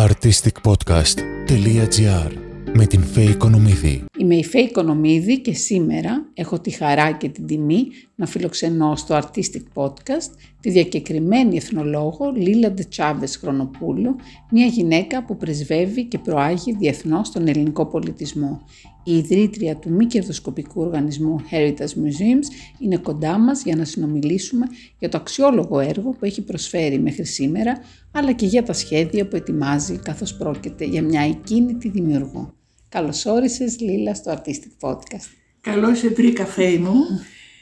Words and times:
artisticpodcast.gr 0.00 2.32
με 2.72 2.86
την 2.86 3.04
Φέη 3.04 3.28
Οικονομίδη. 3.28 4.09
Είμαι 4.20 4.34
η 4.34 4.44
Φέη 4.44 4.62
Οικονομίδη 4.62 5.40
και 5.40 5.52
σήμερα 5.52 6.30
έχω 6.34 6.60
τη 6.60 6.70
χαρά 6.70 7.12
και 7.12 7.28
την 7.28 7.46
τιμή 7.46 7.86
να 8.14 8.26
φιλοξενώ 8.26 8.96
στο 8.96 9.18
Artistic 9.18 9.62
Podcast 9.74 10.30
τη 10.60 10.70
διακεκριμένη 10.70 11.56
εθνολόγο 11.56 12.32
Λίλα 12.36 12.70
Ντετσάβες 12.70 13.36
Χρονοπούλου, 13.36 14.16
μια 14.50 14.66
γυναίκα 14.66 15.24
που 15.24 15.36
πρεσβεύει 15.36 16.04
και 16.04 16.18
προάγει 16.18 16.76
διεθνώς 16.76 17.30
τον 17.30 17.48
ελληνικό 17.48 17.86
πολιτισμό. 17.86 18.60
Η 19.04 19.16
ιδρύτρια 19.16 19.76
του 19.76 19.90
μη 19.90 20.06
κερδοσκοπικού 20.06 20.80
οργανισμού 20.80 21.40
Heritage 21.50 21.80
Museums 21.80 22.46
είναι 22.78 22.96
κοντά 22.96 23.38
μας 23.38 23.62
για 23.62 23.76
να 23.76 23.84
συνομιλήσουμε 23.84 24.66
για 24.98 25.08
το 25.08 25.16
αξιόλογο 25.16 25.78
έργο 25.78 26.10
που 26.10 26.24
έχει 26.24 26.42
προσφέρει 26.42 26.98
μέχρι 26.98 27.24
σήμερα, 27.24 27.80
αλλά 28.10 28.32
και 28.32 28.46
για 28.46 28.62
τα 28.62 28.72
σχέδια 28.72 29.28
που 29.28 29.36
ετοιμάζει 29.36 29.98
καθώς 29.98 30.36
πρόκειται 30.36 30.84
για 30.84 31.02
μια 31.02 31.20
εκκίνητη 31.20 31.88
δημιουργό. 31.88 32.54
Καλώς 32.90 33.26
όρισες 33.26 33.80
Λίλα 33.80 34.14
στο 34.14 34.32
Artistic 34.32 34.88
Podcast. 34.88 35.28
Καλώς 35.60 35.98
σε 35.98 36.08
βρήκα 36.08 36.46
Φέη 36.46 36.78
μου. 36.78 36.94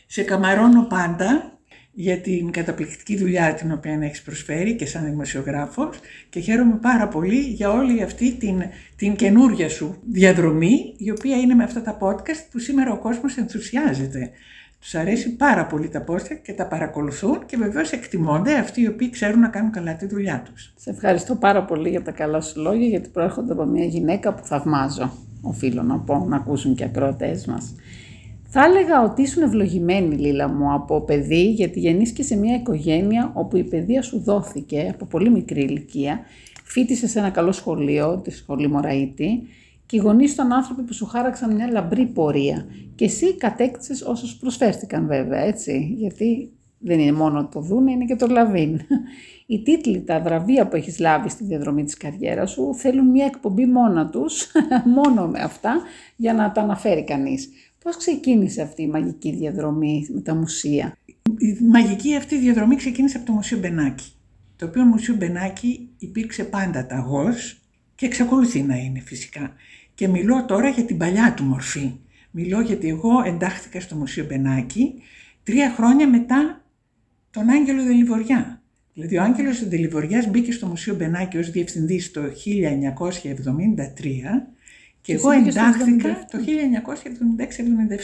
Σε 0.06 0.23
καμαρώνω 0.23 0.86
πάντα 0.88 1.59
για 1.92 2.20
την 2.20 2.50
καταπληκτική 2.50 3.16
δουλειά 3.16 3.55
την 3.55 3.72
οποία 3.72 3.98
έχεις 4.02 4.22
προσφέρει 4.22 4.77
και 4.77 4.86
σαν 4.86 5.05
δημοσιογράφος 5.05 5.98
και 6.28 6.41
χαίρομαι 6.41 6.78
πάρα 6.83 7.09
πολύ 7.09 7.41
για 7.41 7.70
όλη 7.70 8.02
αυτή 8.02 8.33
την, 8.33 8.62
την 8.96 9.16
καινούργια 9.16 9.69
σου 9.69 10.02
διαδρομή 10.10 10.95
η 10.96 11.10
οποία 11.10 11.36
είναι 11.36 11.55
με 11.55 11.64
αυτά 11.64 11.83
τα 11.83 11.98
podcast 12.00 12.48
που 12.50 12.58
σήμερα 12.58 12.92
ο 12.92 12.98
κόσμος 12.98 13.36
ενθουσιάζεται. 13.36 14.30
Τους 14.80 14.95
αρέσει 14.95 15.37
πάρα 15.37 15.66
πολύ 15.66 15.88
τα 15.88 16.05
podcast 16.09 16.41
και 16.42 16.52
τα 16.52 16.66
παρακολουθούν 16.66 17.46
και 17.46 17.56
βεβαίως 17.56 17.92
εκτιμώνται 17.92 18.55
αυτοί 18.55 18.80
οι 18.80 18.86
οποίοι 18.86 19.10
ξέρουν 19.10 19.41
να 19.41 19.48
κάνουν 19.48 19.70
καλά 19.70 19.96
τη 19.96 20.06
δουλειά 20.06 20.42
τους. 20.45 20.73
Σε 20.77 20.91
ευχαριστώ 20.91 21.34
πάρα 21.34 21.64
πολύ 21.64 21.88
για 21.88 22.02
τα 22.02 22.10
καλά 22.10 22.41
σου 22.41 22.61
λόγια 22.61 22.86
γιατί 22.86 23.08
προέρχονται 23.08 23.53
από 23.53 23.64
μια 23.64 23.84
γυναίκα 23.84 24.34
που 24.34 24.44
θαυμάζω, 24.44 25.12
οφείλω 25.42 25.83
να 25.83 25.98
πω, 25.98 26.27
να 26.28 26.36
ακούσουν 26.36 26.75
και 26.75 26.84
ακροατές 26.84 27.47
μας. 27.47 27.75
Θα 28.50 28.64
έλεγα 28.64 29.03
ότι 29.03 29.22
ήσουν 29.22 29.42
ευλογημένη, 29.42 30.14
Λίλα 30.14 30.48
μου, 30.48 30.72
από 30.72 31.00
παιδί, 31.00 31.50
γιατί 31.50 31.81
γεννήσκε 31.81 32.22
σε 32.22 32.36
μια 32.36 32.55
οικογένεια 32.55 33.31
όπου 33.34 33.56
η 33.56 33.64
παιδεία 33.64 34.03
σου 34.03 34.20
δόθηκε 34.20 34.88
από 34.91 35.06
πολύ 35.06 35.31
μικρή 35.31 35.60
ηλικία. 35.60 36.20
Φίτησες 36.64 37.10
σε 37.10 37.19
ένα 37.19 37.31
καλό 37.31 37.53
σχολείο, 37.53 38.20
τη 38.25 38.31
σχολή 38.31 38.69
Μωραήτη, 38.69 39.42
και 39.89 39.97
οι 39.97 39.98
γονείς 39.98 40.33
ήταν 40.33 40.53
άνθρωποι 40.53 40.83
που 40.83 40.92
σου 40.92 41.06
χάραξαν 41.06 41.55
μια 41.55 41.70
λαμπρή 41.70 42.06
πορεία. 42.06 42.67
Και 42.94 43.05
εσύ 43.05 43.36
κατέκτησες 43.36 44.03
όσους 44.03 44.36
προσφέρθηκαν, 44.36 45.06
βέβαια, 45.06 45.41
έτσι. 45.41 45.94
Γιατί 45.98 46.53
δεν 46.78 46.98
είναι 46.98 47.12
μόνο 47.12 47.48
το 47.48 47.61
δούνε, 47.61 47.91
είναι 47.91 48.05
και 48.05 48.16
το 48.16 48.27
λαβίν. 48.27 48.81
Οι 49.47 49.62
τίτλοι, 49.62 50.00
τα 50.00 50.20
βραβεία 50.20 50.69
που 50.69 50.77
έχεις 50.77 50.98
λάβει 50.98 51.28
στη 51.28 51.44
διαδρομή 51.44 51.84
της 51.84 51.97
καριέρας 51.97 52.50
σου 52.50 52.75
θέλουν 52.75 53.11
μια 53.11 53.25
εκπομπή 53.25 53.66
μόνα 53.66 54.09
τους, 54.11 54.50
μόνο 54.97 55.27
με 55.27 55.41
αυτά, 55.41 55.83
για 56.16 56.34
να 56.34 56.53
τα 56.53 56.61
αναφέρει 56.62 57.05
κανείς. 57.05 57.48
Πώς 57.83 57.97
ξεκίνησε 57.97 58.62
αυτή 58.62 58.83
η 58.83 58.89
μαγική 58.89 59.33
διαδρομή 59.33 60.06
με 60.14 60.20
τα 60.20 60.34
μουσεία; 60.34 60.97
Η 61.39 61.64
μαγική 61.64 62.16
αυτή 62.16 62.39
διαδρομή 62.39 62.77
ξεκίνησε 62.77 63.16
από 63.16 63.27
το 63.27 63.33
Μουσείο 63.33 63.59
Μπενάκη. 63.59 64.12
Το 64.56 64.66
οποίο 64.66 64.84
Μουσείο 64.84 65.14
Μπενάκη 65.14 65.89
υπήρξε 65.98 66.44
πάντα 66.44 66.86
ταγός 66.86 67.61
και 67.94 68.06
εξακολουθεί 68.06 68.62
να 68.62 68.77
είναι 68.77 69.00
φυσικά. 69.00 69.53
Και 69.98 70.08
μιλώ 70.08 70.44
τώρα 70.44 70.68
για 70.68 70.84
την 70.84 70.96
παλιά 70.96 71.34
του 71.36 71.44
μορφή. 71.44 71.92
Μιλώ 72.30 72.60
γιατί 72.60 72.88
εγώ 72.88 73.22
εντάχθηκα 73.27 73.80
στο 73.80 73.94
Μουσείο 73.94 74.24
Μπενάκη 74.24 74.94
τρία 75.42 75.70
χρόνια 75.77 76.08
μετά 76.08 76.64
τον 77.30 77.48
Άγγελο 77.48 77.82
Δελιβοριά. 77.82 78.62
Δηλαδή 78.92 79.16
ο 79.16 79.22
Άγγελος 79.22 79.69
Δελιβοριάς 79.69 80.26
μπήκε 80.26 80.52
στο 80.52 80.66
Μουσείο 80.66 80.94
Μπενάκη 80.94 81.38
ως 81.38 81.50
διευθυντής 81.50 82.10
το 82.10 82.20
1973 82.20 82.26
και 85.00 85.12
εγώ 85.12 85.30
εντάχθηκα 85.30 86.26
το 86.30 86.38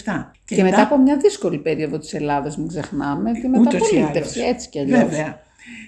1976-77. 0.05 0.31
Και, 0.45 0.63
μετά 0.63 0.83
από 0.83 0.99
μια 0.99 1.17
δύσκολη 1.17 1.59
περίοδο 1.59 1.99
της 1.99 2.15
Ελλάδας, 2.15 2.57
μην 2.57 2.69
ξεχνάμε, 2.69 3.33
τη 3.33 3.49
μεταπολίτευση, 3.49 4.41
έτσι 4.41 4.69
κι 4.69 4.79
αλλιώς. 4.79 4.99
Βέβαια. 4.99 5.43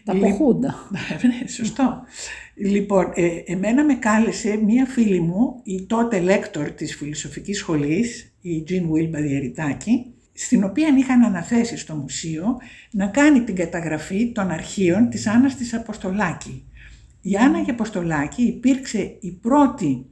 Τα 0.04 0.12
αποχούντα. 0.12 0.74
Ναι, 1.22 1.48
σωστό. 1.48 2.02
Λοιπόν, 2.54 3.12
ε, 3.14 3.28
εμένα 3.44 3.84
με 3.84 3.94
κάλεσε 3.94 4.56
μία 4.56 4.86
φίλη 4.86 5.20
μου, 5.20 5.60
η 5.62 5.82
τότε 5.82 6.20
λέκτορ 6.20 6.70
της 6.70 6.96
φιλοσοφικής 6.96 7.58
σχολής, 7.58 8.34
η 8.40 8.62
Τζιν 8.62 8.92
Βίλμπα 8.92 9.20
Διεριτάκη, 9.20 10.14
στην 10.32 10.64
οποία 10.64 10.94
είχαν 10.98 11.24
αναθέσει 11.24 11.76
στο 11.76 11.94
μουσείο 11.94 12.56
να 12.90 13.06
κάνει 13.06 13.40
την 13.40 13.54
καταγραφή 13.54 14.32
των 14.32 14.50
αρχείων 14.50 15.08
της 15.08 15.26
Άννας 15.26 15.54
της 15.54 15.74
Αποστολάκη. 15.74 16.64
Η 17.20 17.36
Άννα 17.36 17.58
η 17.58 17.70
Αποστολάκη 17.70 18.42
υπήρξε 18.42 19.16
η 19.20 19.30
πρώτη 19.30 20.06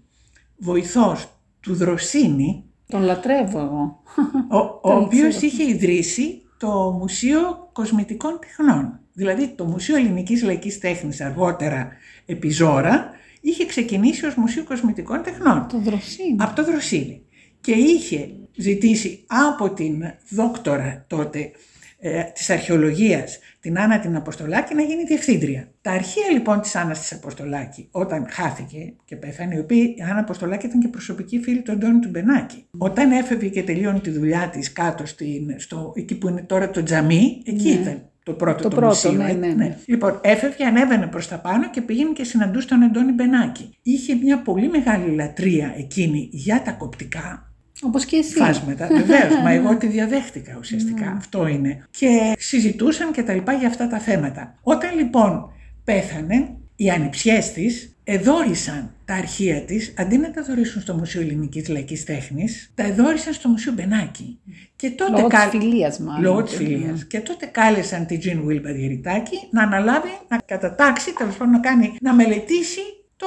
βοηθός 0.56 1.38
του 1.60 1.74
Δροσίνη. 1.74 2.64
Τον 2.86 3.02
λατρεύω 3.02 3.58
εγώ. 3.58 4.02
Ο, 4.50 4.90
ο 4.90 4.96
οποίος 4.96 5.40
είχε 5.40 5.68
ιδρύσει 5.68 6.42
το 6.58 6.96
Μουσείο 6.98 7.68
Κοσμητικών 7.72 8.38
Τεχνών. 8.40 9.00
Δηλαδή 9.14 9.48
το 9.48 9.64
Μουσείο 9.64 9.96
Ελληνικής 9.96 10.42
Λαϊκής 10.42 10.78
Τέχνης 10.78 11.20
αργότερα 11.20 11.92
επί 12.26 12.50
Ζώρα, 12.50 13.10
είχε 13.40 13.66
ξεκινήσει 13.66 14.26
ως 14.26 14.34
Μουσείο 14.34 14.64
Κοσμητικών 14.64 15.22
Τεχνών. 15.22 15.66
Το 15.68 15.78
Δροσίνη. 15.78 16.36
Από 16.38 16.56
το 16.56 16.64
Δροσίνη. 16.64 17.22
Και 17.60 17.72
είχε 17.72 18.30
ζητήσει 18.56 19.24
από 19.26 19.70
την 19.70 20.02
δόκτορα 20.28 21.04
τότε 21.06 21.50
ε, 21.98 22.22
της 22.22 22.50
αρχαιολογίας, 22.50 23.38
την 23.60 23.78
Άννα 23.78 23.98
την 23.98 24.16
Αποστολάκη, 24.16 24.74
να 24.74 24.82
γίνει 24.82 25.04
διευθύντρια. 25.04 25.68
Τα 25.80 25.90
αρχεία 25.90 26.30
λοιπόν 26.32 26.60
της 26.60 26.74
Άννας 26.74 27.00
της 27.00 27.12
Αποστολάκη, 27.12 27.88
όταν 27.90 28.26
χάθηκε 28.28 28.94
και 29.04 29.16
πέθανε, 29.16 29.54
η 29.54 29.58
οποία 29.58 29.82
η 29.82 29.94
Άννα 30.08 30.20
Αποστολάκη 30.20 30.66
ήταν 30.66 30.80
και 30.80 30.88
προσωπική 30.88 31.40
φίλη 31.40 31.62
του 31.62 31.72
Αντώνη 31.72 31.98
του 31.98 32.08
Μπενάκη. 32.08 32.64
Όταν 32.78 33.10
έφευγε 33.10 33.48
και 33.48 33.62
τελείωνε 33.62 34.00
τη 34.00 34.10
δουλειά 34.10 34.48
της 34.48 34.72
κάτω 34.72 35.06
στην, 35.06 35.54
στο, 35.56 35.92
εκεί 35.96 36.14
που 36.14 36.28
είναι 36.28 36.42
τώρα 36.42 36.70
το 36.70 36.82
τζαμί, 36.82 37.42
εκεί 37.44 37.68
ναι. 37.68 37.80
ήταν 37.80 38.08
το 38.24 38.32
πρώτο 38.32 38.62
το, 38.62 38.68
το 38.68 38.76
πρώτο, 38.76 38.86
μουσείο, 38.86 39.12
ναι, 39.12 39.32
ναι, 39.32 39.46
ναι. 39.46 39.78
Λοιπόν, 39.86 40.20
έφευγε, 40.22 40.64
ανέβαινε 40.64 41.06
προς 41.06 41.28
τα 41.28 41.38
πάνω 41.38 41.70
και 41.70 41.80
πήγαινε 41.80 42.12
και 42.12 42.24
συναντούσε 42.24 42.66
τον 42.66 42.82
Αντώνη 42.82 43.12
Μπενάκη. 43.12 43.76
Είχε 43.82 44.14
μια 44.14 44.38
πολύ 44.38 44.68
μεγάλη 44.68 45.14
λατρεία 45.14 45.74
εκείνη 45.76 46.28
για 46.32 46.62
τα 46.62 46.70
κοπτικά, 46.70 47.52
Όπως 47.82 48.04
και 48.04 48.16
εσύ. 48.16 48.36
Φάσματα, 48.36 48.86
βεβαίως. 48.86 49.42
μα 49.42 49.50
εγώ 49.50 49.76
τη 49.80 49.86
διαδέχτηκα 49.86 50.56
ουσιαστικά. 50.58 51.14
Mm. 51.14 51.16
Αυτό 51.16 51.46
είναι. 51.46 51.84
Και 51.90 52.32
συζητούσαν 52.38 53.12
και 53.12 53.22
τα 53.22 53.32
λοιπά 53.34 53.52
για 53.52 53.68
αυτά 53.68 53.88
τα 53.88 53.98
θέματα. 53.98 54.58
Όταν 54.62 54.96
λοιπόν 54.98 55.50
πέθανε, 55.84 56.48
οι 56.76 56.90
ανιψιές 56.90 57.52
της 57.52 57.93
εδόρισαν 58.04 58.94
τα 59.04 59.14
αρχεία 59.14 59.60
της, 59.60 59.94
αντί 59.96 60.16
να 60.16 60.30
τα 60.30 60.42
δωρήσουν 60.42 60.80
στο 60.80 60.94
Μουσείο 60.94 61.20
Ελληνικής 61.20 61.68
Λαϊκής 61.68 62.04
Τέχνης, 62.04 62.72
τα 62.74 62.84
εδόρισαν 62.84 63.32
στο 63.32 63.48
Μουσείο 63.48 63.72
Μπενάκη. 63.72 64.38
Και 64.76 64.90
τότε 64.90 65.10
Λόγω 65.10 65.26
κα... 65.26 65.48
τη 65.48 65.58
φιλίας, 65.58 65.98
μάλλον. 65.98 66.22
Λόγω 66.22 66.42
της 66.42 66.54
φιλίας. 66.54 67.04
Και 67.04 67.20
τότε 67.20 67.46
κάλεσαν 67.46 68.06
την 68.06 68.18
Τζιν 68.18 68.44
Βίλ 68.44 68.60
Παδιεριτάκη 68.60 69.36
να 69.50 69.62
αναλάβει, 69.62 70.08
να 70.28 70.38
κατατάξει, 70.44 71.12
τέλος 71.12 71.36
πάντων 71.36 71.52
να 71.52 71.60
κάνει, 71.60 71.96
να 72.00 72.14
μελετήσει 72.14 72.80
το 73.16 73.26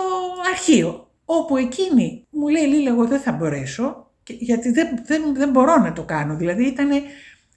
αρχείο. 0.51 1.11
Όπου 1.25 1.57
εκείνη 1.57 2.25
μου 2.29 2.47
λέει, 2.47 2.63
Λίλα, 2.63 2.89
εγώ 2.89 3.05
δεν 3.05 3.19
θα 3.19 3.31
μπορέσω, 3.31 4.11
γιατί 4.27 4.71
δεν, 4.71 4.87
δεν, 5.05 5.21
δεν 5.35 5.49
μπορώ 5.49 5.77
να 5.77 5.93
το 5.93 6.03
κάνω. 6.03 6.35
Δηλαδή 6.35 6.63
ήταν 6.63 6.89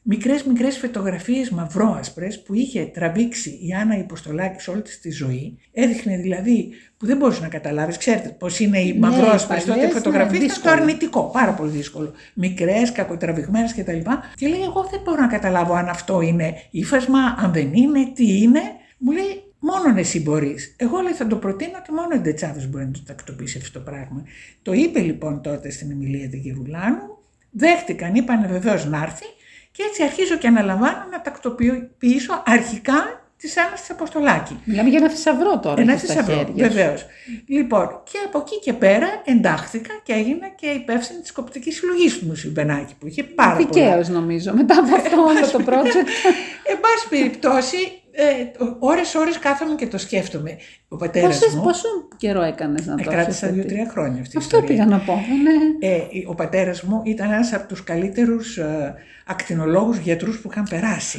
μικρές 0.03 0.43
μικρές 0.43 0.78
φωτογραφίες 0.78 1.50
μαυρόασπρες 1.50 2.43
που 2.43 2.55
είχε 2.55 2.84
τραβήξει 2.84 3.50
η 3.50 3.72
Άννα 3.72 3.99
Υποστολάκης 3.99 4.62
σε 4.62 4.71
όλη 4.71 4.83
της 4.83 5.00
τη 5.00 5.11
ζωή. 5.11 5.59
Έδειχνε 5.72 6.16
δηλαδή 6.16 6.71
που 6.97 7.06
δεν 7.06 7.16
μπορούσε 7.16 7.41
να 7.41 7.49
καταλάβεις, 7.49 7.97
ξέρετε 7.97 8.28
πώς 8.28 8.61
είναι 8.61 8.81
οι 8.81 8.93
ναι, 8.93 8.99
μαυρόασπρες 8.99 9.65
τότε 9.65 9.88
φωτογραφίες, 9.88 10.43
ήταν 10.43 10.62
το 10.62 10.71
αρνητικό, 10.71 11.31
πάρα 11.33 11.53
πολύ 11.53 11.71
δύσκολο. 11.71 12.12
Μικρές, 12.34 12.93
κακοτραβηγμένες 12.93 13.75
κτλ. 13.75 13.99
Και, 13.99 14.03
και 14.34 14.49
λέει 14.49 14.62
εγώ 14.62 14.88
δεν 14.91 15.00
μπορώ 15.05 15.21
να 15.21 15.28
καταλάβω 15.28 15.75
αν 15.75 15.88
αυτό 15.88 16.21
είναι 16.21 16.55
ύφασμα, 16.71 17.19
αν 17.38 17.53
δεν 17.53 17.72
είναι, 17.72 18.12
τι 18.15 18.41
είναι. 18.43 18.61
Μου 18.99 19.12
λέει 19.12 19.44
Μόνο 19.62 19.99
εσύ 19.99 20.20
μπορείς. 20.20 20.75
Εγώ 20.79 21.00
λέει 21.00 21.12
θα 21.12 21.26
το 21.26 21.37
προτείνω 21.37 21.73
ότι 21.79 21.93
μόνο 21.93 22.14
η 22.14 22.19
Ντετσάδο 22.19 22.67
μπορεί 22.69 22.85
να 22.85 22.91
το 22.91 23.02
τακτοποιήσει 23.06 23.58
αυτό 23.58 23.79
το 23.79 23.85
πράγμα. 23.91 24.25
Το 24.62 24.73
είπε 24.73 25.00
λοιπόν 25.00 25.43
τότε 25.43 25.70
στην 25.70 25.91
Εμιλία 25.91 26.29
Δεγερουλάνου, 26.29 27.19
δέχτηκαν, 27.50 28.14
είπαν 28.14 28.49
βεβαίως 28.49 28.87
να 28.87 29.02
έρθει 29.02 29.25
και 29.72 29.82
έτσι 29.88 30.02
αρχίζω 30.02 30.37
και 30.37 30.46
αναλαμβάνω 30.46 31.05
να 31.11 31.20
τακτοποιήσω 31.20 32.43
αρχικά 32.46 33.20
τη 33.37 33.52
Άννα 33.56 33.72
της 33.72 33.90
Αποστολάκη. 33.90 34.61
Μιλάμε 34.64 34.88
για 34.88 34.99
ένα 34.99 35.08
θησαυρό 35.08 35.58
τώρα. 35.58 35.81
Ένα 35.81 35.96
θησαυρό, 35.96 36.52
βεβαίως. 36.55 37.06
Λοιπόν, 37.46 38.02
και 38.11 38.19
από 38.26 38.38
εκεί 38.38 38.58
και 38.58 38.72
πέρα 38.72 39.06
εντάχθηκα 39.25 39.93
και 40.02 40.12
έγινα 40.12 40.49
και 40.49 40.67
υπεύθυνη 40.67 41.20
της 41.20 41.32
κοπτικής 41.32 41.76
συλλογής 41.76 42.19
του 42.19 42.26
Μουσείου 42.26 42.50
Μπενάκη 42.50 42.94
που 42.99 43.06
είχε 43.06 43.22
πάρα 43.22 43.52
πολύ. 43.52 43.67
Δικαίω 43.67 44.05
νομίζω, 44.08 44.52
μετά 44.55 44.78
από 44.78 44.94
αυτό 44.94 45.22
όλο 45.22 45.50
το 45.52 45.73
project. 45.73 46.06
Εν 46.64 46.81
πάση 46.81 47.08
περιπτώσει, 47.08 48.00
ε, 48.12 48.25
ώρες 48.79 49.15
ώρες 49.15 49.39
κάθομαι 49.39 49.75
και 49.75 49.87
το 49.87 49.99
σκέφτομαι. 49.99 50.57
Ο 50.89 50.97
πατέρας 50.97 51.39
Πόσες, 51.39 51.55
μου... 51.55 51.62
Πόσο 51.62 51.89
καιρό 52.17 52.43
έκανες 52.43 52.87
να 52.87 52.95
το 52.95 53.11
Κράτησα 53.11 53.49
δύο-τρία 53.49 53.89
χρόνια 53.91 54.21
αυτή 54.21 54.37
Αυτό 54.37 54.62
πήγα 54.62 54.87
να 54.87 54.99
πω. 54.99 55.12
Ναι. 55.15 55.89
Ε, 55.89 56.01
ο 56.27 56.35
πατέρας 56.35 56.83
μου 56.83 57.03
ήταν 57.05 57.33
ένας 57.33 57.53
από 57.53 57.69
τους 57.69 57.85
καλύτερους 57.85 58.57
ε, 58.57 58.95
ακτινολόγους 59.27 59.99
γιατρούς 59.99 60.41
που 60.41 60.49
είχαν 60.51 60.67
περάσει. 60.71 61.19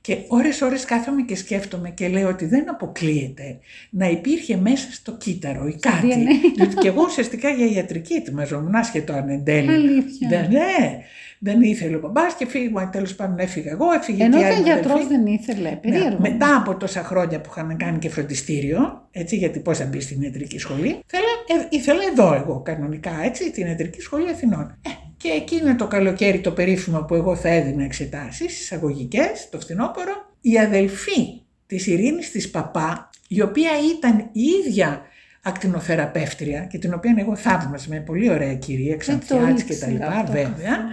Και 0.00 0.16
ώρες 0.28 0.60
ώρες 0.60 0.84
κάθομαι 0.84 1.22
και 1.22 1.36
σκέφτομαι 1.36 1.90
και 1.90 2.08
λέω 2.08 2.28
ότι 2.28 2.46
δεν 2.46 2.70
αποκλείεται 2.70 3.58
να 3.90 4.10
υπήρχε 4.10 4.56
μέσα 4.56 4.92
στο 4.92 5.12
κύτταρο 5.12 5.66
ή 5.66 5.76
κάτι. 5.80 6.08
DNA. 6.10 6.54
Διότι 6.56 6.74
και 6.74 6.88
εγώ 6.88 7.02
ουσιαστικά 7.02 7.50
για 7.50 7.66
ιατρική 7.66 8.14
ετοιμαζόμουν, 8.14 8.74
άσχετο 8.74 9.12
αν 9.12 9.28
εν 9.28 9.44
τέλει. 9.44 9.70
Αλήθεια. 9.70 10.28
Δεν, 10.28 10.48
ναι, 10.50 10.98
δεν 11.44 11.62
ήθελε 11.62 11.96
ο 11.96 11.98
μπαμπάς 11.98 12.34
και 12.34 12.46
φύγω, 12.46 12.88
τέλος 12.92 13.14
πάντων 13.14 13.38
έφυγα 13.38 13.70
εγώ, 13.70 13.92
έφυγε 13.92 14.24
Ενώ 14.24 14.36
και 14.36 14.42
η 14.42 14.44
άλλη 14.44 14.52
ήταν 14.52 14.64
μου 14.66 14.72
γιατρός 14.72 14.92
αδελφή. 14.92 15.14
δεν 15.14 15.26
ήθελε. 15.26 15.70
Ναι, 15.70 15.76
Περίεργο. 15.76 16.16
μετά 16.20 16.56
από 16.56 16.76
τόσα 16.76 17.02
χρόνια 17.04 17.40
που 17.40 17.48
είχαμε 17.50 17.74
κάνει 17.74 17.98
και 17.98 18.08
φροντιστήριο, 18.08 19.08
έτσι, 19.10 19.36
γιατί 19.36 19.60
πώς 19.60 19.78
θα 19.78 19.84
μπει 19.84 20.00
στην 20.00 20.22
ιατρική 20.22 20.58
σχολή, 20.58 21.00
θέλα, 21.06 21.60
ε, 21.62 21.66
ήθελα 21.70 22.00
εδώ 22.12 22.34
εγώ 22.34 22.60
κανονικά, 22.60 23.10
έτσι, 23.24 23.50
την 23.50 23.66
ιατρική 23.66 24.00
σχολή 24.00 24.30
Αθηνών. 24.30 24.78
Ε, 24.86 24.90
και 25.16 25.28
εκείνο 25.28 25.76
το 25.76 25.86
καλοκαίρι 25.86 26.40
το 26.40 26.50
περίφημο 26.50 27.00
που 27.02 27.14
εγώ 27.14 27.36
θα 27.36 27.48
έδινα 27.48 27.84
εξετάσεις, 27.84 28.60
εισαγωγικές, 28.60 29.48
το 29.50 29.60
φθινόπωρο, 29.60 30.12
η 30.40 30.58
αδελφή 30.58 31.42
της 31.66 31.86
Ειρήνης 31.86 32.30
της 32.30 32.50
Παπά, 32.50 33.10
η 33.28 33.40
οποία 33.40 33.70
ήταν 33.96 34.28
η 34.32 34.42
ίδια 34.42 35.02
ακτινοθεραπεύτρια 35.42 36.60
και 36.64 36.78
την 36.78 36.94
οποία 36.94 37.14
εγώ 37.18 37.36
θαύμαζα 37.36 37.86
με 37.88 38.00
πολύ 38.00 38.30
ωραία 38.30 38.54
κυρία, 38.54 38.96
Ξανθιάτης 38.96 39.62
και 39.62 39.74
τα 39.74 39.90
ήξερα 39.90 39.92
λοιπά, 39.92 40.20
αυτό 40.20 40.32
βέβαια, 40.32 40.48
καθόλου. 40.50 40.88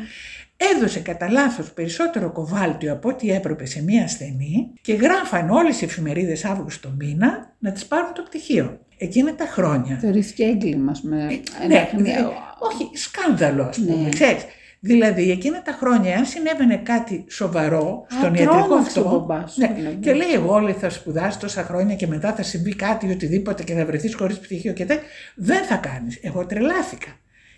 Έδωσε 0.76 1.00
κατά 1.00 1.30
λάθος 1.32 1.72
περισσότερο 1.72 2.32
κοβάλτιο 2.32 2.92
από 2.94 3.10
ό,τι 3.10 3.32
έπρεπε 3.32 3.66
σε 3.66 3.84
μία 3.84 4.04
ασθενή 4.04 4.72
και 4.82 4.94
γράφαν 4.94 5.50
όλες 5.50 5.82
οι 5.82 5.86
εφημερίδες 5.86 6.46
Αύγουστο 6.46 6.94
μήνα 7.00 7.54
να 7.60 7.72
τις 7.72 7.86
πάρουν 7.86 8.14
το 8.14 8.22
πτυχίο. 8.22 8.80
Εκείνα 8.98 9.36
τα 9.36 9.46
χρόνια. 9.46 9.98
Θεωρήθηκε 10.02 10.44
έγκλημα. 10.44 10.92
Με... 11.04 11.16
Ναι, 11.26 11.40
εντάξει, 11.64 11.96
δε- 11.96 12.02
μια- 12.02 12.30
όχι, 12.60 12.90
σκάνδαλο 12.94 13.64
ας 13.64 13.78
πούμε, 13.78 13.96
Ναι. 14.04 14.10
ξέρεις. 14.10 14.46
Δηλαδή 14.84 15.32
εκείνα 15.32 15.62
τα 15.62 15.72
χρόνια, 15.72 16.18
αν 16.18 16.26
συνέβαινε 16.26 16.78
κάτι 16.78 17.26
σοβαρό 17.30 18.06
στον 18.10 18.34
ιατρικό 18.34 18.52
τρόμαξε 18.68 19.00
ο 19.00 19.04
αυτό. 19.06 19.20
μπαμπάς 19.26 19.52
σου, 19.54 19.60
ναι, 19.62 19.74
δηλαδή. 19.76 19.96
και 19.96 20.14
λέει: 20.14 20.32
Εγώ 20.34 20.60
λέει, 20.60 20.74
θα 20.74 20.90
σπουδάσει 20.90 21.40
τόσα 21.40 21.64
χρόνια 21.64 21.96
και 21.96 22.08
μετά 22.08 22.34
θα 22.34 22.44
συμβεί 22.44 22.76
κάτι 22.76 23.08
ή 23.08 23.12
οτιδήποτε 23.12 23.64
και 23.64 23.74
θα 23.74 23.86
βρεθείς 23.86 24.16
χωρίς 24.16 24.40
πτυχίο 24.40 24.74
και 24.74 24.86
τέτοια. 24.86 25.04
Δεν 25.36 25.64
θα 25.64 25.76
κάνεις. 25.76 26.20
Εγώ 26.22 26.46
τρελάθηκα. 26.46 27.08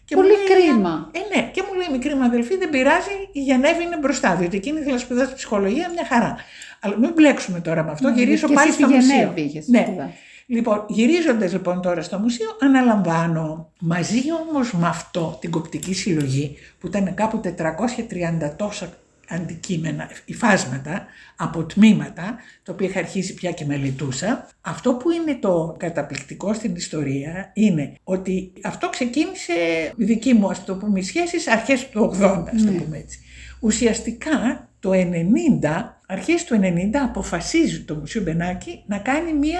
Και 0.05 0.15
Πολύ 0.15 0.27
μου 0.27 0.37
λέει, 0.37 0.67
κρίμα. 0.67 1.09
Ε, 1.11 1.35
ναι, 1.35 1.49
και 1.51 1.63
μου 1.67 1.73
λέει: 1.73 1.87
Μικρή 1.91 2.15
μου 2.15 2.23
αδελφή, 2.23 2.57
δεν 2.57 2.69
πειράζει, 2.69 3.09
η 3.31 3.39
Γενέβη 3.39 3.83
είναι 3.83 3.97
μπροστά. 3.97 4.35
Διότι 4.35 4.57
εκείνη 4.57 4.79
ήθελε 4.79 4.93
να 4.93 4.99
σπουδάσει 4.99 5.33
ψυχολογία, 5.35 5.89
μια 5.89 6.05
χαρά. 6.05 6.35
Αλλά 6.79 6.97
μην 6.97 7.11
μπλέξουμε 7.13 7.59
τώρα 7.59 7.83
με 7.83 7.91
αυτό. 7.91 8.09
Ναι, 8.09 8.15
γυρίζω 8.15 8.47
και 8.47 8.53
πάλι 8.53 8.69
εσύ 8.69 8.77
στο 8.77 8.87
στη 8.87 8.95
μουσείο. 8.95 9.15
Γενέβη 9.15 9.41
είχες 9.41 9.67
ναι. 9.67 9.83
σπουδάσει. 9.87 10.13
Λοιπόν, 10.45 10.85
γυρίζοντας 10.87 11.51
λοιπόν 11.51 11.81
τώρα 11.81 12.01
στο 12.01 12.17
μουσείο, 12.17 12.57
αναλαμβάνω 12.59 13.71
μαζί 13.79 14.21
όμως 14.47 14.73
με 14.73 14.87
αυτό 14.87 15.37
την 15.41 15.51
κοπτική 15.51 15.93
συλλογή 15.93 16.57
που 16.79 16.87
ήταν 16.87 17.13
κάπου 17.13 17.41
430 17.43 18.51
τόσα 18.55 18.89
αντικείμενα, 19.29 20.09
υφάσματα 20.25 21.05
από 21.35 21.63
τμήματα, 21.63 22.35
το 22.63 22.71
οποίο 22.71 22.87
είχα 22.87 22.99
αρχίσει 22.99 23.33
πια 23.33 23.51
και 23.51 23.65
μελετούσα. 23.65 24.49
Αυτό 24.61 24.93
που 24.93 25.11
είναι 25.11 25.35
το 25.35 25.75
καταπληκτικό 25.79 26.53
στην 26.53 26.75
ιστορία 26.75 27.51
είναι 27.53 27.93
ότι 28.03 28.53
αυτό 28.63 28.89
ξεκίνησε 28.89 29.53
η 29.95 30.03
δική 30.03 30.33
μου, 30.33 30.49
ας 30.49 30.65
το 30.65 30.75
πούμε, 30.75 31.01
σχέσεις 31.01 31.47
αρχές 31.47 31.89
του 31.89 32.15
80, 32.21 32.43
ας 32.55 32.65
το 32.65 32.71
πούμε 32.71 32.97
έτσι. 32.97 33.19
Ουσιαστικά 33.59 34.69
το 34.79 34.91
90, 34.91 36.01
αρχές 36.07 36.43
του 36.43 36.59
90 36.61 36.99
αποφασίζει 37.03 37.83
το 37.83 37.95
Μουσείο 37.95 38.21
Μπενάκη 38.21 38.83
να 38.85 38.97
κάνει 38.97 39.33
μία, 39.33 39.59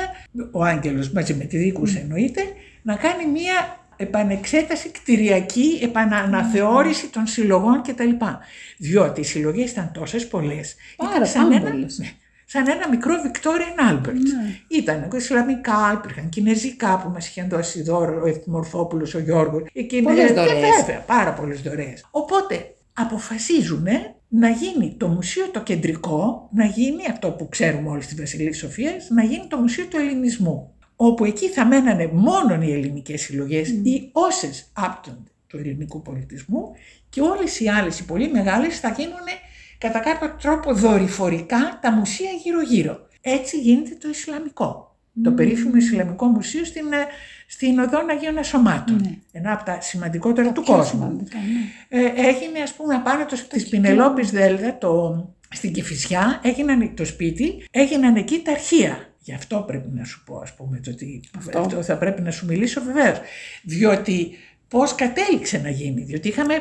ο 0.51 0.63
Άγγελος 0.63 1.11
μαζί 1.11 1.33
με 1.33 1.43
τη 1.43 1.57
δίκουσα 1.57 1.99
εννοείται, 1.99 2.41
να 2.81 2.95
κάνει 2.95 3.25
μία 3.25 3.82
επανεξέταση 3.97 4.89
κτηριακή, 4.89 5.79
επαναναθεώρηση 5.83 7.07
των 7.07 7.27
συλλογών 7.27 7.81
κτλ. 7.81 8.09
Διότι 8.77 9.19
οι 9.19 9.23
συλλογές 9.23 9.71
ήταν 9.71 9.91
τόσες 9.93 10.27
πολλές. 10.27 10.75
Πάρα, 10.95 11.15
ήταν 11.15 11.27
σαν 11.27 11.43
πάρα 11.43 11.55
ένα, 11.55 11.69
πολλές. 11.71 11.97
ναι, 11.99 12.09
σαν 12.45 12.67
ένα 12.69 12.89
μικρό 12.89 13.13
Victorian 13.25 13.91
Albert. 13.91 14.13
Ναι. 14.13 14.77
Ήταν 14.77 15.09
Ισλαμικά, 15.15 15.93
υπήρχαν 15.97 16.29
Κινέζικα 16.29 16.99
που 17.03 17.09
μας 17.09 17.27
είχαν 17.27 17.49
δώσει 17.49 17.81
δώρο 17.83 18.21
ο 18.23 18.27
Ευθυμορφόπουλος, 18.27 19.13
ο 19.13 19.19
Γιώργος. 19.19 19.63
Εκείνοι- 19.73 20.03
Πολλές 20.03 20.29
ε, 20.29 20.33
δωρεές. 20.33 20.75
Βέβαια, 20.79 20.99
πάρα 20.99 21.33
πολλές 21.33 21.61
δωρεές. 21.61 22.05
Οπότε 22.11 22.73
αποφασίζουν 22.93 23.85
να 24.27 24.49
γίνει 24.49 24.95
το 24.97 25.07
μουσείο 25.07 25.49
το 25.51 25.61
κεντρικό, 25.61 26.49
να 26.53 26.65
γίνει 26.65 27.01
αυτό 27.11 27.31
που 27.31 27.49
ξέρουμε 27.49 27.89
όλοι 27.89 28.01
στη 28.01 28.15
Βασιλή 28.15 28.53
Σοφίας, 28.53 29.09
να 29.09 29.23
γίνει 29.23 29.47
το 29.47 29.57
μουσείο 29.57 29.85
του 29.85 29.97
ελληνισμού. 29.97 30.72
Όπου 30.95 31.25
εκεί 31.25 31.49
θα 31.49 31.65
μένανε 31.65 32.09
μόνο 32.13 32.61
οι 32.61 32.71
ελληνικές 32.71 33.21
συλλογές 33.21 33.69
ή 33.69 34.09
όσες 34.11 34.69
άπτονται 34.73 35.31
του 35.47 35.57
ελληνικού 35.57 36.01
πολιτισμού 36.01 36.71
και 37.09 37.21
όλες 37.21 37.59
οι 37.59 37.69
άλλες, 37.69 37.99
οι 37.99 38.05
πολύ 38.05 38.31
μεγάλες, 38.31 38.79
θα 38.79 38.89
γίνουν 38.97 39.25
κατά 39.77 39.99
κάποιο 39.99 40.35
τρόπο 40.41 40.73
δορυφορικά 40.73 41.79
τα 41.81 41.91
μουσεία 41.91 42.29
γύρω-γύρω. 42.43 43.07
Έτσι 43.21 43.59
γίνεται 43.59 43.95
το 44.01 44.09
Ισλαμικό. 44.09 44.97
Το 45.23 45.31
περίφημο 45.31 45.75
Ισλαμικό 45.75 46.25
Μουσείο 46.25 46.65
στην, 46.65 46.93
ε, 46.93 47.05
στην 47.47 47.79
Οδόν 47.79 48.09
Αγίων 48.09 48.37
Ασωμάτων. 48.37 48.95
Ναι. 48.95 49.17
Ένα 49.31 49.53
από 49.53 49.63
τα 49.63 49.81
σημαντικότερα 49.81 50.51
του 50.51 50.61
Πιο 50.61 50.73
κόσμου. 50.75 50.99
σημαντικά, 50.99 51.37
ναι. 51.37 51.99
Ε, 51.99 52.05
έγινε 52.05 52.59
ας 52.63 52.73
πούμε 52.73 52.95
απάνω 52.95 53.25
το, 53.25 53.37
της 53.49 53.69
Πινελόπης 53.69 54.31
Δέλτα, 54.31 54.77
το, 54.77 55.33
στην 55.49 55.73
Κηφισιά, 55.73 56.39
έγιναν 56.43 56.93
το 56.95 57.05
σπίτι, 57.05 57.67
έγιναν 57.71 58.15
εκεί 58.15 58.41
τα 58.41 58.51
αρχεία. 58.51 59.12
Γι' 59.23 59.33
αυτό 59.33 59.63
πρέπει 59.67 59.89
να 59.93 60.03
σου 60.05 60.23
πω 60.25 60.37
ας 60.37 60.53
πούμε, 60.53 60.79
το 60.83 60.89
ότι 60.91 61.21
Αυτό. 61.37 61.59
αυτό 61.59 61.83
θα 61.83 61.97
πρέπει 61.97 62.21
να 62.21 62.31
σου 62.31 62.45
μιλήσω 62.45 62.81
βεβαίως. 62.81 63.19
Διότι 63.63 64.31
πώς 64.67 64.95
κατέληξε 64.95 65.57
να 65.57 65.69
γίνει, 65.69 66.01
διότι 66.03 66.27
είχαμε 66.27 66.53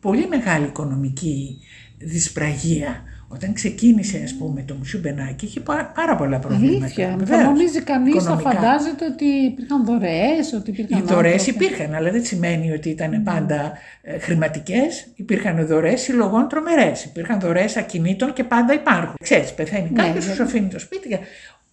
πολύ 0.00 0.26
μεγάλη 0.28 0.64
οικονομική 0.66 1.58
δυσπραγία. 1.98 3.02
Όταν 3.28 3.52
ξεκίνησε 3.52 4.20
ας 4.24 4.34
πούμε 4.34 4.62
το 4.62 4.74
Μουσείο 4.74 5.00
Μπενάκη 5.00 5.44
είχε 5.44 5.60
πά- 5.60 5.92
πάρα 5.94 6.16
πολλά 6.16 6.38
προβλήματα. 6.38 6.84
Αλήθεια. 6.84 7.08
Θα 7.10 7.16
βεβαίως, 7.16 7.42
νομίζει 7.42 7.82
κανείς, 7.82 8.14
θα 8.14 8.20
οικονομικά. 8.20 8.50
φαντάζεται 8.50 9.04
ότι 9.04 9.24
υπήρχαν 9.24 9.84
δωρεές, 9.84 10.52
ότι 10.52 10.70
Οι 10.70 10.74
υπήρχαν. 10.78 11.06
δωρεές 11.06 11.40
άνθρωποι. 11.48 11.64
υπήρχαν, 11.64 11.94
αλλά 11.94 12.10
δεν 12.10 12.24
σημαίνει 12.24 12.72
ότι 12.72 12.88
ήταν 12.88 13.22
πάντα 13.22 13.72
ε, 14.02 14.18
χρηματικές. 14.18 15.06
Υπήρχαν 15.14 15.66
δωρεές 15.66 16.00
συλλογών 16.00 16.48
τρομερές. 16.48 17.04
Υπήρχαν 17.04 17.40
δωρεές 17.40 17.76
ακινήτων 17.76 18.32
και 18.32 18.44
πάντα 18.44 18.74
υπάρχουν. 18.74 19.14
Ξέρεις, 19.22 19.52
πεθαίνει 19.54 19.88
Ναι, 19.92 20.02
κάποιος, 20.02 20.22
σου 20.24 20.28
βέβαια. 20.30 20.46
αφήνει 20.46 20.68
το 20.68 20.78
σπίτι. 20.78 21.18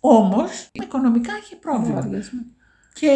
Όμως 0.03 0.69
οικονομικά 0.71 1.31
είχε 1.43 1.55
πρόβλημα. 1.55 1.95
Λογαριασμό. 1.95 2.39
Και 2.93 3.09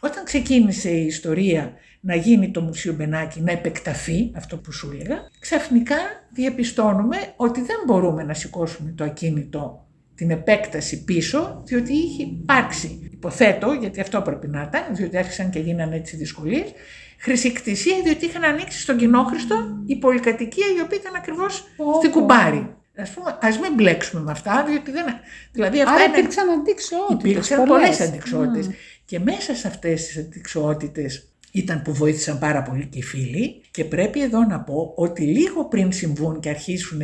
όταν 0.00 0.24
ξεκίνησε 0.24 0.90
η 0.90 1.06
ιστορία 1.06 1.72
να 2.00 2.14
γίνει 2.14 2.50
το 2.50 2.60
Μουσείο 2.60 2.92
Μπενάκη, 2.92 3.40
να 3.40 3.52
επεκταθεί, 3.52 4.32
αυτό 4.36 4.56
που 4.56 4.72
σου 4.72 4.90
έλεγα, 4.92 5.18
ξαφνικά 5.40 5.96
διαπιστώνουμε 6.32 7.16
ότι 7.36 7.60
δεν 7.60 7.76
μπορούμε 7.86 8.22
να 8.22 8.34
σηκώσουμε 8.34 8.92
το 8.96 9.04
ακίνητο 9.04 9.86
την 10.14 10.30
επέκταση 10.30 11.04
πίσω, 11.04 11.62
διότι 11.64 11.92
είχε 11.92 12.22
υπάρξει, 12.22 13.10
υποθέτω, 13.12 13.72
γιατί 13.72 14.00
αυτό 14.00 14.22
πρέπει 14.22 14.48
να 14.48 14.62
ήταν, 14.62 14.94
διότι 14.94 15.16
άρχισαν 15.16 15.50
και 15.50 15.58
γίνανε 15.58 15.96
έτσι 15.96 16.16
δυσκολίες, 16.16 16.72
χρησικτησία, 17.18 18.02
διότι 18.04 18.24
είχαν 18.24 18.44
ανοίξει 18.44 18.80
στον 18.80 18.96
κοινόχρηστο 18.96 19.56
η 19.86 19.96
πολυκατοικία 19.96 20.66
η 20.76 20.80
οποία 20.80 20.98
ήταν 21.00 21.14
ακριβώς 21.14 21.64
Πω, 21.76 21.94
στην 21.94 22.10
πω. 22.10 22.18
Κουμπάρη. 22.18 22.76
Ας 22.96 23.10
πούμε, 23.10 23.38
ας 23.40 23.58
μην 23.58 23.74
μπλέξουμε 23.74 24.22
με 24.22 24.30
αυτά, 24.30 24.64
διότι 24.68 24.90
δεν... 24.90 25.04
Δηλαδή 25.52 25.80
αυτά 25.80 25.92
Άρα 25.94 26.04
είναι... 26.04 26.16
υπήρξαν 26.18 26.50
αντικσότητες. 26.50 27.30
Υπήρξαν 27.30 27.64
πολλές 27.64 28.00
αντικσότητες. 28.00 28.68
Και 29.04 29.18
μέσα 29.18 29.54
σε 29.54 29.68
αυτές 29.68 30.06
τις 30.06 30.16
αντικσότητες 30.16 31.26
ήταν 31.52 31.82
που 31.82 31.92
βοήθησαν 31.92 32.38
πάρα 32.38 32.62
πολύ 32.62 32.86
και 32.86 32.98
οι 32.98 33.02
φίλοι 33.02 33.60
και 33.70 33.84
πρέπει 33.84 34.22
εδώ 34.22 34.44
να 34.44 34.60
πω 34.60 34.92
ότι 34.96 35.22
λίγο 35.22 35.64
πριν 35.64 35.92
συμβούν 35.92 36.40
και 36.40 36.48
αρχίσουν 36.48 37.00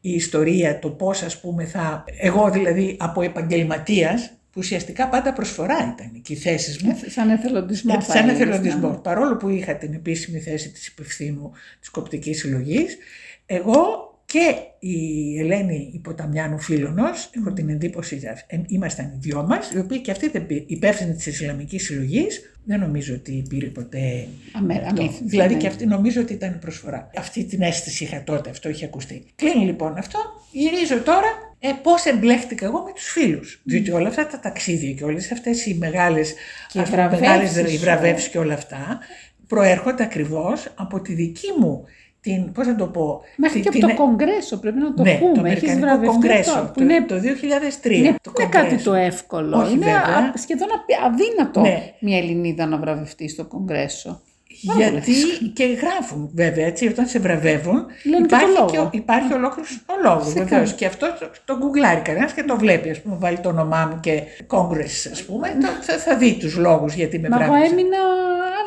η 0.00 0.10
ιστορία, 0.14 0.78
το 0.78 0.90
πώς 0.90 1.22
ας 1.22 1.40
πούμε 1.40 1.64
θα... 1.64 2.04
Εγώ 2.18 2.50
δηλαδή 2.50 2.96
από 3.00 3.22
επαγγελματίας, 3.22 4.30
που 4.52 4.56
ουσιαστικά 4.58 5.08
πάντα 5.08 5.32
προσφορά 5.32 5.94
ήταν 5.96 6.22
και 6.22 6.32
οι 6.32 6.36
θέσεις 6.36 6.82
μου, 6.82 6.96
Σαν 7.06 7.30
εθελοντισμό. 7.30 7.92
έτσι, 7.96 8.10
θα 8.10 8.16
σαν 8.16 8.28
έλεγες, 8.28 8.40
εθελοντισμό. 8.48 8.90
ναι. 8.90 8.96
Παρόλο 8.96 9.36
που 9.36 9.48
είχα 9.48 9.76
την 9.76 9.92
επίσημη 9.94 10.40
θέση 10.40 10.70
της 10.70 10.86
υπευθύνου 10.86 11.52
της 11.80 11.88
κοπτικής 11.90 12.38
συλλογής, 12.38 12.98
εγώ 13.46 14.09
και 14.32 14.54
η 14.78 14.96
Ελένη 15.38 15.90
Υποταμιάνου 15.94 16.58
Φίλωνος, 16.58 17.30
έχω 17.36 17.52
την 17.52 17.68
εντύπωση, 17.68 18.20
ε, 18.46 18.60
ήμασταν 18.66 19.06
οι 19.06 19.18
δυο 19.18 19.42
μας, 19.48 19.70
οι 19.72 19.78
οποίοι 19.78 19.98
και 19.98 20.10
αυτή 20.10 20.24
ήταν 20.24 20.46
υπεύθυνη 20.66 21.14
της 21.14 21.26
Ισλαμικής 21.26 21.84
Συλλογής, 21.84 22.54
δεν 22.64 22.80
νομίζω 22.80 23.14
ότι 23.14 23.44
πήρε 23.48 23.66
ποτέ 23.66 24.26
Αμέ- 24.52 24.84
αυτό. 24.84 25.02
αμύθι, 25.02 25.24
Δηλαδή 25.24 25.54
ναι. 25.54 25.60
και 25.60 25.66
αυτή 25.66 25.86
νομίζω 25.86 26.20
ότι 26.20 26.32
ήταν 26.32 26.58
προσφορά. 26.58 27.10
Αυτή 27.16 27.44
την 27.44 27.62
αίσθηση 27.62 28.04
είχα 28.04 28.22
τότε, 28.24 28.50
αυτό 28.50 28.68
είχε 28.68 28.84
ακουστεί. 28.84 29.24
Κλείνει 29.36 29.64
λοιπόν 29.64 29.96
αυτό, 29.98 30.18
γυρίζω 30.52 31.00
τώρα 31.00 31.28
ε, 31.58 31.68
πώς 31.82 32.04
εμπλέχτηκα 32.04 32.64
εγώ 32.64 32.82
με 32.82 32.92
τους 32.94 33.10
φίλους. 33.10 33.60
Διότι 33.64 33.90
όλα 33.90 34.08
αυτά 34.08 34.26
τα 34.26 34.40
ταξίδια 34.40 34.92
και 34.92 35.04
όλες 35.04 35.32
αυτές 35.32 35.66
οι 35.66 35.74
μεγάλες, 35.74 36.34
Και 36.68 36.78
οι 36.78 36.80
ας 36.80 36.90
πούμε, 36.90 37.02
βραβεύσεις, 37.02 37.28
μεγάλες 37.28 37.56
ε. 37.56 37.72
οι 37.72 37.76
βραβεύσεις 37.76 38.28
και 38.28 38.38
όλα 38.38 38.54
αυτά 38.54 38.98
προέρχονται 39.46 40.02
ακριβώς 40.02 40.72
από 40.74 41.00
τη 41.00 41.14
δική 41.14 41.48
μου 41.60 41.84
την, 42.20 42.52
πώς 42.52 42.66
να 42.66 42.76
το 42.76 42.86
πω, 42.86 43.20
Μέχρι 43.36 43.60
τη- 43.60 43.64
και 43.64 43.70
την- 43.70 43.84
από 43.84 43.96
το 43.96 44.02
κογκρέσο 44.02 44.56
πρέπει 44.58 44.78
να 44.78 44.94
το 44.94 45.02
ναι, 45.02 45.12
το 45.12 45.18
πούμε. 45.18 45.30
Έχεις 45.30 45.38
Αμερικανικό 45.70 45.80
βραβευτεί 45.86 46.12
Κογκρέσο 46.14 46.54
το, 46.54 46.66
που 46.66 46.72
το, 46.78 46.84
είναι, 46.84 47.02
το 47.06 47.14
2003. 47.14 47.90
είναι, 47.90 48.14
το 48.22 48.32
είναι 48.38 48.48
κάτι 48.48 48.64
Κογκρέσο. 48.64 48.90
το 48.90 48.94
εύκολο. 48.96 49.58
Όχι, 49.58 49.72
είναι 49.72 49.84
βέβαια. 49.84 50.00
α- 50.00 50.36
σχεδόν 50.36 50.68
απ- 50.74 51.04
αδύνατο 51.12 51.60
Ναι. 51.60 51.92
μια 52.00 52.18
Ελληνίδα 52.18 52.66
να 52.66 52.76
βραβευτεί 52.78 53.28
στο 53.28 53.44
κογκρέσο. 53.44 54.20
Πάρα 54.66 54.88
Γιατί 54.88 55.12
και 55.52 55.64
γράφουν 55.64 56.30
βέβαια 56.34 56.66
έτσι, 56.66 56.88
όταν 56.88 57.06
σε 57.06 57.18
βραβεύουν 57.18 57.74
Λένε 58.04 58.22
και 58.22 58.26
το 58.28 58.36
υπάρχει, 58.36 58.46
λόγο. 58.58 58.70
και, 58.70 58.78
ο- 58.78 58.88
υπάρχει 58.92 59.32
ολόκληρος 59.32 59.76
ο 59.86 59.92
λόγος 60.04 60.24
Φυσικά. 60.24 60.44
βεβαίως. 60.44 60.72
Και 60.74 60.86
αυτό 60.86 61.06
το, 61.20 61.30
το 61.44 61.56
γκουγκλάρει 61.58 62.00
κανένας 62.00 62.32
και 62.32 62.42
το 62.42 62.56
βλέπει. 62.56 62.90
Α 62.90 62.96
πούμε, 63.02 63.16
βάλει 63.18 63.38
το 63.38 63.48
όνομά 63.48 63.86
μου 63.92 64.00
και 64.00 64.22
Congress, 64.48 65.10
ας 65.12 65.22
πούμε, 65.22 65.48
το, 65.60 65.66
θα, 65.80 65.98
θα 65.98 66.16
δει 66.16 66.34
τους 66.40 66.56
λόγους 66.56 66.94
γιατί 66.94 67.18
με 67.18 67.28
Μα 67.28 67.36
εγώ 67.42 67.50
βράβεψε. 67.52 67.72
έμεινα 67.74 67.96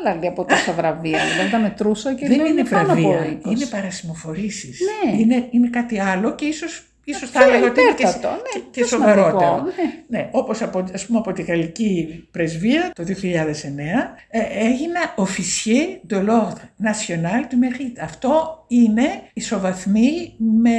άλλα 0.10 0.28
από 0.28 0.46
τόσα 0.46 0.72
βραβεία. 0.74 1.20
Δηλαδή 1.34 1.52
τα 1.52 1.60
μετρούσα 1.60 2.14
και 2.14 2.28
Δεν 2.28 2.38
λέω, 2.38 2.46
είναι 2.46 2.64
πάνω 2.64 2.94
από 2.94 3.02
βραβεία, 3.12 3.40
20. 3.46 3.52
είναι 3.52 3.66
παρασημοφορήσεις. 3.66 4.80
Ναι. 5.06 5.20
Είναι, 5.22 5.48
είναι 5.52 5.70
κάτι 5.70 6.00
άλλο 6.00 6.36
και 6.36 6.46
ίσως. 6.46 6.84
Ίσως 7.04 7.30
θα 7.30 7.40
Πιο 7.40 7.48
έλεγα 7.50 7.68
ότι 7.72 7.82
είναι 7.82 7.94
και, 7.94 8.02
υπέρτατο, 8.02 8.30
ναι, 8.30 8.38
και, 8.54 8.60
και 8.60 8.80
πιο 8.80 8.86
σοβαρότερο. 8.86 9.40
σημαντικό, 9.40 9.64
ναι. 9.64 10.18
Ναι, 10.20 10.30
όπως 10.32 10.62
από, 10.62 10.84
ας 10.94 11.06
πούμε 11.06 11.20
από 11.20 11.32
τη 11.34 11.42
Γαλλική 11.42 12.28
Πρεσβεία 12.32 12.92
το 12.96 13.04
2009 13.04 13.14
ε, 14.30 14.40
έγινα 14.68 15.00
officier 15.18 16.14
de 16.14 16.18
l'ordre 16.18 16.66
national 16.88 17.42
du 17.50 17.56
mérite. 17.64 18.00
Αυτό 18.02 18.64
είναι 18.68 19.04
ισοβαθμή 19.34 20.36
με 20.62 20.72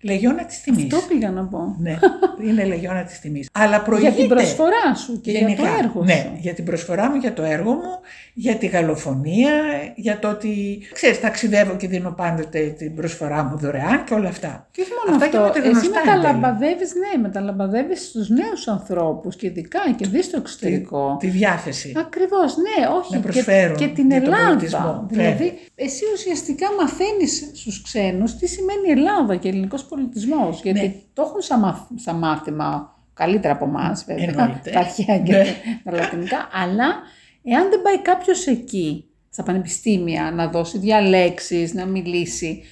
λεγιώνα 0.00 0.44
της 0.44 0.60
τιμής. 0.60 0.82
Αυτό 0.84 0.98
πήγα 1.08 1.30
να 1.30 1.44
πω. 1.44 1.76
Ναι, 1.80 1.96
είναι 2.48 2.64
λεγιώνα 2.64 3.02
της 3.04 3.20
τιμής. 3.20 3.48
Αλλά 3.52 3.68
Για 3.70 3.82
προηγείται. 3.82 4.12
την 4.14 4.28
προσφορά 4.28 4.94
σου 4.94 5.20
και 5.20 5.30
για 5.30 5.56
το 5.56 5.64
έργο 5.78 6.04
ναι, 6.04 6.12
σου. 6.12 6.36
για 6.40 6.54
την 6.54 6.64
προσφορά 6.64 7.10
μου, 7.10 7.16
για 7.16 7.32
το 7.32 7.42
έργο 7.42 7.72
μου, 7.72 8.00
για 8.34 8.54
τη 8.54 8.66
γαλλοφωνία, 8.66 9.52
για 9.94 10.18
το 10.18 10.28
ότι, 10.28 10.82
ξέρεις, 10.92 11.20
ταξιδεύω 11.20 11.76
και 11.76 11.88
δίνω 11.88 12.10
πάντοτε 12.10 12.60
την 12.78 12.94
προσφορά 12.94 13.44
μου 13.44 13.58
δωρεάν 13.58 14.04
και 14.04 14.14
όλα 14.14 14.28
αυτά. 14.28 14.68
Και 14.70 14.80
όχι 14.80 14.90
μόνο 15.04 15.16
Αυτά 15.16 15.28
και 15.28 15.31
αυτό, 15.38 15.58
με 15.58 15.64
τα 15.64 15.68
εσύ 15.68 15.86
γνωστά 15.86 15.98
εν 15.98 16.04
τέλει. 16.04 16.16
μεταλαμπαδεύεις, 16.16 16.92
ναι, 16.94 17.20
μεταλαμπαδεύεις 17.22 18.04
στους 18.08 18.28
νέους 18.28 18.68
ανθρώπους 18.68 19.36
και 19.36 19.46
ειδικά 19.46 19.80
και 19.96 20.06
δεις 20.06 20.24
στο 20.24 20.36
εξωτερικό. 20.36 21.16
Τη 21.20 21.26
διάθεση. 21.26 21.92
Ακριβώς, 21.96 22.56
ναι, 22.56 22.86
όχι. 22.98 23.12
Να 23.12 23.16
και, 23.16 23.22
προσφέρουν 23.22 23.76
και 23.76 23.86
την 23.88 24.10
για 24.10 24.22
τον 24.22 24.32
Ελλάδα. 24.32 24.46
πολιτισμό, 24.48 25.06
Δηλαδή, 25.10 25.58
εσύ 25.74 26.02
ουσιαστικά 26.14 26.66
μαθαίνεις 26.80 27.50
στους 27.54 27.82
ξένους 27.82 28.36
τι 28.36 28.46
σημαίνει 28.46 28.88
Ελλάδα 29.00 29.36
και 29.36 29.48
ελληνικός 29.48 29.84
πολιτισμός. 29.84 30.60
Γιατί 30.62 30.80
Ναι. 30.80 30.94
το 31.12 31.22
έχουν 31.22 31.40
σαν, 31.40 31.58
μάθ- 31.60 31.90
σαν 31.94 32.16
μάθημα 32.16 32.96
καλύτερα 33.14 33.54
από 33.54 33.64
εμάς, 33.64 34.04
βέβαια, 34.04 34.24
Εννοείται. 34.28 34.70
τα 34.70 34.78
αρχαία 34.78 35.18
και 35.18 35.32
Ναι. 35.32 35.44
τα 35.84 35.92
λατινικά. 35.92 36.48
Αλλά 36.62 36.86
εάν 37.44 37.70
δεν 37.70 37.82
πάει 37.82 37.98
κάποιος 38.02 38.46
εκεί, 38.46 39.04
στα 39.30 39.42
πανεπιστήμια, 39.42 40.30
να 40.34 40.48
δώσει 40.48 40.78
διαλέξεις, 40.78 41.74
να 41.74 41.86
μιλήσει, 41.86 42.62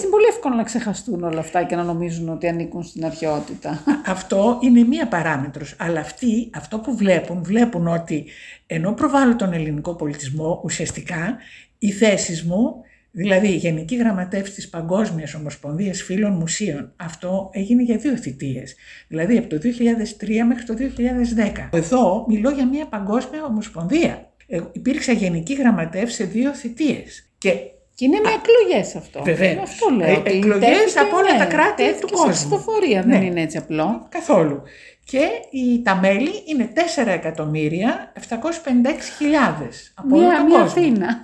είναι 0.00 0.10
πολύ 0.10 0.24
εύκολο 0.28 0.54
να 0.54 0.62
ξεχαστούν 0.62 1.22
όλα 1.22 1.38
αυτά 1.38 1.64
και 1.64 1.76
να 1.76 1.82
νομίζουν 1.82 2.28
ότι 2.28 2.48
ανήκουν 2.48 2.82
στην 2.82 3.04
αρχαιότητα. 3.04 3.82
Αυτό 4.06 4.58
είναι 4.62 4.84
μία 4.84 5.08
παράμετρος, 5.08 5.74
αλλά 5.78 6.00
αυτοί, 6.00 6.50
αυτό 6.54 6.78
που 6.78 6.96
βλέπουν, 6.96 7.42
βλέπουν 7.42 7.86
ότι 7.86 8.24
ενώ 8.66 8.92
προβάλλω 8.92 9.36
τον 9.36 9.52
ελληνικό 9.52 9.94
πολιτισμό, 9.94 10.60
ουσιαστικά 10.64 11.36
οι 11.78 11.90
θέσεις 11.90 12.42
μου, 12.44 12.74
δηλαδή 13.10 13.48
η 13.48 13.56
Γενική 13.56 13.96
Γραμματεύση 13.96 14.52
της 14.52 14.68
Παγκόσμιας 14.68 15.34
Ομοσπονδίας 15.34 16.02
Φίλων 16.02 16.32
Μουσείων, 16.32 16.92
αυτό 16.96 17.50
έγινε 17.52 17.82
για 17.82 17.96
δύο 17.96 18.16
θητείες, 18.16 18.74
δηλαδή 19.08 19.36
από 19.36 19.48
το 19.48 19.58
2003 19.58 20.44
μέχρι 20.46 20.64
το 20.64 20.74
2010. 20.74 21.68
Εδώ 21.72 22.24
μιλώ 22.28 22.50
για 22.50 22.66
μία 22.66 22.86
παγκόσμια 22.86 23.44
ομοσπονδία. 23.44 24.30
Ε, 24.46 24.60
υπήρξα 24.72 25.12
Γενική 25.12 25.54
Γραμματεύση 25.54 26.16
σε 26.16 26.24
δύο 26.24 26.54
θητείες 26.54 27.30
και 27.38 27.50
Και 27.98 28.04
είναι 28.04 28.20
με 28.22 28.28
εκλογές 28.30 28.94
αυτό. 28.96 29.22
Βεβαίως. 29.22 29.62
Αυτό 29.62 29.88
λέω. 29.96 30.08
Ε, 30.08 30.16
ότι 30.16 30.30
εκλογές 30.30 30.68
τέθηκε, 30.68 30.98
από 30.98 31.16
όλα 31.16 31.38
τα 31.38 31.44
κράτη 31.44 31.82
τέθηκε 31.82 32.00
του 32.00 32.08
σε 32.08 32.14
κόσμου. 32.14 32.32
ψηφοφορία, 32.32 33.02
Ναι. 33.06 33.12
δεν 33.12 33.22
είναι 33.22 33.40
έτσι 33.40 33.56
απλό. 33.56 34.06
Καθόλου. 34.08 34.62
Και 35.04 35.28
οι, 35.50 35.82
τα 35.82 35.94
μέλη 35.96 36.30
είναι 36.46 36.72
4 36.74 37.06
εκατομμύρια 37.06 38.12
756.000 38.20 39.92
από 39.94 40.16
όλο 40.16 40.26
Μία, 40.26 40.36
τον 40.36 40.46
μία 40.46 40.58
κόσμο. 40.60 40.80
Αθήνα. 40.82 41.20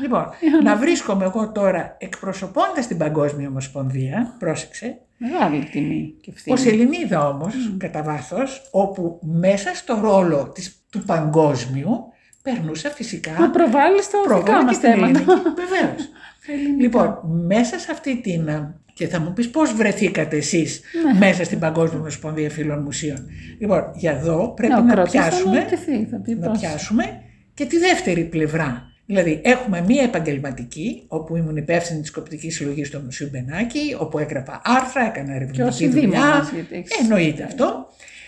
Λοιπόν, 0.00 0.26
να 0.62 0.76
βρίσκομαι 0.76 1.24
εγώ 1.24 1.52
τώρα 1.52 1.96
εκπροσωπώντας 1.98 2.86
την 2.86 2.98
Παγκόσμια 2.98 3.48
Ομοσπονδία, 3.48 4.34
πρόσεξε, 4.38 4.98
Μεγάλη 5.18 5.64
τιμή 5.64 6.14
και 6.20 6.30
ευθύνη. 6.34 6.56
ως 6.58 6.66
Ελληνίδα 6.66 7.28
όμως, 7.28 7.54
κατά 7.78 8.02
βάθος, 8.02 8.68
όπου 8.70 9.18
μέσα 9.22 9.74
στο 9.74 9.98
ρόλο 10.02 10.50
της, 10.54 10.84
του 10.90 11.02
παγκόσμιου 11.02 11.88
περνούσα 12.52 12.90
φυσικά 12.90 13.30
Να 13.38 13.50
προβάλλει 13.50 13.96
τα 13.96 14.18
δικά 14.22 14.34
προβάλλω 14.34 14.64
μας 14.64 14.78
και 14.78 14.86
την 14.86 14.92
θέματα. 14.92 15.06
ελληνική, 15.18 15.42
βεβαίως. 15.56 16.08
Λοιπόν, 16.80 17.18
μέσα 17.46 17.78
σε 17.78 17.88
αυτή 17.90 18.20
την. 18.20 18.48
Και 18.94 19.06
θα 19.08 19.20
μου 19.20 19.32
πεις 19.32 19.50
πώς 19.50 19.72
βρεθήκατε 19.74 20.36
εσείς 20.36 20.80
Ναι. 21.12 21.18
μέσα 21.18 21.44
στην 21.44 21.58
Παγκόσμια 21.58 21.98
Ομοσπονδία 22.00 22.50
Φίλων 22.50 22.82
Μουσείων. 22.82 23.26
Λοιπόν, 23.58 23.82
για 23.94 24.10
εδώ 24.12 24.52
πρέπει 24.56 24.72
Ναι, 24.72 24.78
ο 24.78 24.82
να 24.82 24.92
κρότης 24.94 25.12
θα 25.12 25.18
πιάσουμε, 25.20 25.50
αναρωτηθεί, 25.50 26.06
θα 26.10 26.16
πει 26.16 26.34
να 26.34 26.48
πώς. 26.48 26.58
πιάσουμε 26.60 27.04
και 27.54 27.64
τη 27.64 27.78
δεύτερη 27.78 28.24
πλευρά. 28.24 28.82
Δηλαδή, 29.06 29.40
έχουμε 29.44 29.84
μία 29.86 30.02
επαγγελματική, 30.02 31.04
όπου 31.08 31.36
ήμουν 31.36 31.56
υπεύθυνη 31.56 32.00
της 32.00 32.10
κοπτικής 32.10 32.54
συλλογής 32.54 32.88
στο 32.88 33.00
Μουσείο 33.04 33.28
Μπενάκη, 33.32 33.96
όπου 33.98 34.18
έγραφα 34.18 34.60
άρθρα, 34.64 35.06
έκανα 35.06 35.26
Και 35.26 35.34
ερευνητική 35.34 35.62
ως 35.62 35.76
δήμονας, 35.78 36.00
δουλειά. 36.00 36.50
γιατί 36.54 36.74
έχεις- 36.74 36.98
Εννοείται 37.00 37.42
αυτό. 37.42 37.86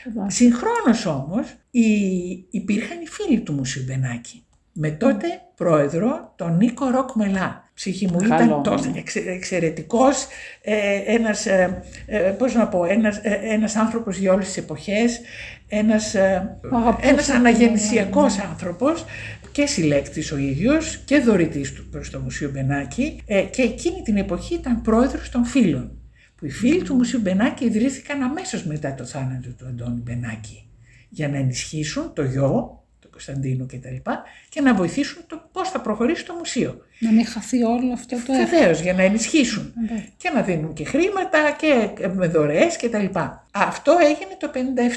Εδώ. 0.09 0.27
Συγχρόνως 0.31 1.07
όμως 1.07 1.55
οι- 1.71 2.47
υπήρχαν 2.50 3.00
οι 3.03 3.07
φίλοι 3.07 3.41
του 3.41 3.53
Μουσείου 3.53 3.83
Μπενάκη. 3.87 4.43
Με 4.73 4.91
τότε 4.91 5.27
πρόεδρο 5.57 6.33
τον 6.37 6.57
Νίκο 6.57 6.91
Ροκ 6.91 7.15
Μελά. 7.15 7.71
Ψυχή 7.75 8.07
μου 8.07 8.17
Καλό 8.19 8.35
ήταν 8.35 8.62
τόσο 8.62 8.83
όνομα. 8.85 8.99
εξε, 8.99 9.19
εξαιρετικός, 9.27 10.27
ε, 10.62 10.75
ένας, 11.07 11.47
ε, 11.47 11.83
ε, 12.07 12.19
πώς 12.19 12.55
να 12.55 12.69
πω, 12.69 12.85
ένας, 12.85 13.17
ε, 13.23 13.38
ένας 13.43 13.77
άνθρωπος 13.77 14.19
για 14.19 14.33
όλες 14.33 14.47
τις 14.47 14.57
εποχές, 14.57 15.21
ένας, 15.69 16.15
ε, 16.15 16.59
Αγαπούσα 16.73 17.09
ένας 17.09 17.27
τον 17.27 17.37
αναγεννησιακός 17.37 18.38
άνθρωπος 18.38 19.05
και 19.53 19.67
συλλέκτης 19.67 20.33
ο 20.33 20.37
ίδιος 20.37 20.97
και 21.05 21.19
δωρητής 21.19 21.73
του 21.73 21.88
προς 21.91 22.11
το 22.11 22.19
Μουσείο 22.21 22.50
Μπενάκη 22.50 23.21
ε, 23.27 23.41
και 23.43 23.62
εκείνη 23.62 24.03
την 24.03 24.17
εποχή 24.17 24.55
ήταν 24.55 24.83
πρόεδρος 24.83 25.31
των 25.31 25.45
φίλων 25.45 25.91
που 26.38 26.47
οι 26.47 26.50
φίλοι 26.50 26.83
του 26.83 26.95
Μουσείου 26.95 27.21
Μπενάκη 27.21 27.64
ιδρύθηκαν 27.64 28.23
αμέσως 28.23 28.64
μετά 28.64 28.95
το 28.95 29.04
θάνατο 29.04 29.49
του 29.49 29.66
Αντώνη 29.66 30.00
Μπενάκη 30.00 30.68
για 31.09 31.28
να 31.28 31.37
ενισχύσουν 31.37 32.12
το 32.12 32.23
γιο, 32.23 32.83
τον 33.00 33.11
Κωνσταντίνο 33.11 33.66
κτλ. 33.66 33.78
Και, 33.78 34.00
και 34.49 34.61
να 34.61 34.75
βοηθήσουν 34.75 35.23
το 35.26 35.49
πώς 35.52 35.68
θα 35.68 35.80
προχωρήσει 35.80 36.25
το 36.25 36.35
μουσείο. 36.35 36.80
Να 36.99 37.11
μην 37.12 37.26
χαθεί 37.26 37.62
όλο 37.62 37.92
αυτό 37.92 38.16
το 38.26 38.33
έργο. 38.33 38.47
Βεβαίως, 38.50 38.80
για 38.80 38.92
να 38.92 39.02
ενισχύσουν. 39.02 39.73
Ναι. 39.90 40.04
Και 40.16 40.30
να 40.30 40.42
δίνουν 40.42 40.73
και 40.73 40.85
χρήματα 40.85 41.57
και 41.59 41.90
με 42.14 42.26
δωρεές 42.26 42.76
κτλ. 42.76 43.18
Αυτό 43.50 43.97
έγινε 44.00 44.37
το 44.38 44.50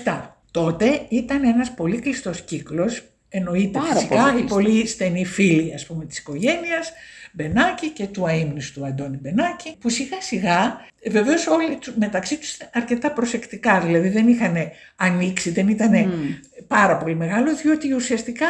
57. 0.04 0.30
Τότε 0.52 1.06
ήταν 1.10 1.44
ένας 1.44 1.74
πολύ 1.74 2.00
κλειστός 2.00 2.42
κύκλος, 2.42 3.04
εννοείται 3.30 3.80
Πάρα 3.80 3.94
φυσικά 3.94 4.16
πολύ 4.16 4.30
οι 4.30 4.32
κλειστός. 4.40 4.64
πολύ 4.64 4.88
στενοί 4.88 5.26
φίλοι 5.26 5.74
ας 5.74 5.86
πούμε 5.86 6.06
της 6.06 6.18
οικογένειας, 6.18 6.94
Μπενάκη 7.32 7.90
και 7.90 8.06
του 8.08 8.26
αείμνηστου 8.28 8.86
Αντώνη 8.86 9.18
Μπενάκη, 9.22 9.76
που 9.80 9.90
σιγά 9.90 10.22
σιγά, 10.22 10.86
βεβαίως 11.10 11.48
όλοι 11.48 11.76
τους- 11.76 11.96
μεταξύ 11.96 12.38
τους 12.38 12.56
ήταν 12.56 12.70
αρκετά 12.74 13.12
προσεκτικά, 13.12 13.80
δηλαδή 13.80 14.10
δεν 14.10 14.28
είχαν 14.28 14.56
ανοίξει, 14.96 15.50
δεν 15.52 15.68
ήταν 15.68 15.92
πάρα 16.68 16.98
πολύ 16.98 17.16
μεγάλο, 17.16 17.56
διότι 17.56 17.94
ουσιαστικά 17.94 18.46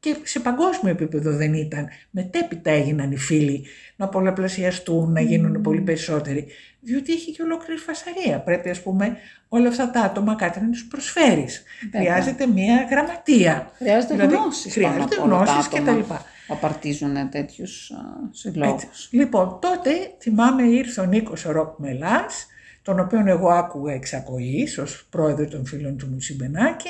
και 0.00 0.16
σε 0.22 0.40
παγκόσμιο 0.40 0.92
επίπεδο 0.92 1.30
δεν 1.36 1.54
ήταν. 1.54 1.88
Μετέπειτα 2.10 2.70
έγιναν 2.70 3.10
οι 3.12 3.16
φίλοι 3.16 3.64
να 3.96 4.08
πολλαπλασιαστούν, 4.08 5.12
να 5.12 5.20
γίνουν 5.20 5.60
πολύ 5.62 5.80
περισσότεροι. 5.80 6.46
Διότι 6.80 7.12
είχε 7.12 7.30
και 7.30 7.42
ολόκληρη 7.42 7.80
φασαρία. 7.80 8.38
Πρέπει, 8.40 8.70
ας 8.70 8.80
πούμε, 8.82 9.16
όλα 9.48 9.68
αυτά 9.68 9.90
τα 9.90 10.00
άτομα 10.00 10.34
κάτι 10.34 10.60
να 10.60 10.70
τους 10.70 10.84
προσφέρεις. 10.86 11.62
Βέβαια. 11.92 12.12
Χρειάζεται 12.12 12.46
μία 12.46 12.86
γραμματεία. 12.90 13.70
Χρειάζεται 13.78 14.14
Δηλαδή, 14.14 14.34
γνώσεις 14.34 14.72
Χρειάζεται 14.72 14.98
πάνω 14.98 15.14
απ' 15.14 15.32
όλα 15.32 15.44
τα 15.44 15.52
γνώσεις 15.52 15.66
άτομα 15.78 15.92
κτλ. 16.02 16.14
Που 16.52 16.58
απαρτίζουν 16.66 17.30
τέτοιους 17.30 17.92
συλλόγους. 18.30 19.08
Λοιπόν, 19.10 19.58
τότε 19.60 19.90
θυμάμαι 20.20 20.62
ήρθε 20.62 21.00
ο 21.00 21.04
Νίκος 21.04 21.44
ο 21.44 21.52
Ροκ 21.52 21.78
Μελάς, 21.78 22.46
τον 22.82 22.98
οποίον 23.00 23.28
εγώ 23.28 23.48
άκουγα 23.48 23.92
εξακοής 23.92 24.78
ως 24.78 25.06
πρόεδρο 25.10 25.46
των 25.48 25.66
φίλων 25.66 25.96
του 25.96 26.08
Μουσίου 26.12 26.36
Μπενάκη 26.38 26.88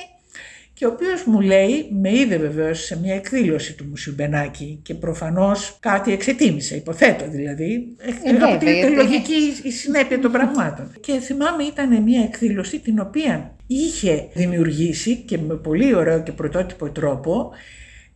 και 0.75 0.87
ο 0.87 0.91
οποίος 0.91 1.25
μου 1.25 1.41
λέει, 1.41 1.89
με 2.01 2.19
είδε 2.19 2.37
βεβαίως 2.37 2.85
σε 2.85 3.01
μια 3.01 3.15
εκδήλωση 3.15 3.75
του 3.75 3.85
Μουσίου 3.89 4.13
Μπενάκη 4.17 4.81
και 4.83 4.95
προφανώς 4.95 5.77
κάτι 5.81 6.13
εξετίμησε, 6.13 6.77
υποθέτω 6.77 7.29
δηλαδή, 7.29 7.97
Ε, 7.99 8.33
βέβαια, 8.33 8.47
αποτελείται 8.49 8.89
γιατί- 8.89 8.95
λογική 8.95 9.69
η 9.69 9.71
συνέπεια 9.71 10.19
των 10.21 10.33
πραγμάτων. 10.33 10.93
Και 11.01 11.13
θυμάμαι 11.13 11.63
ήταν 11.63 12.03
μια 12.03 12.23
εκδήλωση 12.23 12.79
την 12.79 12.99
οποία 13.01 13.55
είχε 13.67 14.29
δημιουργήσει 14.35 15.17
και 15.17 15.39
με 15.39 15.55
πολύ 15.55 15.95
ωραίο 15.95 16.23
και 16.23 16.33
πρωτότυπο 16.33 16.91
τρόπο 16.91 17.51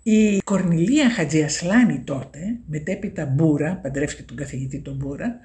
η 0.08 0.38
Κορνιλία 0.44 1.10
Χατζιασλάνη 1.10 2.00
τότε, 2.00 2.38
μετέπειτα 2.66 3.26
Μπούρα, 3.26 3.80
παντρεύτηκε 3.82 4.22
τον 4.22 4.36
καθηγητή 4.36 4.80
τον 4.80 4.94
Μπούρα, 4.94 5.36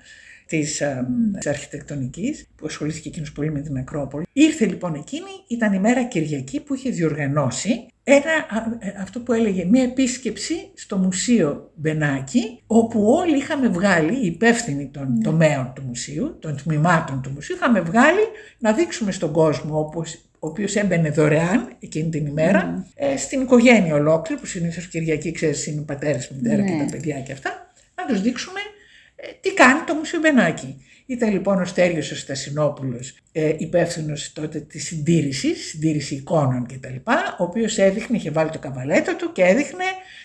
της, 0.45 0.81
α, 0.81 1.07
της 1.37 1.47
αρχιτεκτονικής, 1.47 2.47
που 2.55 2.65
ασχολήθηκε 2.65 3.07
εκείνος 3.09 3.31
πολύ 3.31 3.51
με 3.51 3.61
την 3.61 3.77
Ακρόπολη. 3.77 4.25
Ήρθε 4.33 4.65
λοιπόν 4.65 4.95
εκείνη, 4.95 5.29
ήταν 5.47 5.73
η 5.73 5.79
μέρα 5.79 6.03
Κυριακή 6.03 6.59
που 6.59 6.73
είχε 6.73 6.89
διοργανώσει 6.89 7.85
ένα, 8.03 8.31
α, 8.49 8.87
ε, 8.87 8.93
αυτό 9.01 9.19
που 9.19 9.33
έλεγε 9.33 9.65
μια 9.65 9.83
επίσκεψη 9.83 10.55
στο 10.73 10.97
Μουσείο 10.97 11.71
Μπενάκη, 11.75 12.59
όπου 12.67 13.05
όλοι 13.05 13.37
είχαμε 13.37 13.67
βγάλει, 13.67 14.13
οι 14.13 14.25
υπεύθυνοι 14.25 14.89
των 14.93 15.21
τομέων 15.23 15.71
του 15.75 15.81
μουσείου, 15.87 16.37
των 16.39 16.57
τμήματων 16.63 17.21
του 17.21 17.29
μουσείου, 17.29 17.55
είχαμε 17.55 17.81
βγάλει 17.81 18.23
να 18.59 18.73
δείξουμε 18.73 19.11
στον 19.11 19.31
κόσμο 19.31 19.79
όπως 19.79 20.30
ο 20.43 20.47
οποίος 20.47 20.75
έμπαινε 20.75 21.09
δωρεάν 21.09 21.75
εκείνη 21.79 22.09
την 22.09 22.25
ημέρα 22.25 22.87
ε, 22.95 23.17
στην 23.17 23.41
οικογένεια 23.41 23.95
ολόκληρη, 23.95 24.39
που 24.41 24.47
συνήθως 24.47 24.87
Κυριακή 24.87 25.31
ξέρεις 25.31 25.67
είναι 25.67 25.81
οι 25.81 25.83
πατέρες, 25.83 26.29
μητέρα 26.29 26.63
και 26.63 26.71
Ναι. 26.73 26.85
τα 26.85 26.91
παιδιά 26.91 27.19
και 27.19 27.31
αυτά, 27.31 27.71
να 27.95 28.05
τους 28.05 28.21
δείξουμε 28.21 28.59
ε, 29.15 29.27
τι 29.41 29.53
κάνει 29.53 29.79
το 29.87 29.93
Μουσείο 29.93 30.19
Μπενάκη. 30.19 30.85
Ήταν 31.05 31.31
λοιπόν 31.31 31.61
ο 31.61 31.65
Στέργιος 31.65 32.11
ο 32.11 32.15
Στασινόπουλος, 32.15 33.13
ε, 33.31 33.53
υπεύθυνος 33.57 34.33
τότε 34.33 34.59
της 34.59 34.85
συντήρησης, 34.85 35.67
συντήρηση 35.67 36.15
εικόνων 36.15 36.65
κτλ. 36.65 36.95
Ο 37.39 37.43
οποίος 37.43 37.77
έδειχνε, 37.77 38.17
είχε 38.17 38.31
βάλει 38.31 38.49
το 38.49 38.59
καβαλέτο 38.59 39.15
του 39.15 39.31
και 39.31 39.43
έδειχνε 39.43 39.83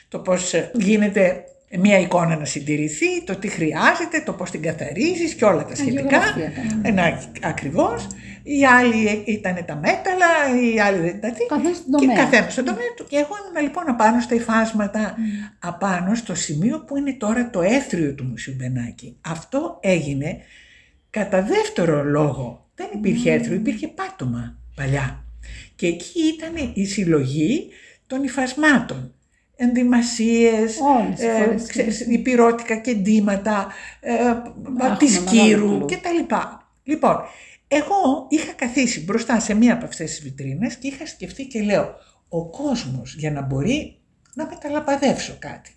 το 0.08 0.18
πώς 0.18 0.54
ε, 0.54 0.70
γίνεται 0.74 1.44
μια 1.70 1.98
εικόνα 1.98 2.36
να 2.36 2.44
συντηρηθεί, 2.44 3.24
το 3.24 3.36
τι 3.36 3.48
χρειάζεται, 3.48 4.22
το 4.24 4.32
πώς 4.32 4.50
την 4.50 4.62
καθαρίζεις 4.62 5.34
και 5.34 5.44
όλα 5.44 5.64
τα 5.64 5.74
σχετικά. 5.74 6.00
Αγιογραφία 6.18 6.48
κάναμε. 6.48 6.88
Ένα, 6.88 7.22
ακριβώς. 7.42 8.06
Οι 8.42 8.64
άλλοι 8.64 9.22
ήταν 9.26 9.64
τα 9.66 9.74
μέταλλα, 9.74 10.26
οι 10.62 10.80
άλλοι 10.80 10.98
δεν 10.98 11.16
ήταν 11.16 11.32
τι. 11.34 11.46
Καθένας 11.46 11.76
στον 11.76 12.00
Και 12.00 12.06
τομέα. 12.06 12.16
καθένας 12.24 12.52
στον 12.52 12.64
τομέα 12.64 12.92
του. 12.96 13.04
Και 13.08 13.16
εγώ 13.16 13.28
ήμουν 13.48 13.62
λοιπόν 13.62 13.84
απάνω 13.88 14.20
στα 14.20 14.34
υφάσματα, 14.34 15.16
απάνω 15.58 16.14
στο 16.14 16.34
σημείο 16.34 16.84
που 16.84 16.96
είναι 16.96 17.12
τώρα 17.12 17.50
το 17.50 17.62
έθριο 17.62 18.14
του 18.14 18.24
Μουσείου 18.24 18.54
Μπενάκη. 18.58 19.16
Αυτό 19.20 19.78
έγινε 19.82 20.38
κατά 21.10 21.42
δεύτερο 21.42 22.04
λόγο. 22.04 22.70
Δεν 22.74 22.86
υπήρχε 22.94 23.32
έθριο, 23.32 23.54
υπήρχε 23.54 23.88
πάτωμα 23.88 24.58
παλιά. 24.74 25.24
Και 25.76 25.86
εκεί 25.86 26.20
ήταν 26.34 26.72
η 26.74 26.84
συλλογή 26.84 27.68
των 28.06 28.22
υφασμάτων. 28.22 29.14
Ενδυμασίες, 29.56 30.76
Όλες 30.80 31.20
οι 31.20 31.42
φορές. 31.44 31.66
ξέρεις, 31.68 32.00
υπηρώτικα 32.00 32.76
και 32.76 32.94
ντύματα, 32.94 33.66
ε, 34.00 34.12
Έχουμε 34.12 34.96
της 34.98 35.20
μεγάλο 35.20 35.46
κύρου 35.46 35.66
κλουβ. 35.68 35.84
και 35.84 35.96
τα 35.96 36.12
λοιπά. 36.12 36.70
Λοιπόν, 36.84 37.16
εγώ 37.68 38.26
είχα 38.28 38.52
καθίσει 38.52 39.04
μπροστά 39.04 39.40
σε 39.40 39.54
μία 39.54 39.72
από 39.74 39.84
αυτές 39.84 40.10
τις 40.10 40.22
βιτρίνες 40.22 40.76
και 40.76 40.86
είχα 40.86 41.06
σκεφτεί 41.06 41.46
και 41.46 41.62
λέω, 41.62 41.94
ο 42.28 42.44
κόσμος 42.50 43.14
για 43.18 43.30
να 43.30 43.42
μπορεί 43.42 43.96
να 44.34 44.46
μεταλαπαδεύσω 44.46 45.36
κάτι, 45.38 45.70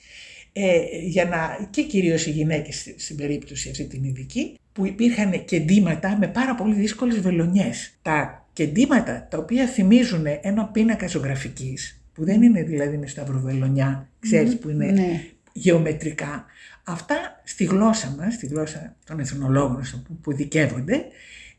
ε, 0.54 0.80
για 1.06 1.26
να, 1.26 1.68
και 1.70 1.82
κυρίως 1.84 2.26
οι 2.26 2.32
γυναίκες 2.32 2.76
στη- 2.80 2.96
στην 3.00 3.16
περίπτωση 3.16 3.70
αυτή 3.70 3.86
την 3.86 4.04
ειδική, 4.04 4.58
που 4.74 4.86
υπήρχαν 4.86 5.46
κεντήματα 5.46 6.18
με 6.20 6.28
πάρα 6.28 6.56
πολύ 6.56 6.74
δύσκολες 6.76 7.20
βελονιές. 7.20 7.98
Τα 8.02 8.48
κεντήματα 8.54 9.28
τα 9.30 9.38
οποία 9.38 9.66
θυμίζουν 9.68 10.26
ένα 10.42 10.66
πίνακα 10.66 11.08
ζωγραφικής, 11.08 11.99
που 12.20 12.26
δεν 12.26 12.42
είναι 12.42 12.64
δηλαδή 12.64 12.98
με 12.98 13.08
σταυροβελονιά, 13.08 14.10
ξέρεις 14.20 14.58
που 14.58 14.70
είναι 14.70 14.86
Ναι. 14.86 15.22
γεωμετρικά. 15.54 16.46
Αυτά 16.86 17.16
στη 17.44 17.64
γλώσσα 17.64 18.16
μας, 18.20 18.34
στη 18.34 18.46
γλώσσα 18.48 18.96
των 19.06 19.20
εθνολόγων 19.20 19.84
στο 19.84 19.98
που, 19.98 20.18
που 20.22 20.34
δικαίβονται, 20.34 21.06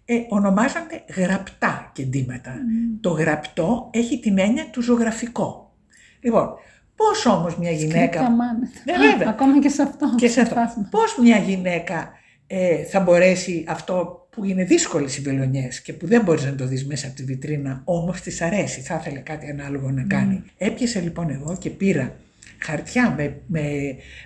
ε, 0.05 0.14
ονομάζονται 0.29 1.05
γραπτά 1.17 1.90
κεντήματα. 1.95 2.55
Το 3.00 3.11
γραπτό 3.11 3.90
έχει 3.93 4.21
την 4.21 4.38
έννοια 4.38 4.71
του 4.71 4.83
ζωγραφικό. 4.83 5.75
Λοιπόν, 6.21 6.49
πώς 6.97 7.26
όμως 7.26 7.59
μια 7.59 7.71
γυναίκα... 7.71 8.00
Σκρίπτα 8.00 8.31
μάνα. 8.31 8.69
Ναι, 8.85 9.09
βέβαια. 9.11 9.29
Ακόμα 9.29 9.59
και 9.61 9.69
σε 9.69 9.83
αυτό. 9.83 10.14
Και 10.17 10.29
σε 10.29 10.40
αυτό. 10.40 10.55
φάσμα. 10.55 10.88
Πώς 10.90 11.19
μια 11.23 11.37
γυναίκα 11.37 12.11
ε, 12.47 12.85
θα 12.85 13.00
μπορέσει 13.00 13.64
αυτό 13.69 14.19
που 14.30 14.44
είναι 14.44 14.64
δύσκολες 14.64 15.16
οι 15.16 15.20
βελονιές 15.20 15.80
και 15.80 15.92
που 15.92 16.06
δεν 16.06 16.22
μπορείς 16.22 16.44
να 16.44 16.54
το 16.54 16.66
δεις 16.66 16.87
μέσα 16.87 17.06
από 17.06 17.16
τη 17.16 17.25
βιτρίνα, 17.25 17.82
όμως 17.84 18.20
της 18.20 18.40
αρέσει, 18.42 18.80
θα 18.80 18.99
ήθελε 19.00 19.18
κάτι 19.18 19.50
ανάλογο 19.50 19.90
να 19.90 20.02
κάνει. 20.02 20.42
Έπιασα 20.58 21.00
λοιπόν 21.00 21.30
εγώ 21.30 21.56
και 21.60 21.70
πήρα 21.70 22.16
χαρτιά 22.58 23.14
με, 23.16 23.37
με 23.46 23.62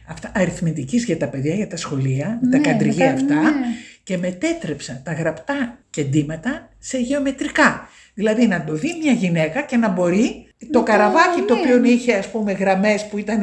αυτά 0.07 0.33
αριθμητικής 0.35 1.05
για 1.05 1.17
τα 1.17 1.29
παιδιά, 1.29 1.55
για 1.55 1.67
τα 1.69 1.77
σχολεία, 1.77 2.39
Ναι, 2.43 2.51
τα 2.51 2.69
καντριγέ 2.71 3.05
με 3.05 3.07
τα- 3.07 3.15
αυτά 3.15 3.41
ναι. 3.43 3.67
και 4.03 4.17
μετέτρεψα 4.19 5.01
τα 5.05 5.13
γραπτά 5.13 5.79
κεντήματα 5.91 6.69
σε 6.79 6.99
γεωμετρικά. 6.99 7.89
Δηλαδή 8.15 8.47
να 8.47 8.65
το 8.65 8.73
δει 8.75 8.89
μια 9.03 9.13
γυναίκα 9.13 9.63
και 9.63 9.77
να 9.77 9.89
μπορεί 9.89 10.47
το 10.59 10.67
το- 10.71 10.83
καραβάκι 10.83 11.41
το 11.47 11.55
ναι. 11.55 11.61
οποίο 11.61 11.85
είχε 11.85 12.13
ας 12.15 12.31
πούμε 12.31 12.53
γραμμές 12.53 13.07
που 13.07 13.19
ήταν 13.19 13.41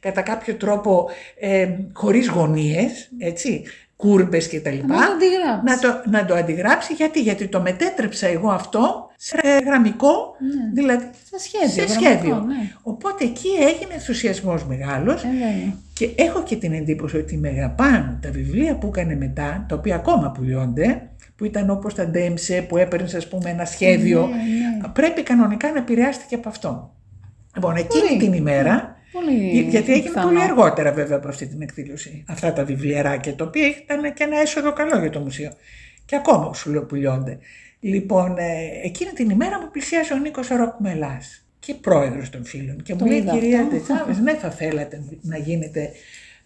κατά 0.00 0.22
κάποιο 0.22 0.54
τρόπο 0.54 1.08
ε, 1.40 1.68
χωρίς 1.92 2.28
γωνίες, 2.28 3.10
έτσι, 3.18 3.62
κούρμπες 4.00 4.48
και 4.48 4.60
τα 4.60 4.70
λοιπά, 4.70 4.94
Να 4.94 5.06
το 5.06 5.12
αντιγράψεις. 5.12 5.62
να 5.64 5.78
το, 6.02 6.10
να 6.10 6.24
το 6.24 6.34
αντιγράψει. 6.34 6.92
Γιατί, 6.94 7.20
γιατί 7.20 7.48
το 7.48 7.60
μετέτρεψα 7.60 8.26
εγώ 8.26 8.50
αυτό 8.50 9.08
σε 9.16 9.36
γραμμικό, 9.64 10.34
Ναι. 10.38 10.72
δηλαδή 10.82 11.04
Σε 11.30 11.38
σχέδιο. 11.38 11.68
σε 11.68 11.82
γραμματικό, 11.82 12.10
σχέδιο. 12.10 12.34
Ναι. 12.46 12.70
Οπότε 12.82 13.24
εκεί 13.24 13.48
έγινε 13.48 13.94
ενθουσιασμός 13.94 14.66
μεγάλος 14.66 15.24
Ε, 15.24 15.28
βέβαια. 15.28 15.74
και 15.92 16.10
έχω 16.16 16.42
και 16.42 16.56
την 16.56 16.72
εντύπωση 16.72 17.16
ότι 17.16 17.36
με 17.36 17.48
αγαπάνε 17.48 18.18
τα 18.22 18.30
βιβλία 18.30 18.74
που 18.76 18.86
έκανε 18.86 19.14
μετά, 19.16 19.64
τα 19.68 19.74
οποία 19.76 19.94
ακόμα 19.94 20.30
πουλιώνται, 20.30 21.02
που 21.36 21.44
ήταν 21.44 21.70
όπως 21.70 21.94
τα 21.94 22.06
Ντέμψε 22.08 22.64
που 22.68 22.76
έπαιρνες 22.76 23.14
ας 23.14 23.28
πούμε 23.28 23.50
ένα 23.50 23.64
σχέδιο, 23.64 24.20
Ναι, 24.20 24.26
ναι. 24.82 24.88
πρέπει 24.92 25.22
κανονικά 25.22 25.70
να 25.72 25.78
επηρεάστηκε 25.78 26.34
από 26.34 26.48
αυτό. 26.48 26.94
Λοιπόν, 27.54 27.76
εκείνη 27.76 28.06
Πολύ. 28.08 28.18
την 28.18 28.32
ημέρα, 28.32 28.96
Πολύ 29.12 29.60
γιατί 29.68 29.92
έγινε 29.92 30.08
πιθανό. 30.08 30.26
πολύ 30.28 30.42
αργότερα 30.42 30.92
βέβαια 30.92 31.16
από 31.16 31.28
αυτή 31.28 31.46
την 31.46 31.62
εκδήλωση, 31.62 32.24
αυτά 32.28 32.52
τα 32.52 32.64
βιβλιαράκια, 32.64 33.34
τα 33.34 33.44
οποία 33.44 33.66
ήταν 33.68 34.14
και 34.14 34.24
ένα 34.24 34.38
έσοδο 34.38 34.72
καλό 34.72 34.98
για 34.98 35.10
το 35.10 35.20
μουσείο. 35.20 35.52
Και 36.04 36.16
ακόμα 36.16 36.54
σου 36.54 36.70
λέω 36.70 36.84
πουλιώνται. 36.84 37.38
Λοιπόν, 37.80 38.36
ε, 38.38 38.44
εκείνη 38.84 39.10
την 39.10 39.30
ημέρα 39.30 39.60
μου 39.60 39.70
πλησιάζει 39.70 40.12
ο 40.12 40.16
Νίκος 40.16 40.48
Ροκ 40.48 40.78
Μελάς 40.78 41.44
και 41.58 41.74
πρόεδρος 41.74 42.30
των 42.30 42.44
φίλων. 42.44 42.82
Και 42.82 42.94
Το 42.94 43.04
μου 43.04 43.10
λέει, 43.10 43.18
είδα 43.20 43.32
κυρία 43.32 43.60
αυτό. 43.60 43.70
Ντετσάβες, 43.76 44.18
ναι 44.18 44.34
θα 44.34 44.50
θέλατε 44.50 45.02
να 45.22 45.36
γίνετε 45.38 45.90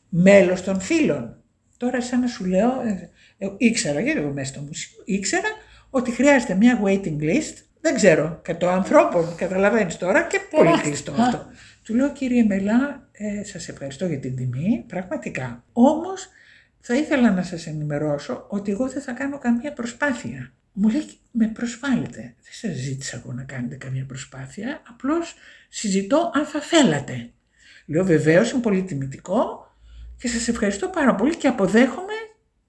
μέλος 0.09 0.62
των 0.62 0.81
φίλων. 0.81 1.37
Τώρα 1.77 2.00
σαν 2.00 2.20
να 2.20 2.27
σου 2.27 2.44
λέω, 2.44 2.68
ε, 2.87 3.11
ε, 3.38 3.48
ήξερα, 3.57 4.00
γιατί 4.00 4.18
εγώ 4.18 4.33
μέσα 4.33 4.53
στο 4.53 4.61
μουσείο, 4.61 5.03
ήξερα 5.05 5.48
ότι 5.90 6.11
χρειάζεται 6.11 6.55
μια 6.55 6.81
waiting 6.85 7.20
list, 7.20 7.57
δεν 7.81 7.94
ξέρω, 7.94 8.40
100 8.61 8.66
ανθρώπων, 8.66 9.35
καταλαβαίνεις 9.37 9.96
τώρα 9.96 10.22
και 10.22 10.40
πολύ 10.50 10.64
Τεράστια. 10.64 10.90
κλειστό 10.90 11.12
αυτό. 11.18 11.46
Του 11.84 11.94
λέω 11.94 12.12
κύριε 12.12 12.44
Μελά, 12.44 13.08
ε, 13.12 13.44
σας 13.44 13.68
ευχαριστώ 13.68 14.06
για 14.06 14.18
την 14.18 14.36
τιμή, 14.36 14.84
πραγματικά. 14.88 15.64
Όμως 15.72 16.28
θα 16.80 16.94
ήθελα 16.94 17.30
να 17.30 17.42
σας 17.42 17.66
ενημερώσω 17.66 18.46
ότι 18.48 18.70
εγώ 18.72 18.88
δεν 18.88 19.02
θα 19.02 19.12
κάνω 19.12 19.38
καμία 19.38 19.72
προσπάθεια. 19.72 20.52
Μου 20.72 20.88
λέει, 20.88 21.04
με 21.30 21.48
προσβάλλετε. 21.48 22.20
Δεν 22.20 22.52
σας 22.52 22.76
ζήτησα 22.76 23.16
εγώ 23.16 23.32
να 23.32 23.42
κάνετε 23.42 23.74
καμία 23.74 24.04
προσπάθεια, 24.04 24.82
απλώς 24.88 25.34
συζητώ 25.68 26.30
αν 26.34 26.44
θα 26.44 26.60
θέλατε. 26.60 27.30
Λέω 27.86 28.04
βεβαίως 28.04 28.50
είναι 28.50 28.60
πολύ 28.60 28.82
τιμητικό 28.82 29.66
και 30.18 30.28
σας 30.28 30.48
ευχαριστώ 30.48 30.88
πάρα 30.88 31.14
πολύ 31.14 31.36
και 31.36 31.48
αποδέχομαι 31.48 32.14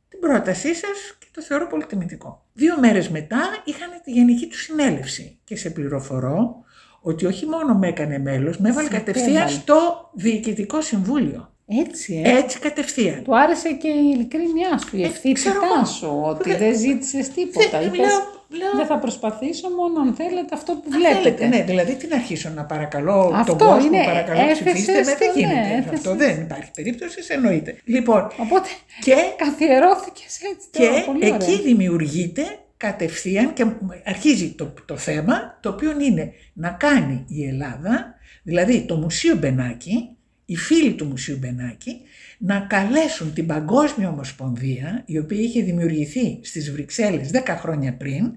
την 0.10 0.20
πρότασή 0.20 0.76
σας 0.76 1.18
και 1.20 1.28
το 1.32 1.42
θεωρώ 1.42 1.68
πολύ 1.68 1.86
τιμητικό. 1.86 2.46
Δύο 2.54 2.80
μέρες 2.80 3.10
μετά 3.10 3.42
είχαν 3.66 3.90
τη 4.04 4.12
γενική 4.12 4.48
του 4.48 4.58
συνέλευση 4.58 5.40
και 5.44 5.56
σε 5.56 5.70
πληροφορώ 5.70 6.65
ότι 7.08 7.26
όχι 7.26 7.46
μόνο 7.46 7.74
με 7.74 7.88
έκανε 7.88 8.20
μέλος, 8.20 8.58
με 8.58 8.70
έβαλε 8.70 8.88
Σε 8.88 8.94
κατευθείαν 8.94 9.36
έβαλε. 9.36 9.50
στο 9.50 10.10
Διοικητικό 10.14 10.82
Συμβούλιο. 10.82 11.50
Έτσι, 11.88 12.22
ε. 12.26 12.38
Έτσι 12.38 12.60
κατευθείαν. 12.60 13.24
Του 13.24 13.38
άρεσε 13.38 13.70
και 13.72 13.88
η 13.88 14.12
ειλικρίνειά 14.14 14.78
σου, 14.78 14.98
η 14.98 15.02
Ε, 15.04 15.06
ευθύτητά 15.06 15.34
ξέρω 15.34 15.60
εγώ. 15.76 15.86
σου, 15.86 16.22
ότι 16.26 16.50
Δεν- 16.50 16.58
δεν 16.58 16.78
ζήτησες 16.78 17.30
τίποτα. 17.30 17.70
Δεν- 17.80 17.88
Είπες, 17.88 17.98
λέω- 18.00 18.24
λέω- 18.60 18.76
δεν 18.76 18.86
θα 18.86 18.98
προσπαθήσω 19.00 19.70
μόνο 19.70 20.00
αν 20.02 20.14
θέλετε 20.14 20.56
αυτό 20.56 20.72
που 20.74 20.82
Αν 20.94 21.00
βλέπετε. 21.00 21.22
θέλετε, 21.22 21.46
ναι, 21.48 21.64
δηλαδή 21.64 21.94
τι 21.96 22.08
να 22.08 22.16
αρχίσω 22.16 22.50
να 22.56 22.64
παρακαλώ 22.64 23.32
Αυτό 23.36 23.56
τον 23.56 23.68
κόσμο, 23.68 23.86
είναι, 23.86 24.04
παρακαλώ 24.06 24.40
έθεσες 24.42 24.64
ψηφίστε 24.64 24.92
με, 24.92 25.02
δεν 25.04 25.18
το, 25.18 25.26
ναι, 25.26 25.32
γίνεται 25.40 25.74
έθεσες. 25.78 25.94
αυτό, 25.98 26.16
δεν 26.16 26.42
υπάρχει 26.42 26.72
περίπτωση, 26.76 27.20
εννοείται. 27.28 27.76
Λοιπόν, 27.86 28.22
Οπότε 28.38 28.70
και, 29.02 29.16
καθιερώθηκες 29.38 30.34
έτσι 30.52 30.68
τώρα, 30.72 31.00
και 31.00 31.06
πολύ 31.06 31.18
ωραία. 31.18 31.36
εκεί 31.36 31.62
δημιουργείται 31.62 32.44
κατευθείαν 32.78 33.54
και 33.54 33.66
αρχίζει 34.06 34.50
το, 34.52 34.74
το 34.86 34.98
θέμα, 34.98 35.58
το 35.62 35.70
οποίο 35.70 36.02
είναι 36.02 36.32
να 36.54 36.70
κάνει 36.70 37.26
η 37.28 37.48
Ελλάδα, 37.48 38.16
δηλαδή 38.44 38.86
το 38.86 38.96
Μουσείο 38.96 39.36
Μπενάκη, 39.36 40.10
οι 40.46 40.56
φίλοι 40.56 40.94
του 40.94 41.06
Μουσείου 41.06 41.38
Μπενάκη, 41.38 42.02
να 42.38 42.60
καλέσουν 42.60 43.34
την 43.34 43.46
Παγκόσμια 43.46 44.10
Ομοσπονδία, 44.10 45.04
η 45.06 45.18
οποία 45.18 45.40
είχε 45.40 45.62
δημιουργηθεί 45.62 46.40
στις 46.42 46.72
Βρυξέλλες 46.72 47.30
10 47.34 47.40
χρόνια 47.60 47.94
πριν, 47.98 48.36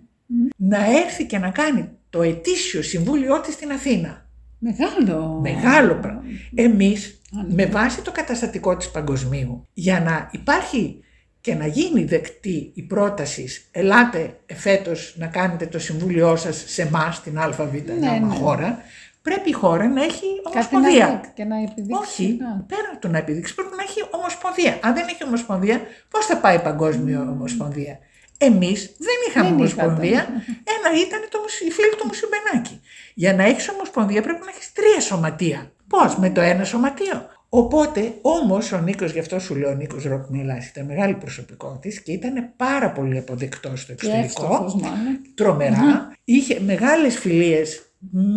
να 0.57 0.79
έρθει 0.99 1.27
και 1.27 1.39
να 1.39 1.51
κάνει 1.51 1.89
το 2.11 2.23
ετήσιο 2.23 2.83
συμβούλιο 2.83 3.41
της 3.41 3.55
στην 3.55 3.71
Αθήνα. 3.71 4.27
Μεγάλο. 4.59 5.41
Μεγάλο 5.43 5.95
πράγμα. 5.95 6.23
Εμείς, 6.55 7.21
Α, 7.37 7.43
ναι. 7.43 7.55
με 7.55 7.67
βάση 7.67 8.03
το 8.03 8.13
καταστατικό 8.13 8.77
της 8.77 8.91
παγκοσμίου, 8.91 9.67
για 9.73 10.01
να 10.01 10.29
υπάρχει 10.33 11.01
και 11.49 11.55
να 11.55 11.67
γίνει 11.67 12.05
δεκτή 12.05 12.71
η 12.75 12.83
πρόταση, 12.83 13.49
ελάτε 13.71 14.37
φέτος 14.55 15.15
να 15.19 15.27
κάνετε 15.27 15.67
το 15.67 15.79
συμβούλιο 15.79 16.37
σας 16.37 16.65
σε 16.67 16.83
εμά 16.83 17.21
την 17.25 17.39
ΑΒ 17.39 17.59
Ναι, 18.01 18.11
ναι. 18.11 18.35
χώρα, 18.35 18.83
πρέπει 19.23 19.49
η 19.49 19.53
χώρα 19.53 19.89
να 19.89 20.03
έχει 20.05 20.27
Κάτι 20.43 20.45
να 20.45 20.51
ομοσπονδία. 20.51 21.07
δείξει 21.15 21.31
και 21.35 21.45
να 21.45 21.57
επιδείξει. 21.63 22.01
Όχι, 22.03 22.39
Α, 22.43 22.63
πέρα 22.73 22.89
από 22.93 23.01
το 23.01 23.09
να 23.09 23.19
επιδείξει, 23.19 23.55
πρέπει 23.55 23.71
να 23.77 23.83
έχει 23.83 24.01
ομοσπονδία. 24.11 24.79
Αν 24.83 24.95
δεν 24.95 25.05
έχει 25.09 25.25
ομοσπονδία, 25.25 25.81
πώς 26.11 26.27
θα 26.27 26.37
πάει 26.37 26.57
η 26.57 26.61
παγκόσμια 26.69 27.21
ομοσπονδία; 27.21 27.99
Εμείς 28.39 28.81
δεν 28.99 29.17
είχαμε 29.29 29.49
Δεν 29.49 29.57
ομοσπονδία. 29.59 30.11
είχατε. 30.11 30.33
Ένα 30.77 30.89
ήταν 31.07 31.21
το, 31.31 31.39
μουσ- 31.43 31.61
οι 31.61 31.71
φίλοι 31.71 31.95
του 31.99 32.07
Μουσείου 32.07 32.29
Μπενάκη. 32.31 32.81
Για 33.15 33.35
να 33.35 33.45
έχεις 33.45 33.69
ομοσπονδία 33.69 34.23
πρέπει 34.23 34.41
να 34.45 34.51
έχεις 34.55 34.73
τρία 34.73 35.01
σωματεία. 35.01 35.73
Πώς, 35.89 36.17
με 36.17 36.31
το 36.31 36.41
ένα 36.41 36.65
σωματείο; 36.65 37.17
Οπότε, 37.49 38.13
όμως, 38.23 38.73
ο 38.73 38.79
Νίκος, 38.81 39.13
γι' 39.13 39.19
αυτό 39.19 39.39
σου 39.39 39.55
λέω, 39.57 39.71
ο 39.71 39.75
Νίκος 39.75 40.05
Ροκμίλας 40.05 40.69
ήταν 40.69 40.87
μεγάλη 40.87 41.15
προσωπικότητας 41.15 42.01
και 42.01 42.13
ήταν 42.13 42.53
πάρα 42.57 42.91
πολύ 42.93 43.19
αποδεκτός 43.19 43.81
στο 43.81 43.87
Και 43.87 44.07
εξωτερικό. 44.07 44.25
εύστοχος 44.43 44.75
μάλλον. 44.75 45.21
τρομερά. 45.35 46.13
Είχε 46.25 46.61
μεγάλες 46.61 47.19
φιλίες 47.19 47.83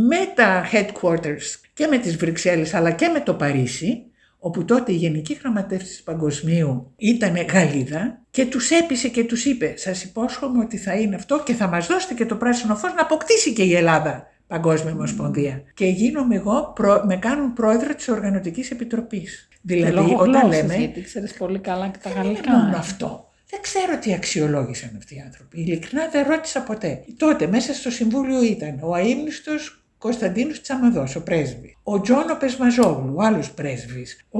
με 0.07 0.17
τα 0.35 0.65
headquarters 0.71 1.59
και 1.73 1.87
με 1.87 1.97
τις 1.97 2.17
Βρυξέλλες 2.17 2.73
αλλά 2.73 2.91
και 2.91 3.07
με 3.07 3.19
το 3.19 3.33
Παρίσι 3.33 4.03
όπου 4.39 4.65
τότε 4.65 4.91
η 4.91 4.95
Γενική 4.95 5.33
Γραμματεύση 5.41 6.03
Παγκοσμίου 6.03 6.91
ήταν 6.97 7.35
Γαλλίδα 7.53 8.21
και 8.31 8.45
τους 8.45 8.69
έπεισε 8.69 9.07
και 9.07 9.23
τους 9.23 9.45
είπε 9.45 9.73
«Σας 9.77 10.03
υπόσχομαι 10.03 10.63
ότι 10.63 10.77
θα 10.77 10.93
είναι 10.93 11.15
αυτό 11.15 11.43
και 11.45 11.53
θα 11.53 11.67
μας 11.67 11.87
δώσετε 11.87 12.13
και 12.13 12.25
το 12.25 12.35
πράσινο 12.35 12.75
φως 12.75 12.93
να 12.93 13.01
αποκτήσει 13.01 13.53
και 13.53 13.63
η 13.63 13.75
Ελλάδα 13.75 14.25
Παγκόσμια 14.51 14.93
Ομοσπονδία». 14.93 15.63
Και 15.73 15.85
γίνομαι 15.85 16.35
εγώ, 16.35 16.71
προ, 16.75 17.03
με 17.05 17.15
κάνουν 17.17 17.53
πρόεδρο 17.53 17.95
της 17.95 18.07
Οργανωτικής 18.07 18.71
Επιτροπής. 18.71 19.49
Δηλαδή 19.61 19.93
Λόγω 19.93 20.15
όταν 20.15 20.29
γλώσσας, 20.29 20.61
λέμε 20.61 20.75
γιατί 20.75 21.01
ξέρεις 21.01 21.33
πολύ 21.33 21.59
καλά 21.59 21.87
και 21.87 21.97
τα 22.03 22.09
δεν 22.09 22.23
είναι 22.23 22.31
γαλλικά. 22.33 22.51
μόνο 22.57 22.77
αυτό. 22.77 23.29
Δεν 23.49 23.61
ξέρω 23.61 23.97
τι 24.01 24.13
αξιολόγησαν 24.13 24.89
αυτοί 24.97 25.15
οι 25.15 25.21
άνθρωποι. 25.25 25.59
Ειλικρινά 25.61 26.07
δεν 26.11 26.27
ρώτησα 26.27 26.61
ποτέ. 26.61 27.03
Τότε 27.17 27.47
μέσα 27.47 27.73
στο 27.73 27.89
Συμβούλιο 27.89 28.43
ήταν 28.43 28.79
ο 28.81 28.93
αείμνηστος 28.93 29.83
Κωνσταντίνος 29.97 30.61
Τσαμαδός, 30.61 31.15
ο 31.15 31.23
πρέσβης. 31.23 31.77
Ο 31.83 32.01
Τζόνο 32.01 32.35
Πεσμαζόγλου, 32.39 33.13
ο 33.17 33.23
άλλος 33.23 33.51
πρέσβης. 33.51 34.25
Ο... 34.31 34.39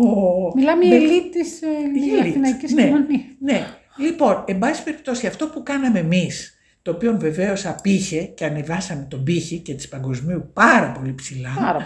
Μιλάμε 0.56 0.86
η 0.86 0.89
Μπε- 0.89 1.02
ελίτ 1.02 1.32
της 1.32 1.62
ε, 1.62 1.67
η 2.06 2.10
ελίτ, 2.13 2.30
αθηναϊκής 2.30 2.74
ναι, 2.74 2.84
κοινωνίας. 2.84 3.21
Ναι. 3.39 3.67
Λοιπόν, 3.97 4.43
εν 4.47 4.60
πάση 4.60 4.84
περιπτώσει, 4.84 5.28
αυτό 5.28 5.47
που 5.47 5.63
κάναμε 5.63 6.00
εμείς, 6.00 6.58
το 6.82 6.91
οποίο 6.91 7.15
βεβαίως 7.20 7.65
απήχε 7.65 8.22
και 8.22 8.46
ανεβάσαμε 8.46 9.06
τον 9.10 9.24
πύχη 9.24 9.58
και 9.60 9.74
της 9.74 9.88
παγκοσμίου 9.88 10.50
πάρα 10.54 10.91
πολύ 10.91 11.13
ψηλά, 11.13 11.54
Πάρα 11.60 11.72
πολύ. 11.72 11.86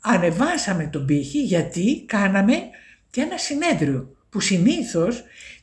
ανεβάσαμε 0.00 0.88
τον 0.92 1.04
πύχη 1.06 1.38
γιατί 1.42 2.04
κάναμε 2.06 2.54
και 3.10 3.20
ένα 3.20 3.36
συνέδριο 3.38 4.08
που 4.30 4.40
συνήθως 4.40 5.22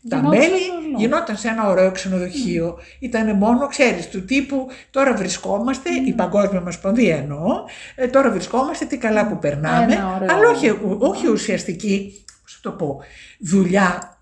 τα 0.10 0.16
Γινόταν 0.18 0.38
μέλη 0.40 0.52
όλο. 0.52 0.98
γινόταν 0.98 1.38
σε 1.38 1.48
ένα 1.48 1.70
ωραίο 1.70 1.92
ξενοδοχείο. 1.92 2.78
Ήταν 3.00 3.36
μόνο, 3.36 3.68
ξέρεις, 3.68 4.10
του 4.10 4.26
τύπου 4.26 4.68
τώρα 4.92 5.16
βρισκόμαστε, 5.16 5.90
η 6.08 6.14
Παγκόσμια 6.14 6.60
Ομοσπονδία 6.60 7.16
εννοώ, 7.18 7.64
ε, 7.96 8.08
τώρα 8.08 8.32
βρισκόμαστε, 8.32 8.86
τι 8.86 8.98
καλά 8.98 9.28
που 9.28 9.40
περνάμε, 9.40 9.94
Ένα 9.94 10.16
ωραίο. 10.16 10.36
αλλά 10.36 10.50
όχι, 10.50 10.70
όχι 11.00 11.28
ουσιαστική, 11.28 12.24
πώς 12.44 12.54
θα 12.54 12.60
το 12.70 12.72
πω, 12.72 13.00
δουλειά, 13.40 14.18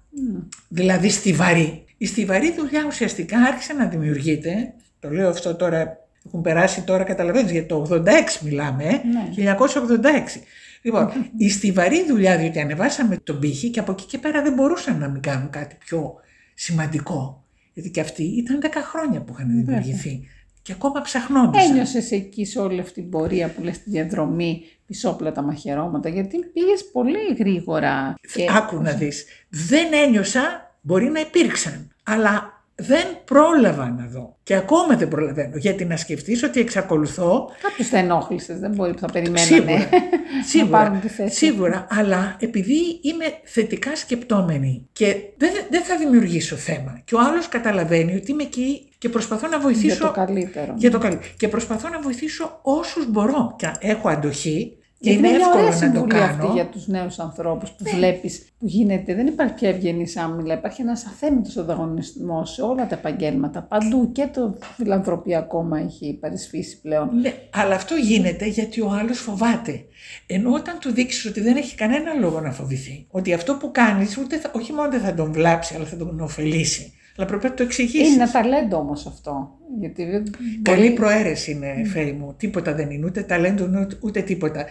δηλαδή 0.67 1.10
στιβαρή. 1.10 1.84
Η 2.01 2.05
στιβαρή 2.05 2.53
δουλειά 2.57 2.83
ουσιαστικά 2.88 3.38
άρχισε 3.39 3.73
να 3.73 3.85
δημιουργείται, 3.85 4.73
το 4.99 5.09
λέω 5.09 5.29
αυτό 5.29 5.55
τώρα, 5.55 5.97
έχουν 6.25 6.41
περάσει 6.41 6.81
τώρα, 6.81 7.03
καταλαβαίνεις, 7.03 7.51
για 7.51 7.65
το 7.65 7.88
86 7.89 8.05
μιλάμε, 8.43 8.83
ε, 8.83 8.89
Ναι. 8.89 9.29
1986. 9.35 10.41
Λοιπόν, 10.81 11.12
η 11.38 11.49
στιβαρή 11.49 12.05
δουλειά, 12.07 12.38
διότι 12.38 12.59
ανεβάσαμε 12.59 13.17
τον 13.23 13.39
πύχη 13.39 13.69
και 13.69 13.79
από 13.79 13.91
εκεί 13.91 14.05
και 14.05 14.17
πέρα 14.17 14.41
δεν 14.41 14.53
μπορούσαν 14.53 14.97
να 14.97 15.09
μην 15.09 15.21
κάνουν 15.21 15.49
κάτι 15.49 15.75
πιο 15.79 16.13
σημαντικό. 16.53 17.43
Γιατί 17.73 17.89
και 17.89 17.99
αυτοί 18.01 18.23
ήταν 18.23 18.59
10 18.63 18.67
χρόνια 18.91 19.21
που 19.21 19.33
είχαν 19.33 19.47
δημιουργηθεί 19.47 20.27
και 20.62 20.71
ακόμα 20.71 21.01
ψαχνόντουσαν. 21.01 21.69
Ένιωσες 21.69 22.12
εκεί 22.12 22.45
σε 22.45 22.59
όλη 22.59 22.79
αυτή 22.79 23.01
την 23.01 23.09
πορεία 23.09 23.49
που 23.49 23.63
λες 23.63 23.83
τη 23.83 23.89
διαδρομή 23.89 24.62
πισόπλατα 24.85 25.41
μαχαιρώματα, 25.41 26.09
γιατί 26.09 26.38
πήγες 26.53 26.89
πολύ 26.91 27.35
γρήγορα. 27.38 28.15
Και... 28.33 28.45
Άκου 28.57 28.81
να 28.81 28.91
δεις. 28.99 29.25
Δεν 29.49 29.93
ένιωσα, 29.93 30.68
μπορεί 30.81 31.05
να 31.09 31.19
υπήρξαν, 31.19 31.89
αλλά 32.03 32.57
δεν 32.81 33.05
πρόλαβα 33.25 33.89
να 33.89 34.05
δω. 34.05 34.37
Και 34.43 34.55
ακόμα 34.55 34.95
δεν 34.97 35.07
προλαβαίνω. 35.07 35.57
Γιατί 35.57 35.85
να 35.85 35.97
σκεφτείς 35.97 36.43
ότι 36.43 36.59
εξακολουθώ 36.59 37.49
Κάποιους 37.61 37.87
θα 37.87 37.97
ενόχλησες, 37.97 38.59
δεν 38.59 38.71
μπορεί 38.71 38.93
που 38.93 38.99
θα 38.99 39.07
περιμένανε 39.11 39.45
Σίγουρα. 39.47 39.73
να 39.77 40.43
Σίγουρα, 40.47 40.77
πάρουν 40.77 40.99
τη 40.99 41.07
θέση. 41.07 41.35
σίγουρα, 41.35 41.87
αλλά 41.89 42.35
επειδή 42.39 42.99
είμαι 43.01 43.25
θετικά 43.43 43.95
σκεπτόμενη 43.95 44.87
και 44.91 45.15
δεν, 45.37 45.51
δεν 45.69 45.81
θα 45.83 45.97
δημιουργήσω 45.97 46.55
θέμα 46.55 47.01
και 47.05 47.15
ο 47.15 47.19
άλλος 47.19 47.47
καταλαβαίνει 47.47 48.15
ότι 48.15 48.31
είμαι 48.31 48.43
εκεί 48.43 48.89
και 48.97 49.09
προσπαθώ 49.09 49.47
να 49.47 49.59
βοηθήσω 49.59 49.95
Για 49.95 50.05
το 50.05 50.11
καλύτερο. 50.11 50.73
για 50.77 50.91
το 50.91 50.97
καλύ- 50.97 51.35
Και 51.37 51.47
προσπαθώ 51.47 51.89
να 51.89 51.99
βοηθήσω 52.01 52.59
όσους 52.61 53.11
μπορώ 53.11 53.55
και 53.57 53.71
έχω 53.79 54.09
αντοχή 54.09 54.77
και 54.99 55.09
Γιατί 55.09 55.27
είναι 55.27 55.38
μια 55.38 55.47
ωραία 55.53 55.67
εύκολο 55.67 55.88
να 55.88 55.91
το 55.91 55.99
συμβουλή 55.99 56.12
κάνω. 56.12 56.25
Ναι. 56.25 56.43
αυτή 56.43 56.53
για 56.53 56.65
τους 56.65 56.88
νέους 56.88 57.19
ανθρώπους 57.19 57.71
που 57.71 57.83
βλέπεις 57.95 58.47
που 58.59 58.65
γίνεται. 58.65 59.15
Δεν 59.15 59.27
υπάρχει 59.27 59.53
πια 59.53 59.69
ευγενή 59.69 60.05
άμυλα, 60.15 60.53
υπάρχει 60.53 60.81
ένας 60.81 61.05
αθέμητος 61.05 61.57
ανταγωνισμός 61.57 62.53
σε 62.53 62.62
όλα 62.62 62.88
τα 62.88 62.95
επαγγέλματα. 62.95 63.62
Παντού 63.62 64.12
και 64.12 64.27
το 64.33 64.57
φιλανθρωπία 64.75 65.38
ακόμα 65.38 65.79
έχει 65.79 66.17
παρισφύσει 66.21 66.81
πλέον. 66.81 67.09
Ναι, 67.21 67.33
αλλά 67.49 67.75
αυτό 67.75 67.95
γίνεται 67.95 68.45
γιατί 68.45 68.81
ο 68.81 68.89
άλλος 68.89 69.19
φοβάται. 69.19 69.83
Ενώ 70.25 70.53
όταν 70.53 70.79
του 70.79 70.91
δείξεις 70.91 71.25
ότι 71.25 71.41
δεν 71.41 71.55
έχει 71.55 71.75
κανένα 71.75 72.13
λόγο 72.13 72.39
να 72.39 72.51
φοβηθεί, 72.51 73.05
ότι 73.09 73.33
αυτό 73.33 73.55
που 73.55 73.71
κάνεις 73.71 74.17
ούτε 74.17 74.38
θα, 74.38 74.51
όχι 74.55 74.73
μόνο 74.73 74.89
δεν 74.89 75.01
θα 75.01 75.13
τον 75.13 75.31
βλάψει, 75.31 75.75
αλλά 75.75 75.85
θα 75.85 75.97
τον 75.97 76.19
ωφελήσει. 76.19 76.93
Αλλά 77.19 77.27
πρέπει 77.27 77.47
να 77.47 77.53
το 77.53 77.63
εξηγήσεις. 77.63 78.13
Είναι 78.13 78.23
ένα 78.23 78.32
ταλέντο 78.32 78.77
όμως 78.77 79.05
αυτό. 79.05 79.49
Γιατί 79.79 80.05
δεν 80.05 80.23
Καλή 80.62 80.82
μπορεί- 80.82 80.93
προαίρεση 80.93 81.51
είναι, 81.51 81.86
Φέη 81.86 82.12
μου. 82.19 82.36
Τίποτα 82.38 82.73
δεν 82.73 82.89
είναι, 82.89 83.05
ούτε 83.05 83.21
ταλέντο, 83.21 83.63
ούτε, 83.63 83.97
ούτε 83.99 84.21
τίποτα. 84.21 84.65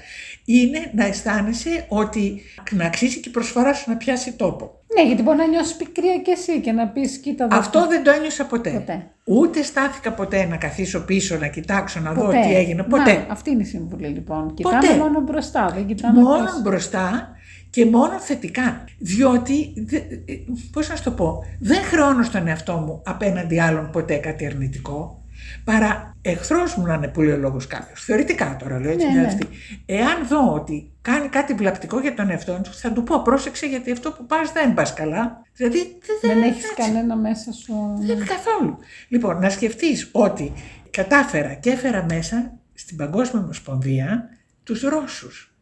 Είναι 0.45 0.91
να 0.95 1.05
αισθάνεσαι 1.07 1.85
ότι 1.89 2.41
να 2.71 2.85
αξίζει 2.85 3.21
και 3.21 3.29
η 3.29 3.33
προσφορά 3.33 3.73
σου 3.75 3.91
να 3.91 3.97
πιάσει 3.97 4.33
τόπο. 4.33 4.71
Ναι, 4.97 5.07
γιατί 5.07 5.23
μπορεί 5.23 5.37
να 5.39 5.47
νιώσεις 5.47 5.75
πικρία 5.77 6.17
κι 6.19 6.31
εσύ 6.31 6.61
και 6.61 6.73
να 6.73 6.89
πεις 6.89 7.19
κοίτα 7.19 7.45
εδώ. 7.45 7.57
Αυτό 7.59 7.87
δεν 7.87 8.03
το 8.03 8.11
ένιωσα 8.11 8.45
ποτέ. 8.47 8.71
Ποτέ. 8.71 9.07
Ούτε 9.25 9.63
στάθηκα 9.63 10.13
ποτέ 10.13 10.45
να 10.47 10.57
καθίσω 10.57 11.01
πίσω, 11.01 11.37
να 11.37 11.47
κοιτάξω, 11.47 12.01
να 12.01 12.13
δω 12.13 12.25
Ποτέ. 12.25 12.41
τι 12.49 12.55
έγινε. 12.55 12.83
Ποτέ. 12.83 13.13
Να, 13.13 13.27
αυτή 13.33 13.51
είναι 13.51 13.63
η 13.63 13.67
συμβουλή 13.67 14.07
λοιπόν. 14.07 14.55
Κοιτάμε 14.55 14.79
Ποτέ. 14.81 14.97
μόνο 14.97 15.21
μπροστά, 15.21 15.71
δεν 15.75 15.87
κοιτάμε 15.87 16.21
μόνο 16.23 16.45
πίσω. 16.45 16.61
μπροστά 16.63 17.33
και 17.71 17.87
μόνο 17.87 18.21
θετικά. 18.21 18.85
Διότι, 18.99 19.73
δε- 19.87 19.97
ε, 19.97 20.39
πώς 20.73 20.89
να 20.89 20.97
σου 20.97 21.03
το 21.03 21.11
πω, 21.11 21.45
δεν 21.61 21.83
χρεώνω 21.83 22.23
στον 22.23 22.47
εαυτό 22.47 22.73
μου 22.77 23.03
απέναντι 23.05 23.61
άλλων 23.61 23.91
ποτέ 23.91 24.17
κάτι 24.17 24.47
αρνητικό, 24.47 25.23
παρά 25.65 26.17
εχθρός 26.23 26.75
μου 26.75 26.87
να 26.87 26.95
είναι 26.95 27.09
που 27.09 27.23
λέει 27.23 27.35
ο 27.35 27.39
λόγος 27.39 27.67
κάποιος. 27.67 28.05
Θεωρητικά 28.05 28.57
τώρα 28.59 28.81
λέω 28.81 28.91
έτσι 28.91 29.07
Ναι, 29.07 29.13
μια 29.13 29.21
ναι. 29.21 29.27
αυτή. 29.27 29.47
Εάν 29.87 30.27
δω 30.29 30.53
ότι 30.55 30.91
κάνει 31.03 31.29
κάτι 31.29 31.55
βλαπτικό 31.55 32.01
για 32.01 32.15
τον 32.15 32.31
εαυτό 32.31 32.61
του, 32.63 32.73
θα 32.75 32.93
του 32.93 33.03
πω 33.03 33.23
πρόσεξε 33.23 33.67
γιατί 33.67 33.91
αυτό 33.91 34.13
που 34.13 34.27
πας 34.27 34.53
δεν 34.53 34.75
πας 34.75 34.95
καλά. 34.95 35.43
Δηλαδή 35.55 35.79
δεν, 35.79 36.19
Δεν 36.21 36.41
δεν 36.41 36.43
έχεις 36.51 36.75
κανένα 36.77 37.17
μέσα 37.17 37.53
σου. 37.53 37.75
δεν 38.01 38.19
καθόλου. 38.27 38.79
Λοιπόν, 39.09 39.39
να 39.41 39.51
σκεφτείς 39.51 40.09
ότι 40.13 40.53
κατάφερα 40.91 41.55
και 41.55 41.71
έφερα 41.71 42.05
μέσα 42.09 42.59
στην 42.75 42.97
Παγκόσμια 42.97 43.43
Ομοσπονδία 43.43 44.29
τους 44.63 44.81
Ρώσους. 44.83 45.53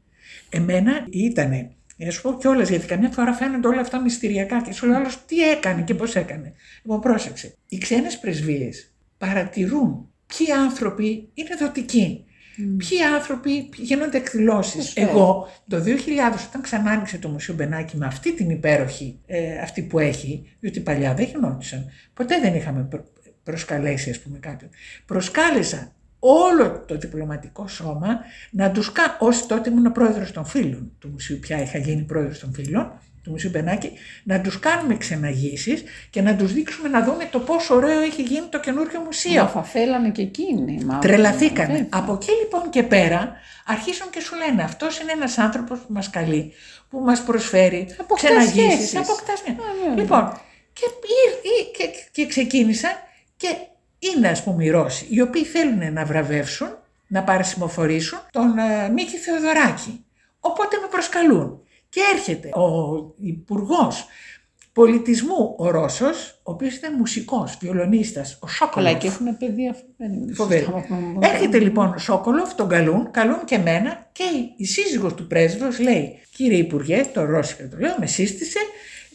Εμένα 0.48 0.92
ήτανε, 1.10 1.70
να 2.04 2.10
σου 2.10 2.22
πω 2.22 2.36
κιόλας, 2.38 2.68
γιατί 2.68 2.86
καμιά 2.86 3.10
φορά 3.10 3.32
φαίνονται 3.32 3.68
όλα 3.68 3.80
αυτά 3.80 4.00
μυστηριακά 4.00 4.62
και 4.62 4.72
σου 4.72 4.86
λέω 4.86 4.96
άλλος 4.96 5.24
τι 5.26 5.50
έκανε 5.50 5.82
και 5.82 5.94
πώς 5.94 6.16
έκανε. 6.16 6.52
Λοιπόν, 6.82 7.00
πρόσεξε. 7.00 7.54
Οι 7.68 7.78
ξένες 7.78 8.18
πρεσβείες 8.18 8.92
παρατηρούν 9.18 10.08
ποιοι 10.26 10.52
άνθρωποι 10.52 11.28
είναι 11.34 11.54
δοτικοί. 11.60 12.20
Ποιοι 12.76 13.02
άνθρωποι 13.02 13.68
γίνονται 13.76 14.16
εκδηλώσεις. 14.16 14.74
Προσφέρουν. 14.74 15.10
Εγώ 15.10 15.48
το 15.68 15.76
2000 15.76 16.46
όταν 16.48 16.60
ξανά 16.62 16.90
άνοιξε 16.90 17.18
το 17.18 17.28
Μουσείο 17.28 17.54
Μπενάκη 17.54 17.96
με 17.96 18.06
αυτή 18.06 18.34
την 18.34 18.50
υπέροχη 18.50 19.18
ε, 19.26 19.58
αυτή 19.58 19.82
που 19.82 19.98
έχει, 19.98 20.56
διότι 20.60 20.80
παλιά 20.80 21.14
δεν 21.14 21.26
γινόντουσαν. 21.26 21.90
Ποτέ 22.14 22.40
δεν 22.40 22.54
είχαμε 22.54 22.82
προ- 22.82 23.12
προσκαλέσει 23.42 24.10
ας 24.10 24.18
πούμε 24.20 24.38
κάποιον. 24.38 24.70
Προσκάλεσα 25.06 25.95
όλο 26.18 26.84
το 26.86 26.96
διπλωματικό 26.96 27.68
σώμα 27.68 28.20
να 28.50 28.70
τους 28.70 28.92
κάνω, 28.92 29.14
όσοι 29.18 29.46
τότε 29.46 29.70
ήμουν 29.70 29.92
πρόεδρος 29.92 30.32
των 30.32 30.44
φίλων 30.44 30.92
του 30.98 31.08
Μουσείου, 31.12 31.38
πια 31.38 31.62
είχα 31.62 31.78
γίνει 31.78 32.02
πρόεδρος 32.02 32.38
των 32.38 32.52
φίλων, 32.54 32.92
του 33.22 33.30
Μουσείου 33.30 33.50
Μπενάκη, 33.50 33.92
να 34.24 34.40
τους 34.40 34.58
κάνουμε 34.58 34.96
ξεναγήσεις 34.96 35.82
και 36.10 36.20
να 36.22 36.36
τους 36.36 36.52
δείξουμε 36.52 36.88
να 36.88 37.04
δούμε 37.04 37.28
το 37.30 37.38
πόσο 37.40 37.74
ωραίο 37.74 38.00
έχει 38.00 38.22
γίνει 38.22 38.46
το 38.50 38.60
καινούριο 38.60 39.00
μουσείο. 39.00 39.42
Μα 39.42 39.48
θα 39.48 39.62
θέλανε 39.62 40.10
και 40.10 40.22
εκείνοι. 40.22 40.84
μάλλον. 40.84 41.00
Τρελαθήκανε. 41.00 41.72
Βέβαια. 41.72 41.88
Από 41.90 42.12
εκεί 42.12 42.30
λοιπόν 42.42 42.70
και 42.70 42.82
πέρα 42.82 43.32
αρχίζουν 43.66 44.10
και 44.10 44.20
σου 44.20 44.34
λένε 44.36 44.62
αυτός 44.62 44.98
είναι 45.00 45.12
ένας 45.12 45.38
άνθρωπος 45.38 45.78
που 45.78 45.92
μας 45.92 46.10
καλεί, 46.10 46.52
που 46.90 46.98
μας 47.00 47.22
προσφέρει 47.22 47.86
Αποκτάς 48.00 48.24
ξεναγήσεις, 48.30 48.88
σχέσεις. 48.88 48.96
αποκτάς 48.96 49.42
μια- 49.46 49.52
Α, 49.54 49.72
βέβαια. 49.82 49.96
Λοιπόν, 50.02 50.40
και, 50.72 50.84
ήρ- 50.84 51.44
ή- 51.44 51.70
και, 51.76 51.84
και 52.12 52.26
ξεκίνησα 52.28 52.88
και 53.36 53.48
είναι 53.98 54.28
ας 54.28 54.42
πούμε 54.42 54.64
οι 54.64 54.70
Ρώσοι, 54.70 55.06
οι 55.10 55.20
οποίοι 55.20 55.44
θέλουν 55.44 55.92
να 55.92 56.04
βραβεύσουν, 56.04 56.68
να 57.06 57.22
παρασημοφορήσουν 57.22 58.18
τον 58.30 58.58
ε, 58.58 58.88
Μίκη 58.88 59.16
Θεοδωράκη. 59.16 60.04
Οπότε 60.40 60.76
με 60.82 60.88
προσκαλούν. 60.90 61.60
Και 61.88 62.00
έρχεται 62.14 62.48
ο 62.48 63.14
υπουργός 63.20 64.06
πολιτισμού 64.72 65.54
ο 65.58 65.70
Ρώσος, 65.70 66.40
ο 66.42 66.50
οποίος 66.52 66.74
ήταν 66.74 66.94
μουσικός, 66.94 67.56
βιολονίστας, 67.60 68.32
ο 68.40 68.46
Καλά, 68.46 68.52
Σόκολοφ. 68.52 68.98
και 68.98 69.06
έχουν 69.06 69.36
παιδεία 69.36 69.76
φοβερή. 70.34 70.62
Φοβερή. 70.64 71.18
Έρχεται 71.20 71.58
λοιπόν 71.58 71.92
ο 71.94 71.98
Σόκολοφ, 71.98 72.54
τον 72.54 72.68
καλούν, 72.68 73.10
καλούν 73.10 73.44
και 73.44 73.54
εμένα 73.54 74.08
και 74.12 74.24
η 74.56 74.64
σύζυγος 74.64 75.14
του 75.14 75.26
πρέσβεως 75.26 75.78
λέει 75.78 76.20
«Κύριε 76.30 76.58
Υπουργέ, 76.58 77.06
το 77.12 77.24
Ρώσικα 77.24 77.68
το 77.68 77.76
λέω, 77.76 77.94
με 77.98 78.06
σύστησε, 78.06 78.58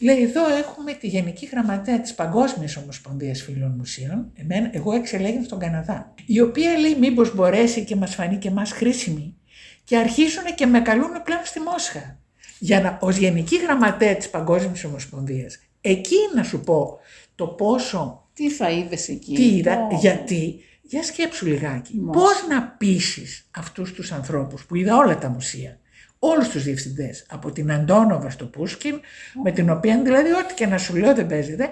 λέει 0.02 0.22
εδώ 0.22 0.48
έχουμε 0.48 0.92
τη 0.92 1.06
Γενική 1.06 1.46
Γραμματέα 1.46 2.00
της 2.00 2.14
Παγκόσμιας 2.14 2.76
Ομοσπονδίας 2.76 3.42
Φίλων 3.42 3.74
Μουσείων, 3.78 4.32
εμένα, 4.34 4.70
εγώ 4.72 4.92
εξελέγην 4.92 5.44
στον 5.44 5.58
Καναδά, 5.58 6.14
η 6.26 6.40
οποία 6.40 6.78
λέει 6.78 6.96
μήπως 7.00 7.34
μπορέσει 7.34 7.84
και 7.84 7.96
μας 7.96 8.14
φανεί 8.14 8.36
και 8.36 8.50
μας 8.50 8.72
χρήσιμη 8.72 9.36
και 9.84 9.96
αρχίζουν 9.96 10.44
και 10.54 10.66
με 10.66 10.80
καλούν 10.80 11.22
πλέον 11.24 11.40
στη 11.44 11.60
Μόσχα 11.60 12.18
για 12.58 12.80
να, 12.80 12.98
ως 13.00 13.16
Γενική 13.16 13.56
Γραμματέα 13.56 14.16
της 14.16 14.30
Παγκόσμιας 14.30 14.84
Ομοσπονδίας. 14.84 15.58
Εκεί 15.80 16.16
να 16.34 16.42
σου 16.42 16.60
πω 16.60 16.98
το 17.34 17.46
πόσο 17.46 18.28
Τι 18.34 18.50
θα 18.50 18.70
είδες 18.70 19.08
εκεί; 19.08 19.34
τι 19.34 19.56
είδα, 19.56 19.88
Ω. 19.92 19.96
γιατί, 20.00 20.60
Για 20.82 21.02
σκέψου 21.02 21.46
λιγάκι. 21.46 21.96
Μόση. 21.96 22.18
Πώς 22.18 22.46
να 22.48 22.62
πείσεις 22.62 23.48
αυτούς 23.50 23.92
τους 23.92 24.12
ανθρώπους 24.12 24.64
που 24.64 24.74
είδα 24.74 24.96
όλα 24.96 25.18
τα 25.18 25.28
μουσεία, 25.28 25.78
όλους 26.24 26.48
τους 26.48 26.62
διευθυντές, 26.62 27.26
από 27.28 27.52
την 27.52 27.72
Αντώνοβα 27.72 28.30
στο 28.30 28.46
Πούσκιν, 28.46 29.00
με 29.44 29.50
την 29.50 29.70
οποία 29.70 30.02
δηλαδή 30.02 30.32
ό,τι 30.32 30.54
και 30.54 30.66
να 30.66 30.78
σου 30.78 30.96
λέω 30.96 31.14
δεν 31.14 31.26
παίζεται, 31.26 31.68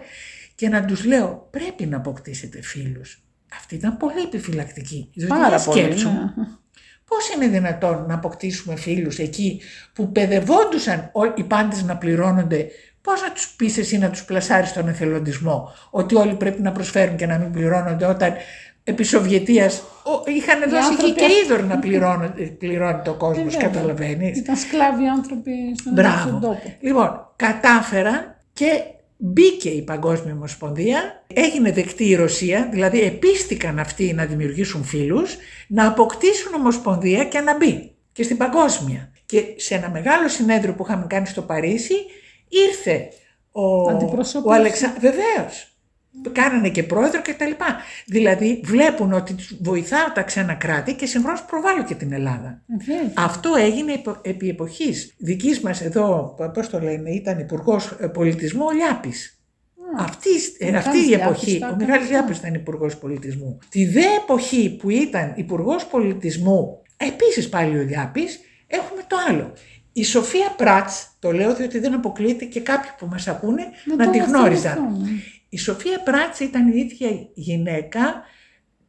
και 0.55 0.69
να 0.69 0.85
τους 0.85 1.05
λέω 1.05 1.49
πρέπει 1.51 1.87
να 1.87 1.97
αποκτήσετε 1.97 2.63
φίλους. 2.63 3.23
Αυτή 3.55 3.75
ήταν 3.75 3.97
πολύ 3.97 4.21
επιφυλακτική. 4.21 5.11
Διότι 5.15 5.33
Πάρα 5.33 5.57
για 5.57 5.65
πολύ. 5.65 5.81
σκέψου, 5.81 6.09
ναι. 6.09 6.21
Πώς 7.05 7.29
είναι 7.35 7.47
δυνατόν 7.49 8.05
να 8.09 8.15
αποκτήσουμε 8.15 8.77
φίλους 8.77 9.19
εκεί 9.19 9.61
που 9.93 10.13
παιδευόντουσαν 10.13 11.11
ο- 11.13 11.33
οι 11.37 11.43
πάντες 11.45 11.83
να 11.83 11.97
πληρώνονται, 11.97 12.67
πώς 13.01 13.23
να 13.23 13.33
τους 13.33 13.49
πεις 13.57 13.79
εσύ 13.79 13.99
να 13.99 14.11
τους 14.11 14.25
πλασάρεις 14.25 14.69
στον 14.69 14.89
εθελοντισμό, 14.89 15.73
ότι 15.91 16.15
όλοι 16.15 16.35
πρέπει 16.35 16.63
να 16.63 16.73
προσφέρουν 16.73 17.17
και 17.17 17.27
να 17.27 17.39
μην 17.39 17.51
πληρώνονται 17.51 18.07
όταν 18.07 18.35
επί 18.91 19.03
Σοβιετίας 19.05 19.79
ο- 20.03 20.31
είχαν 20.31 20.59
δώσει 20.61 20.75
εκεί 20.77 20.85
άνθρωποι 20.93 21.13
και 21.13 21.25
αυτοί- 21.25 21.45
είδωρ 21.45 21.63
να 21.65 21.79
πληρώνονται, 21.79 22.43
πληρώνει 22.43 23.03
το 23.05 23.15
κόσμος, 23.15 23.55
Ε, 23.55 23.59
βέβαια. 23.59 23.69
καταλαβαίνεις. 23.69 24.39
Ήταν 24.39 24.57
σκλάβοι 24.57 25.07
άνθρωποι 25.07 25.53
στον 25.79 25.93
Μπράβο. 25.93 26.29
στον 26.29 26.41
τόπο. 26.41 26.77
Λοιπόν, 26.81 27.27
κατάφεραν 27.37 28.37
και 28.53 28.67
μπήκε 29.17 29.69
η 29.69 29.83
Παγκόσμια 29.83 30.35
Ομοσπονδία, 30.35 31.25
έγινε 31.35 31.73
δεκτή 31.73 32.05
η 32.09 32.15
Ρωσία, 32.15 32.69
δηλαδή 32.73 33.01
επίστηκαν 33.01 33.79
αυτοί 33.79 34.13
να 34.13 34.25
δημιουργήσουν 34.25 34.85
φίλους, 34.85 35.37
να 35.69 35.87
αποκτήσουν 35.87 36.55
Ομοσπονδία 36.55 37.25
και 37.25 37.41
να 37.41 37.57
μπει 37.57 37.93
και 38.13 38.23
στην 38.23 38.37
Παγκόσμια. 38.37 39.13
Και 39.27 39.43
σε 39.57 39.75
ένα 39.75 39.91
μεγάλο 39.91 40.29
συνέδριο 40.29 40.73
που 40.75 40.85
είχαμε 40.89 41.07
κάνει 41.09 41.27
στο 41.27 41.43
Παρίσι, 41.43 41.95
ήρθε 42.49 43.09
ο, 43.53 43.89
Αντιπροσώπευση. 43.91 44.49
ο 44.49 44.53
Αλεξα... 44.53 44.95
Βεβαίως. 45.01 45.70
Κάνανε 46.33 46.69
και 46.69 46.83
πρόεδρο 46.83 47.23
και 47.23 47.33
τα 47.35 47.47
λοιπά. 47.47 47.77
Δηλαδή 48.07 48.61
βλέπουν 48.65 49.13
ότι 49.13 49.35
τους 49.35 49.57
βοηθάω 49.63 50.13
τα 50.15 50.23
ξένα 50.23 50.55
κράτη 50.55 50.95
και 50.95 51.07
συγχρόνως 51.07 51.43
προβάλλω 51.45 51.85
και 51.85 51.95
την 51.95 52.13
Ελλάδα. 52.13 52.63
Ε, 52.69 52.85
βέβαια. 52.85 53.13
Αυτό 53.17 53.55
έγινε 53.59 53.93
υπο- 53.93 54.19
επί 54.23 54.49
εποχής 54.49 55.15
δικής 55.19 55.61
μας 55.61 55.81
εδώ, 55.81 56.37
πώς 56.55 56.69
το 56.69 56.79
λένε, 56.81 57.11
ήταν 57.11 57.39
υπουργός 57.39 57.97
Πολιτισμού 58.13 58.65
ο 58.65 58.71
Λιάπης. 58.71 59.35
Αυτή, 59.99 60.29
ε, 60.59 60.65
Μιχάλης 60.65 60.87
αυτή 60.87 60.99
η 60.99 61.03
Λιάπης 61.03 61.25
εποχή, 61.27 61.59
τα 61.59 61.67
ο 61.67 61.69
έκανε 61.69 61.85
Μιχάλης 61.85 62.03
αυτά. 62.07 62.17
Λιάπης 62.19 62.39
ήταν 62.39 62.55
υπουργός 62.55 62.97
Πολιτισμού. 62.97 63.59
Τη 63.69 63.87
δε 63.87 64.05
εποχή 64.23 64.77
που 64.81 64.91
ήταν 64.91 65.33
υπουργός 65.37 65.87
Πολιτισμού, 65.87 66.83
επίσης 66.97 67.49
πάλι 67.49 67.79
ο 67.79 67.83
Λιάπης, 67.83 68.41
έχουμε 68.67 69.03
το 69.07 69.17
άλλο. 69.29 69.53
Η 69.93 70.05
Σοφία 70.05 70.55
Πράτς, 70.57 71.17
το 71.19 71.33
λέω 71.33 71.55
διότι 71.55 71.79
δεν 71.79 71.95
αποκλείεται 71.95 72.45
και 72.45 72.61
κάποιοι 72.61 72.91
που 72.99 73.07
μας 73.07 73.29
ακούνε 73.29 73.63
να, 73.97 74.05
το 74.05 74.11
τη 74.11 74.19
γνώριζαν. 74.19 74.79
Θυμηθώ, 75.51 75.73
ναι. 75.73 75.83
Η 75.83 75.89
Σοφία 75.89 76.01
Πράτς 76.01 76.41
ήταν 76.41 76.69
η 76.69 76.79
ίδια 76.79 77.09
γυναίκα 77.35 78.23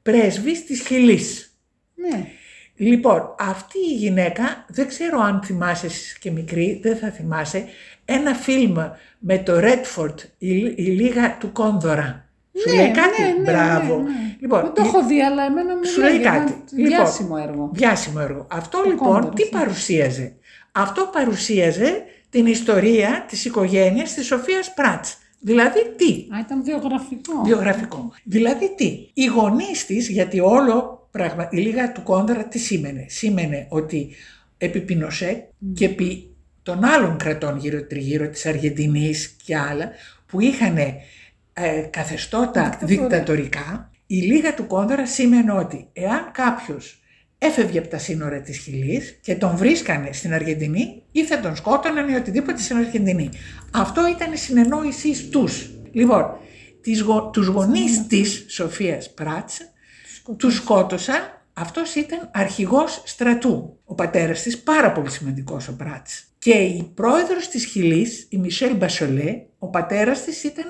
πρέσβης 0.02 0.66
της 0.66 0.82
Χιλής. 0.82 1.56
Ναι. 1.96 2.28
Λοιπόν, 2.76 3.36
αυτή 3.40 3.78
η 3.78 3.96
γυναίκα, 3.96 4.66
δεν 4.68 4.88
ξέρω 4.88 5.20
αν 5.20 5.42
θυμάσαι 5.44 5.86
εσύ 5.86 6.18
και 6.20 6.32
μικρή, 6.32 6.80
δεν 6.84 6.98
θα 6.98 7.10
θυμάσαι, 7.12 7.66
ένα 8.06 8.34
φιλμ 8.34 8.76
με 9.20 9.38
το 9.38 9.54
Redford, 9.60 10.16
η, 10.38 10.58
η 10.58 10.74
Λίγα 10.76 11.38
του 11.40 11.52
Κόνδωρα. 11.52 12.26
Σου 12.60 12.70
Ναι, 12.70 12.76
λέει 12.76 12.92
κάτι, 12.92 13.22
ναι, 13.22 13.28
ναι, 13.28 13.52
μπράβο. 13.52 13.96
ναι, 13.98 14.04
ναι. 14.04 14.36
Λοιπόν, 14.40 14.62
Δεν 14.62 14.74
το 14.74 14.82
έχω 14.82 15.06
δει, 15.06 15.22
αλλά 15.22 15.46
εμένα 15.46 15.76
μου 15.76 15.86
σου 15.86 16.02
λέει 16.02 16.16
ήταν 16.16 16.34
κάτι. 16.46 16.54
Διάσημο 16.72 17.36
έργο. 17.48 17.70
Διάσημο 17.74 18.20
έργο. 18.22 18.48
Αυτό 18.52 18.82
Το 18.82 18.90
λοιπόν 18.90 19.12
Κόνδωρας, 19.12 19.36
τι 19.36 19.44
ναι. 19.44 19.60
παρουσίαζε; 19.60 20.36
Αυτό 20.72 21.10
παρουσίαζε 21.14 22.04
την 22.30 22.46
ιστορία 22.46 23.26
της 23.28 23.46
οικογένειας 23.46 24.14
της 24.14 24.26
Σοφίας 24.26 24.74
Πράτς. 24.74 25.18
Δηλαδή 25.42 25.80
τι; 25.96 26.28
Α, 26.36 26.40
ήταν 26.40 26.64
βιογραφικό. 26.64 27.42
Βιογραφικό. 27.44 28.14
Δηλαδή 28.24 28.76
τι, 28.76 29.10
οι 29.14 29.26
γονείς 29.26 29.86
της, 29.86 30.10
γιατί 30.10 30.40
όλο 30.40 31.08
πράγμα, 31.12 31.48
η 31.52 31.58
λίγα 31.58 31.92
του 31.92 32.04
κόνδρα 32.04 32.44
τι 32.44 32.60
σήμαινε; 32.60 33.06
Σήμαινε 33.10 33.66
ότι 33.70 34.10
επί 34.58 34.82
Πινοσέ 34.82 35.48
και 35.74 35.86
επί 35.86 36.36
των 36.64 36.84
άλλων 36.84 37.18
κρατών 37.18 37.58
γύρω 37.58 37.84
τριγύρω 37.84 38.30
της 38.30 38.46
Αργεντινής 38.46 39.36
και 39.46 39.58
άλλα 39.58 39.90
που 40.26 40.40
είχαν 40.40 40.78
ε, 40.78 40.98
καθεστώτα 41.90 42.70
Δικτατορία. 42.70 43.08
δικτατορικά, 43.08 43.92
η 44.08 44.16
λίγα 44.16 44.54
του 44.54 44.68
κόνδρα 44.68 45.06
σήμαινε 45.06 45.52
ότι 45.52 45.88
εάν 45.94 46.32
κάποιος 46.32 47.01
έφευγε 47.44 47.80
από 47.80 47.88
τα 47.88 47.98
σύνορα 47.98 48.42
της 48.42 48.58
Χιλής 48.58 49.20
και 49.22 49.36
τον 49.36 49.58
βρίσκανε 49.58 50.14
στην 50.14 50.34
Αργεντινή 50.34 51.04
ή 51.12 51.26
θα 51.26 51.40
τον 51.40 51.56
σκότωναν 51.56 52.10
ή 52.10 52.16
οτιδήποτε 52.16 52.62
στην 52.62 52.78
Αργεντινή. 52.78 53.30
Αυτό 53.72 54.08
ήταν 54.08 54.34
η 54.34 54.38
συνεννόησή 54.38 55.28
τους. 55.28 55.70
Λοιπόν, 55.92 56.26
τις 56.82 57.02
γο, 57.02 57.30
τους 57.30 57.48
γονείς 57.48 58.08
της 58.08 58.46
Σοφίας 58.48 59.14
Πράτς 59.14 59.62
τους 60.38 60.56
σκότωσαν. 60.56 61.44
Αυτός 61.54 61.96
ήταν 61.96 62.30
αρχηγός 62.34 63.02
στρατού. 63.06 63.80
Ο 63.86 63.96
πατέρας 63.96 64.42
της 64.42 64.60
πάρα 64.60 64.92
πολύ 64.92 65.10
σημαντικός 65.10 65.68
ο 65.68 65.76
Πράτς. 65.76 66.24
Και 66.38 66.54
η 66.54 66.92
πρόεδρος 66.94 67.48
της 67.48 67.66
Χιλής, 67.66 68.28
η 68.30 68.38
Μισελ 68.38 68.76
Μπασολέ, 68.76 69.42
ο 69.60 69.68
πατέρας 69.68 70.24
της 70.24 70.44
ήταν 70.44 70.68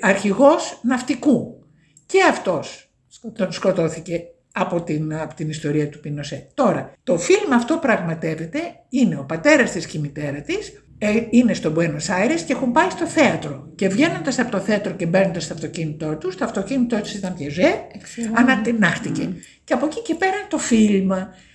αρχηγός 0.00 0.80
ναυτικού. 0.82 1.64
Και 2.06 2.22
αυτός 2.22 2.90
τον 3.32 3.52
σκοτώθηκε 3.52 4.22
από 4.60 4.82
την, 4.82 5.14
από 5.14 5.34
την 5.34 5.48
ιστορία 5.48 5.88
του 5.88 6.00
Πινοσέ. 6.00 6.46
Τώρα, 6.54 6.92
το 7.04 7.18
φιλμ 7.18 7.52
αυτό 7.54 7.76
πραγματεύεται, 7.76 8.58
είναι 8.88 9.16
ο 9.18 9.24
πατέρας 9.24 9.70
της 9.70 9.86
και 9.86 9.96
η 9.98 10.00
μητέρα 10.00 10.40
της, 10.40 10.84
ε, 10.98 11.08
είναι 11.30 11.54
στο 11.54 11.72
Buenos 11.76 11.82
Aires 12.16 12.40
και 12.46 12.52
έχουν 12.52 12.72
πάει 12.72 12.90
στο 12.90 13.06
θέατρο. 13.06 13.68
Και 13.74 13.88
βγαίνοντας 13.88 14.38
από 14.38 14.50
το 14.50 14.58
θέατρο 14.58 14.92
και 14.92 15.06
μπαίνοντας 15.06 15.44
στο 15.44 15.54
αυτοκίνητό 15.54 16.16
τους, 16.16 16.36
το 16.36 16.44
αυτοκίνητό 16.44 17.00
τους 17.00 17.14
ήταν 17.14 17.34
πιεζέ, 17.34 17.84
Εξαιρετικό. 17.92 18.40
ανατινάχτηκε. 18.40 19.28
Και 19.64 19.72
από 19.72 19.86
εκεί 19.86 20.02
και 20.02 20.14
πέρα 20.14 20.46
το 20.48 20.58
φιλμ. 20.58 21.08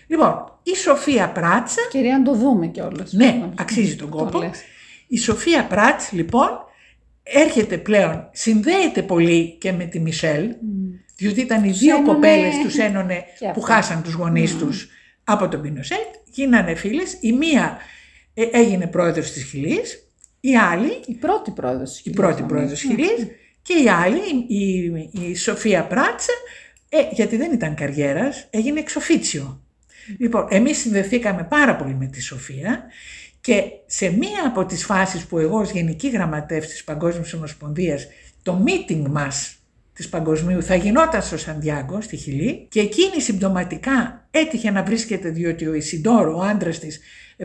Λοιπόν, 0.08 0.60
η 0.64 0.76
Σοφία 0.76 1.30
Πράτσα, 1.30 1.82
Κυρία, 1.90 2.18
να 2.18 2.24
το 2.24 2.34
δούμε 2.36 2.68
κιόλας. 2.68 3.14
ναι, 3.14 3.50
αξίζει 3.60 3.96
τον 3.96 4.10
κόπο. 4.10 4.52
Η 5.08 5.18
Σοφία 5.18 5.66
Πράτς 5.66 6.12
λοιπόν 6.12 6.50
έρχεται 7.34 7.78
πλέον, 7.78 8.30
συνδέεται 8.34 9.02
πολύ 9.02 9.58
και 9.60 9.72
με 9.72 9.86
τη 9.86 10.00
Μισελ, 10.00 10.56
διότι 11.16 11.42
ήταν 11.42 11.64
οι 11.64 11.72
δύο 11.72 11.96
ένωνε- 11.96 12.14
κοπέλες 12.14 12.54
τους 12.64 12.78
ένωνε 12.78 13.16
Και 13.16 13.46
που 13.46 13.50
αυτό. 13.50 13.62
χάσαν 13.62 14.04
τους 14.04 14.14
γονείς 14.14 14.58
τους 14.58 14.90
από 15.24 15.48
τον 15.48 15.62
Πινοσέτ, 15.62 16.14
γίνανε 16.26 16.76
φίλες. 16.76 17.18
Η 17.22 17.32
μία 17.32 17.78
ε, 18.34 18.44
έγινε 18.52 18.88
πρόεδρος 18.88 19.32
της 19.32 19.44
Χιλής, 19.44 20.08
η 20.40 20.56
άλλη, 20.58 21.00
Η 21.06 21.14
πρώτη 21.14 21.52
πρόεδρος. 21.52 22.00
η 22.04 22.10
πρώτη 22.10 22.42
πρόεδρος 22.44 22.80
της 22.80 22.90
Χιλής 22.90 23.28
και 23.62 23.74
η 23.74 23.90
άλλη, 23.90 24.46
η, 24.48 24.84
η- 24.84 25.10
η 25.30 25.36
Σοφία 25.36 25.84
Πράτσα, 25.84 26.34
ε, 26.90 26.98
γιατί 27.12 27.38
δεν 27.38 27.52
ήταν 27.54 27.76
καριέρας, 27.76 28.48
έγινε 28.50 28.80
εξοφίτσιο. 28.80 29.60
Λοιπόν, 30.20 30.48
εμείς 30.50 30.78
συνδεθήκαμε 30.78 31.44
πάρα 31.50 31.76
πολύ 31.76 31.96
με 31.96 32.06
τη 32.06 32.22
Σοφία 32.22 32.84
και 33.46 33.64
σε 33.86 34.10
μία 34.10 34.46
από 34.46 34.66
τις 34.66 34.86
φάσεις 34.86 35.26
που 35.26 35.40
εγώ 35.40 35.60
ως 35.60 35.72
Γενική 35.72 36.10
Γραμματεύς 36.10 36.68
της 36.68 36.84
Παγκόσμιας 36.84 37.34
Ομοσπονδίας 37.34 38.08
το 38.44 38.64
meeting 38.66 39.06
μας 39.10 39.56
της 39.94 40.10
Παγκοσμίου 40.10 40.64
θα 40.64 40.76
γινόταν 40.76 41.22
στο 41.22 41.38
Σαντιάγκο, 41.38 42.02
στη 42.02 42.18
Χιλή 42.18 42.66
και 42.70 42.80
εκείνη 42.80 43.22
συμπτωματικά 43.22 44.28
έτυχε 44.32 44.72
να 44.72 44.84
βρίσκεται 44.84 45.30
διότι 45.30 45.68
ο 45.68 45.74
Ισιντόρο, 45.74 46.38
ο 46.38 46.42
άντρας 46.42 46.80
της, 46.80 47.00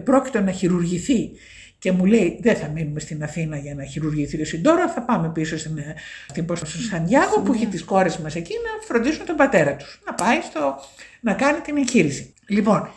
πρόκειται 0.05 0.41
να 0.41 0.51
χειρουργηθεί 0.51 1.31
και 1.79 1.93
μου 1.93 2.05
λέει 2.05 2.39
δεν 2.43 2.57
θα 2.57 2.69
μείνουμε 2.69 3.01
στην 3.01 3.23
Αθήνα 3.23 3.57
για 3.57 3.75
να 3.75 3.85
χειρουργηθεί 3.85 4.41
ο 4.41 4.45
Σιντόρο, 4.45 4.89
θα 4.89 5.03
πάμε 5.03 5.31
πίσω 5.33 5.59
στην, 5.59 5.79
ε, 5.79 5.95
στην 6.29 6.47
στο 6.57 6.67
Σαντιάγκο 6.67 7.41
που 7.41 7.53
έχει 7.53 7.67
τις 7.67 7.85
κόρες 7.85 8.19
μας 8.19 8.35
εκεί 8.35 8.55
να 8.65 8.87
φροντίσουν 8.87 9.27
τον 9.27 9.37
πατέρα 9.37 9.77
τους, 9.77 10.01
να 10.07 10.15
πάει 10.15 10.41
στο, 10.41 10.81
να 11.21 11.33
κάνει 11.33 11.61
την 11.61 11.77
εγχείρηση. 11.77 12.35
Λοιπόν, 12.47 12.89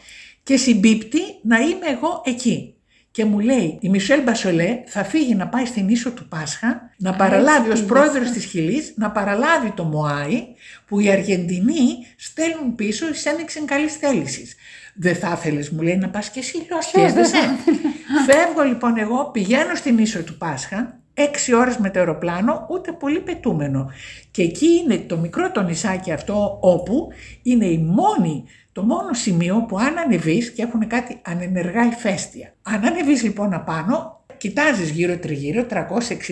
και 0.44 0.58
συμπίπτει 0.58 1.20
να 1.42 1.58
είμαι 1.60 1.88
εγώ 1.88 2.22
εκεί. 2.26 2.73
Και 3.13 3.26
μου 3.26 3.39
λέει 3.39 3.78
η 3.82 3.89
Μισελ 3.89 4.21
Μπασολέ 4.21 4.84
θα 4.86 5.04
φύγει 5.04 5.36
να 5.36 5.47
πάει 5.47 5.65
στην 5.65 5.89
ίσο 5.89 6.12
του 6.12 6.28
Πάσχα, 6.28 6.89
να 6.97 7.13
παραλάβει 7.15 7.69
ως 7.69 7.80
πήγε 7.80 7.91
πρόεδρος 7.91 8.21
αυτό. 8.21 8.34
της 8.34 8.45
Χιλής, 8.45 8.93
να 8.95 9.12
παραλάβει 9.12 9.71
το 9.71 9.84
Μωάι 9.84 10.45
που 10.88 10.99
οι 10.99 11.12
Αργεντινοί 11.12 11.88
στέλνουν 12.17 12.76
πίσω 12.76 13.10
εις 13.10 13.26
ένδειξη 13.26 13.65
καλής 13.65 13.95
θέλησης. 13.95 14.56
Δεν 14.95 15.15
θα 15.15 15.38
ήθελες, 15.38 15.69
μου 15.69 15.82
λέει, 15.82 15.97
να 15.97 16.10
πας 16.10 16.30
και 16.30 16.39
εσύ, 16.39 16.65
λέω, 16.69 16.78
αστείευεσαι. 16.78 17.38
Φεύγω 18.28 18.63
λοιπόν 18.67 18.97
εγώ, 18.97 19.30
πηγαίνω 19.32 19.76
στην 19.76 19.97
ίσο 19.97 20.23
του 20.23 20.38
Πάσχα, 20.38 20.99
έξι 21.13 21.54
ώρες 21.54 21.78
με 21.78 21.89
το 21.89 21.99
αεροπλάνο, 21.99 22.67
ούτε 22.69 22.91
πολύ 22.91 23.19
πετούμενο. 23.19 23.91
Και 24.32 24.41
εκεί 24.41 24.67
είναι 24.84 24.97
το 24.97 25.17
μικρό 25.17 25.52
το 25.52 25.62
νησάκι 25.62 26.12
αυτό, 26.12 26.58
όπου 26.62 27.08
είναι 27.43 27.65
η 27.65 27.78
μόνη, 27.78 28.43
το 28.74 28.84
μόνο 28.84 29.14
σημείο 29.14 29.66
που 29.68 29.78
αν 29.78 29.98
ανεβείς 29.98 30.52
και 30.52 30.62
έχουν 30.62 30.88
κάτι 30.88 31.20
ανενεργά 31.22 31.86
ηφαίστεια. 31.86 32.54
Αν 32.62 32.86
ανεβείς 32.86 33.24
λοιπόν 33.24 33.54
απάνω, 33.54 34.24
κοιτάζεις 34.38 34.90
γύρω 34.90 35.18
τριγύρω 35.18 35.66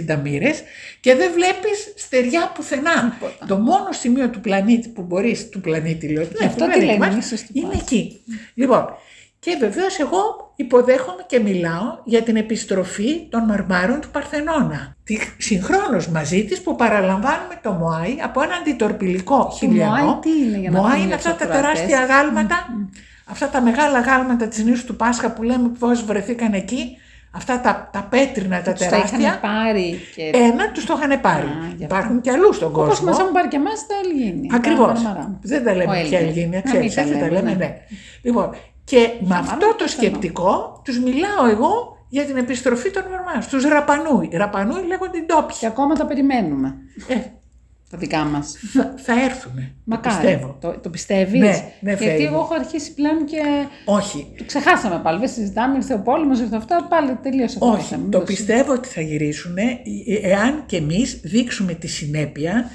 360 0.07 0.19
μοίρες 0.23 0.63
και 0.99 1.15
δεν 1.15 1.31
βλέπεις 1.31 1.93
στεριά 1.95 2.51
πουθενά. 2.55 3.11
Τίποτα. 3.11 3.45
Το 3.45 3.57
μόνο 3.57 3.91
σημείο 3.91 4.29
του 4.29 4.39
πλανήτη 4.41 4.89
που 4.89 5.01
μπορείς, 5.01 5.49
του 5.49 5.61
πλανήτη 5.61 6.07
λέω, 6.07 6.23
ναι, 6.23 6.45
αυτό 6.45 6.65
του 6.65 6.71
τι 6.71 6.77
πλανήτη 6.77 6.85
λένε, 6.85 6.97
μας, 6.97 7.25
ίσως 7.25 7.41
του 7.41 7.51
είναι 7.53 7.67
Πάσχα. 7.67 7.83
εκεί. 7.83 8.23
Λοιπόν, 8.53 8.85
Και 9.43 9.57
βεβαίως 9.59 9.99
εγώ 9.99 10.51
υποδέχομαι 10.55 11.23
και 11.27 11.39
μιλάω 11.39 11.97
για 12.03 12.21
την 12.21 12.35
επιστροφή 12.35 13.27
των 13.29 13.43
μαρμάρων 13.43 14.01
του 14.01 14.09
Παρθενώνα. 14.09 14.95
Τη, 15.03 15.17
συγχρόνως 15.37 16.07
μαζί 16.07 16.45
της 16.45 16.61
που 16.61 16.75
παραλαμβάνουμε 16.75 17.59
το 17.61 17.71
Μωάι 17.71 18.15
από 18.23 18.41
ένα 18.41 18.53
αντιτορπιλικό 18.55 19.53
χιλιανό. 19.57 20.03
Μωάι 20.03 20.15
τι 20.21 20.29
είναι 20.29 20.57
για 20.57 20.69
να 20.71 20.77
Μωάι 20.79 20.89
πούμε 20.91 20.97
είναι 21.03 21.07
για 21.07 21.15
αυτά 21.15 21.29
τους 21.29 21.39
τα 21.39 21.45
ακροατές. 21.45 21.79
τεράστια 21.79 22.05
γάλματα, 22.15 22.67
αυτά 23.25 23.49
τα 23.49 23.61
μεγάλα 23.61 23.99
γάλματα 23.99 24.47
της 24.47 24.63
νήσου 24.63 24.85
του 24.85 24.95
Πάσχα 24.95 25.31
που 25.31 25.43
λέμε 25.43 25.71
πώς 25.79 26.03
βρεθήκαν 26.03 26.53
εκεί, 26.53 26.97
αυτά 27.31 27.61
τα, 27.61 27.89
τα 27.93 28.07
πέτρινα, 28.09 28.61
τα 28.61 28.71
Τους 28.73 28.85
τα 28.85 28.89
τεράστια. 28.89 29.19
είχαν 29.19 29.39
πάρει 29.39 29.99
και... 30.15 30.31
Ένα 30.33 30.71
τους 30.71 30.85
το 30.85 30.95
είχαν 30.97 31.21
πάρει. 31.21 31.45
Α, 31.45 31.49
γι' 31.77 31.83
αυτό. 31.83 31.95
Υπάρχουν 31.95 32.21
και 32.21 32.31
αλλού 32.31 32.53
στον 32.53 32.67
Όπως 32.67 32.87
κόσμο. 32.87 33.05
μας 33.09 33.19
έχουν 33.19 33.31
πάρει 33.31 33.47
και 33.47 33.55
εμάς 33.55 33.85
τα 33.87 33.95
Ελγίνη. 34.03 34.47
Ακριβώς. 34.53 34.87
τα 34.87 34.93
Μαρμαρά. 34.93 35.39
Δεν 35.41 35.63
τα 35.63 35.71
Ο 35.71 35.75
λέμε 35.75 36.01
πια 36.03 36.17
Έλγινη. 36.19 36.39
Ελγίνια, 36.39 36.61
Να 36.65 36.71
μην 36.79 36.89
ξέρεις, 36.89 37.09
έτσι 37.11 37.21
τα 37.23 37.31
λέμε, 37.31 37.49
ναι. 37.49 37.55
ναι. 37.55 37.77
Λοιπόν, 38.21 38.49
και 38.91 39.09
με 39.19 39.35
αυτό 39.35 39.57
το 39.59 39.83
πιθανό. 39.83 39.89
σκεπτικό 39.89 40.81
τους 40.83 40.99
μιλάω 40.99 41.45
εγώ 41.51 41.97
για 42.09 42.23
την 42.25 42.37
επιστροφή 42.37 42.91
των 42.91 43.03
Μαρμάρων. 43.11 43.41
Στους 43.41 43.63
Ραπανούι. 43.63 44.29
Ραπανούι 44.33 44.83
λέγονται 44.87 45.17
οι 45.17 45.23
ντόπιοι. 45.25 45.55
Και 45.59 45.65
ακόμα 45.65 45.95
τα 45.95 46.05
περιμένουμε. 46.05 46.75
Ε, 47.07 47.15
Τα 47.89 47.97
δικά 47.97 48.23
μας. 48.23 48.55
θα, 48.73 48.93
θα 48.97 49.13
έρθουνε. 49.23 49.61
Το 49.61 49.81
Μακάρι. 49.83 50.15
πιστεύω. 50.15 50.57
Το, 50.61 50.79
το 50.79 50.89
πιστεύεις; 50.89 51.39
Ναι, 51.39 51.47
ναι, 51.79 51.89
Γιατί 51.93 52.03
Φαίη 52.05 52.17
μου. 52.17 52.25
εγώ 52.25 52.35
έχω 52.39 52.53
αρχίσει 52.53 52.93
πλέον 52.93 53.25
και 53.25 53.41
Όχι. 53.85 54.33
το 54.37 54.43
ξεχάσαμε 54.45 54.99
πάλι. 55.03 55.19
Δεν 55.19 55.29
συζητάμε, 55.29 55.75
ήρθε 55.75 55.93
ο 55.93 55.99
πόλεμος, 55.99 56.39
ήρθε 56.39 56.55
αυτά, 56.55 56.87
πάλι 56.89 57.17
τελείωσε 57.21 57.57
αυτό 57.61 57.65
το 57.65 57.71
Όχι, 57.77 57.87
θέμα. 57.87 58.09
το 58.09 58.17
Μην 58.17 58.27
πιστεύω 58.27 58.73
ότι 58.73 58.87
θα 58.87 59.01
γυρίσουν 59.01 59.55
εάν 60.21 60.63
και 60.65 60.77
εμείς 60.77 61.19
δείξουμε 61.23 61.73
τη 61.73 61.87
συνέπεια 61.87 62.69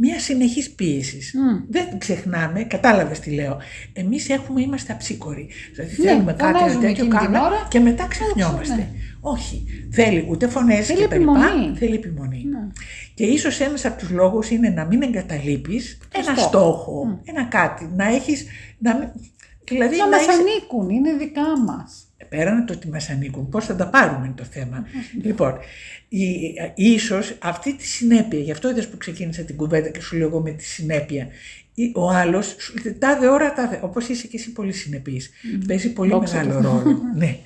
μια 0.00 0.18
συνεχής 0.20 0.70
πίεσης. 0.70 1.34
Δεν 1.68 1.98
ξεχνάμε, 1.98 2.62
κατάλαβες 2.64 3.18
τι 3.20 3.30
λέω, 3.30 3.58
εμείς 3.92 4.28
έχουμε, 4.28 4.60
είμαστε 4.60 4.92
αψίκοροι. 4.92 5.48
Δηλαδή 5.74 6.02
Ναι, 6.02 6.08
θέλουμε 6.08 6.32
κάτι 6.32 6.44
ένα 6.48 6.58
φωνάζουμε 6.58 6.86
τέτοιο 6.86 7.04
εκείνη 7.04 7.08
την 7.08 7.18
κάνουμε 7.18 7.38
ώρα. 7.40 7.66
και 7.70 7.80
μετά 7.80 8.06
ξεχνιόμαστε. 8.06 8.74
ναι. 8.74 8.88
Όχι, 9.20 9.66
θέλει 9.92 10.26
ούτε 10.30 10.48
φωνές 10.48 10.86
Θέλει 10.86 10.98
και 10.98 11.08
τα 11.08 11.16
λοιπά, 11.16 11.32
επιμονή. 11.32 11.76
θέλει 11.76 11.94
επιμονή. 11.94 12.44
Ναι. 12.50 12.66
Και 13.14 13.24
ίσως 13.24 13.60
ένας 13.60 13.84
από 13.84 13.98
τους 13.98 14.10
λόγους 14.10 14.50
είναι 14.50 14.68
να 14.68 14.84
μην 14.84 15.02
εγκαταλείπεις 15.02 15.98
ένα 16.14 16.24
στόχο. 16.24 16.48
στόχο, 16.48 17.20
ένα 17.24 17.44
κάτι, 17.44 17.90
να 17.96 18.04
έχεις, 18.06 18.46
να 18.78 18.96
μην, 18.96 19.08
δηλαδή 19.64 19.96
Να 19.96 20.04
να 20.04 20.16
μας 20.16 20.26
έχεις 20.26 20.38
ανήκουν, 20.38 20.88
είναι 20.88 21.12
δικά 21.12 21.58
μας. 21.66 22.07
Πέραν 22.28 22.66
το 22.66 22.72
ότι 22.72 22.88
μας 22.88 23.10
ανήκουν, 23.10 23.48
πώς 23.48 23.64
θα 23.64 23.76
τα 23.76 23.88
πάρουμε 23.88 24.24
είναι 24.26 24.34
το 24.36 24.44
θέμα. 24.50 24.86
λοιπόν, 25.22 25.54
η, 26.08 26.26
ίσως 26.74 27.34
αυτή 27.38 27.76
τη 27.76 27.86
συνέπεια, 27.86 28.38
γι' 28.38 28.50
αυτό 28.50 28.70
είδες 28.70 28.88
που 28.88 28.96
ξεκίνησα 28.96 29.42
την 29.42 29.56
κουβέντα 29.56 29.88
και 29.88 30.00
σου 30.00 30.16
λέω 30.16 30.26
εγώ 30.26 30.40
με 30.40 30.50
τη 30.50 30.64
συνέπεια, 30.64 31.26
ή 31.74 31.92
ο 31.94 32.10
άλλος, 32.10 32.54
σου 32.58 32.74
λέει, 32.84 32.92
τάδε 32.94 33.26
ώρα, 33.28 33.52
τάδε, 33.52 33.78
όπως 33.82 34.08
είσαι 34.08 34.26
και 34.26 34.36
εσύ 34.36 34.52
πολύ 34.52 34.72
συνεπής, 34.72 35.30
παίζει 35.66 35.92
πολύ 35.92 36.10
Δόξα 36.10 36.36
μεγάλο 36.36 36.54
τω 36.54 36.60
Θεώ. 36.68 36.82
ρόλο. 36.82 37.00
ναι. 37.16 37.36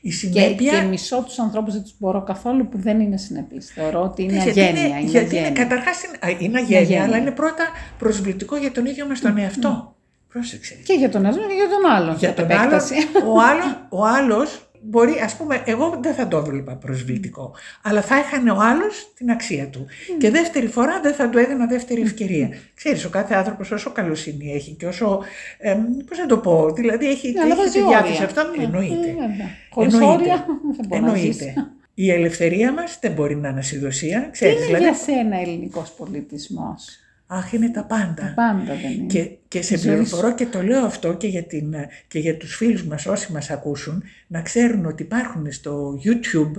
Η 0.00 0.08
Και, 0.08 0.14
συνέπεια... 0.14 0.72
και 0.80 0.86
μισό 0.86 1.22
τους 1.22 1.38
ανθρώπους 1.38 1.72
δεν 1.72 1.82
τους 1.82 1.94
μπορώ 1.98 2.22
καθόλου 2.22 2.68
που 2.68 2.78
δεν 2.78 3.00
είναι 3.00 3.16
συνεπείς. 3.16 3.70
Θεωρώ 3.74 4.02
ότι 4.02 4.22
είναι 4.22 4.32
γιατί 4.42 4.60
αγένεια. 4.60 4.84
είναι, 4.86 4.98
Είναι, 5.00 5.10
γιατί 5.10 5.36
είναι, 5.36 5.44
αγένεια. 5.46 5.62
καταρχάς 5.64 6.02
είναι, 6.02 6.18
α, 6.20 6.28
είναι 6.40 6.58
αγένεια, 6.58 6.78
αγένεια. 6.78 7.02
αλλά 7.04 7.16
είναι 7.16 7.30
πρώτα 7.30 7.64
προσβλητικό 7.98 8.56
για 8.56 8.72
τον 8.72 8.86
ίδιο 8.86 9.06
μας 9.06 9.20
τον 9.20 9.38
εαυτό. 9.38 9.93
Πρόσεξε. 10.34 10.74
Και 10.84 10.92
για 10.92 11.08
τον 11.08 11.24
ένα 11.24 11.34
και 11.36 11.54
για 11.54 11.68
τον 11.68 11.90
άλλον. 11.92 12.16
Για 12.16 12.28
κατ' 12.28 12.36
τον 12.36 12.50
άλλο, 12.50 12.60
επέκταση. 12.60 12.94
ο, 13.26 13.40
άλλο, 13.40 13.86
ο 13.88 14.04
άλλος 14.06 14.68
μπορεί, 14.86 15.20
ας 15.24 15.36
πούμε, 15.36 15.62
εγώ 15.66 15.98
δεν 16.02 16.14
θα 16.14 16.28
το 16.28 16.36
έβλεπα 16.36 16.74
προσβλητικό, 16.76 17.54
αλλά 17.82 18.00
θα 18.02 18.14
έχανε 18.16 18.50
ο 18.50 18.56
άλλος 18.60 19.12
την 19.16 19.30
αξία 19.30 19.66
του. 19.68 19.86
Και 20.18 20.30
δεύτερη 20.30 20.66
φορά 20.66 21.00
δεν 21.00 21.14
θα 21.14 21.28
του 21.28 21.38
έδινα 21.38 21.66
δεύτερη 21.66 22.00
ευκαιρία. 22.00 22.48
Ξέρεις, 22.74 23.04
ο 23.04 23.08
κάθε 23.08 23.34
άνθρωπος 23.34 23.70
όσο 23.70 23.90
καλοσύνη 23.92 24.52
έχει 24.54 24.72
και 24.72 24.86
όσο, 24.86 25.20
ε, 25.58 25.76
πώς 26.08 26.18
να 26.18 26.26
το 26.26 26.38
πω, 26.38 26.72
δηλαδή 26.72 27.08
έχει, 27.08 27.32
Ναι, 27.32 27.40
αλλά 27.40 27.52
έχει 27.52 27.60
βάζει 27.62 27.78
τη 27.78 27.84
διάθεση 27.86 28.12
όρια. 28.12 28.24
αυτό, 28.24 28.42
Ναι, 28.56 28.64
εννοείται. 28.64 29.08
ε, 29.08 29.12
βέβαια. 29.12 29.48
Χωρίς 29.70 29.92
Εννοείται. 29.94 30.14
όρια 30.22 30.44
δεν 30.76 30.86
μπορείς 30.88 31.04
να 31.04 31.14
ζήσει. 31.14 31.44
Εννοείται. 31.44 31.70
Η 31.94 32.10
ελευθερία 32.10 32.72
μας 32.72 32.98
δεν 33.00 33.12
μπορεί 33.12 33.36
να 33.36 33.48
είναι 33.48 33.58
ασυδοσία, 33.58 34.22
Τι 34.22 34.30
ξέρεις, 34.30 34.56
είναι 34.56 34.64
δηλαδή, 34.66 34.84
για 34.84 34.94
σένα 34.94 35.40
ελληνικός 35.40 35.90
πολιτισμός; 35.90 36.98
Αχ, 37.26 37.52
είναι 37.52 37.70
τα 37.70 37.84
πάντα. 37.84 38.32
Πάντα 38.36 38.74
δεν 38.82 38.90
είναι. 38.92 39.06
Και, 39.06 39.30
και 39.48 39.62
σε 39.62 39.74
Τη 39.74 39.80
ζωή 39.80 39.92
πληροφορώ 39.92 40.34
και 40.34 40.46
το 40.46 40.62
λέω 40.62 40.84
αυτό 40.84 41.14
και 41.14 41.26
για, 41.26 41.42
την, 41.42 41.74
και 42.08 42.18
για 42.18 42.36
τους 42.36 42.56
φίλους 42.56 42.84
μας 42.84 43.06
όσοι 43.06 43.32
μας 43.32 43.50
ακούσουν 43.50 44.02
να 44.26 44.42
ξέρουν 44.42 44.86
ότι 44.86 45.02
υπάρχουν 45.02 45.52
στο 45.52 45.98
YouTube 46.04 46.52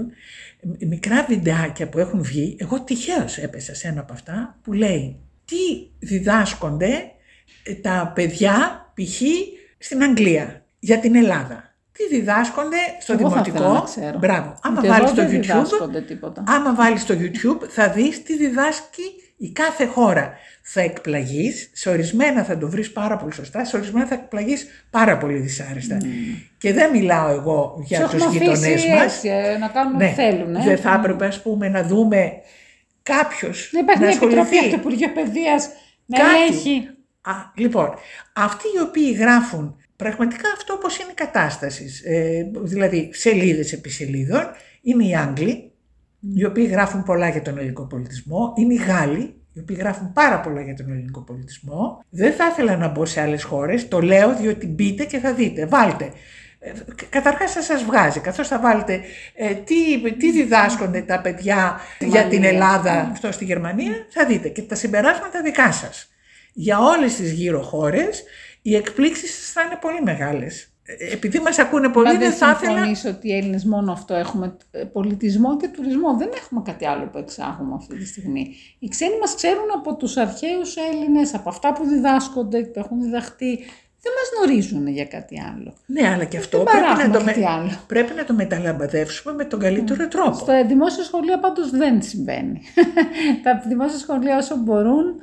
μικρά 0.79 1.25
βιντεάκια 1.29 1.89
που 1.89 1.99
έχουν 1.99 2.23
βγει. 2.23 2.55
Εγώ 2.59 2.81
τυχαίως 2.81 3.37
έπεσα 3.37 3.75
σε 3.75 3.87
ένα 3.87 4.01
από 4.01 4.13
αυτά 4.13 4.57
που 4.61 4.73
λέει 4.73 5.19
τι 5.45 5.55
διδάσκονται 5.99 7.11
ε, 7.63 7.73
τα 7.73 8.11
παιδιά 8.15 8.85
π.χ. 8.93 9.21
στην 9.77 10.03
Αγγλία 10.03 10.65
για 10.79 10.99
την 10.99 11.15
Ελλάδα. 11.15 11.73
Τι 11.91 12.15
διδάσκονται 12.15 12.77
στο 12.99 13.13
Εγώ 13.13 13.29
θα 13.29 13.43
ήθελα 13.47 13.59
να 13.59 13.65
δημοτικό. 13.65 13.83
ξέρω. 13.83 14.17
Μπράβο. 14.17 14.59
Άμα 14.61 14.81
Γιατί 14.81 14.87
βάλεις 14.87 15.11
εδώ 15.11 15.21
στο 15.21 15.31
δεν 15.31 15.39
YouTube 15.39 15.41
διδάσκονται 15.41 16.01
τίποτα. 16.01 16.43
Άμα 16.47 16.75
βάλεις 16.75 17.01
στο 17.01 17.15
YouTube 17.17 17.67
θα 17.69 17.89
δεις 17.89 18.23
τι 18.23 18.37
διδάσκει 18.37 19.03
η 19.37 19.51
κάθε 19.51 19.85
χώρα. 19.85 20.33
Θα 20.67 20.81
εκπλαγείς, 20.81 21.69
σε 21.73 21.89
ορισμένα 21.89 22.43
θα 22.43 22.57
το 22.57 22.69
βρεις 22.69 22.91
πάρα 22.91 23.17
πολύ 23.17 23.33
σωστά, 23.33 23.65
σε 23.65 23.75
ορισμένα 23.77 24.05
θα 24.05 24.13
εκπλαγείς 24.15 24.67
πάρα 24.89 25.17
πολύ 25.17 25.37
δυσάρεστα. 25.37 25.97
Και 26.57 26.73
δεν 26.73 26.91
μιλάω 26.91 27.29
εγώ 27.29 27.83
για 27.85 27.99
Τους 28.01 28.09
τους 28.11 28.21
έχουμε 28.21 28.37
γειτονές 28.37 28.59
αφήσει 28.73 28.89
μας. 28.89 29.03
έτσι, 29.15 29.27
ε, 29.29 29.57
να 29.57 29.67
κάνουν 29.67 29.95
ό,τι 29.95 30.05
θέλουν. 30.05 30.55
ε. 30.55 30.63
Δεν 30.63 30.77
θα 30.77 30.93
έπρεπε 30.93 31.25
ας 31.25 31.41
πούμε 31.41 31.69
να 31.69 31.83
δούμε 31.83 32.31
κάποιος 33.03 33.69
Να 33.73 33.79
υπάρχει 33.79 34.01
να 34.01 34.07
μια 34.07 34.15
επιτροπή 34.15 34.39
ασχοληθεί. 34.39 34.57
από 34.65 34.69
το 34.69 34.75
Υπουργείο 34.79 35.11
Παιδείας 35.13 35.69
να 36.05 36.17
Κάτι. 36.17 36.29
ελέγχει. 36.41 36.87
Α, 37.21 37.31
λοιπόν, 37.55 37.93
αυτοί 38.33 38.63
οι 38.77 38.81
οποίοι 38.81 39.15
γράφουν 39.19 39.75
πραγματικά 39.95 40.49
αυτό 40.55 40.73
όπως 40.73 40.97
είναι 40.97 41.11
η 41.11 41.13
κατάσταση, 41.13 41.85
ε, 42.05 42.43
δηλαδή 42.63 43.09
σελίδες 43.13 43.73
επί 43.73 43.89
σελίδων, 43.89 44.43
είναι 44.81 45.05
οι 45.05 45.15
Άγγλοι, 45.15 45.71
οι 46.33 46.45
οποίοι 46.45 46.67
γράφουν 46.71 47.03
πολλά 47.03 47.29
για 47.29 47.41
τον 47.41 47.57
ελληνικό 47.57 47.83
πολιτισμό, 47.83 48.53
είναι 48.55 48.73
οι 48.73 48.77
Γάλλοι, 48.77 49.35
οι 49.53 49.59
οποίοι 49.59 49.77
γράφουν 49.79 50.13
πάρα 50.13 50.39
πολλά 50.39 50.61
για 50.61 50.73
τον 50.73 50.91
ελληνικό 50.91 51.21
πολιτισμό. 51.21 52.03
Δεν 52.09 52.33
θα 52.33 52.47
ήθελα 52.47 52.77
να 52.77 52.87
μπω 52.87 53.05
σε 53.05 53.21
άλλες 53.21 53.43
χώρες, 53.43 53.87
το 53.87 54.01
λέω 54.01 54.35
διότι 54.35 54.67
μπείτε 54.67 55.05
και 55.05 55.17
θα 55.17 55.33
δείτε, 55.33 55.65
βάλτε. 55.65 56.11
Ε, 56.59 56.71
Καταρχάς 57.09 57.51
θα 57.51 57.61
σας 57.61 57.83
βγάζει, 57.83 58.19
καθώς 58.19 58.47
θα 58.47 58.59
βάλετε 58.59 59.01
ε, 59.35 59.53
τι, 59.53 60.11
τι 60.17 60.31
διδάσκονται 60.31 61.01
τα 61.01 61.21
παιδιά 61.21 61.79
για 61.99 62.23
την 62.23 62.41
Γερμανία. 62.41 62.49
Ελλάδα 62.49 63.09
αυτό 63.11 63.31
στη 63.31 63.45
Γερμανία, 63.45 63.93
θα 64.09 64.25
δείτε 64.25 64.49
και 64.49 64.61
τα 64.61 64.75
συμπεράσματα 64.75 65.41
δικά 65.41 65.71
σας. 65.71 66.09
Για 66.53 66.79
όλες 66.79 67.15
τις 67.15 67.31
γύρω 67.31 67.61
χώρες 67.61 68.23
οι 68.61 68.75
εκπλήξεις 68.75 69.35
σας 69.35 69.51
θα 69.51 69.61
είναι 69.61 69.77
πολύ 69.81 70.01
μεγάλες. 70.01 70.74
Ε, 70.85 71.13
Επειδή 71.13 71.39
μας 71.39 71.59
ακούνε 71.59 71.89
πολύ 71.89 72.05
Μα 72.05 72.11
δεν 72.11 72.19
δεν 72.19 72.31
θα 72.31 72.49
ήθελα... 72.49 72.71
συμφωνήσω 72.71 73.09
ότι 73.09 73.27
οι 73.27 73.35
Έλληνες 73.37 73.65
μόνο 73.65 73.91
αυτό 73.91 74.13
έχουμε 74.13 74.57
ε, 74.71 74.83
πολιτισμό 74.83 75.57
και 75.57 75.67
τουρισμό. 75.67 76.17
Δεν 76.17 76.29
έχουμε 76.35 76.61
κάτι 76.65 76.85
άλλο 76.85 77.05
που 77.05 77.17
εξάγουμε 77.17 77.73
αυτή 77.75 77.95
τη 77.95 78.05
στιγμή. 78.05 78.55
Οι 78.79 78.87
ξένοι 78.87 79.17
μας 79.19 79.35
ξέρουν 79.35 79.71
από 79.75 79.95
τους 79.95 80.17
αρχαίους 80.17 80.75
Έλληνες, 80.91 81.33
από 81.33 81.49
αυτά 81.49 81.73
που 81.73 81.85
διδάσκονται, 81.85 82.61
που 82.61 82.79
έχουν 82.79 83.01
διδαχτεί. 83.01 83.59
Δεν 84.01 84.13
μας 84.13 84.29
γνωρίζουν 84.37 84.87
για 84.87 85.05
κάτι 85.05 85.41
άλλο. 85.53 85.73
Ναι, 85.85 86.07
αλλά 86.07 86.23
και 86.23 86.37
αυτό 86.37 86.57
Δεν 86.57 86.65
πρέπει 86.65 86.81
να, 86.81 86.87
παράγουμε 86.87 87.17
το 87.17 87.23
με... 87.23 87.31
κάτι 87.31 87.45
άλλο. 87.45 87.71
πρέπει 87.87 88.13
να 88.13 88.23
το 88.23 88.33
μεταλαμπαδεύσουμε 88.33 89.33
με 89.33 89.45
τον 89.45 89.59
καλύτερο 89.59 90.07
τρόπο. 90.07 90.37
Στα 90.37 90.65
δημόσια 90.65 91.03
σχολεία 91.03 91.39
πάντως 91.39 91.69
δεν 91.69 92.01
συμβαίνει. 92.01 92.61
τα 93.43 93.63
δημόσια 93.67 93.97
σχολεία 93.97 94.37
όσο 94.37 94.57
μπορούν, 94.57 95.21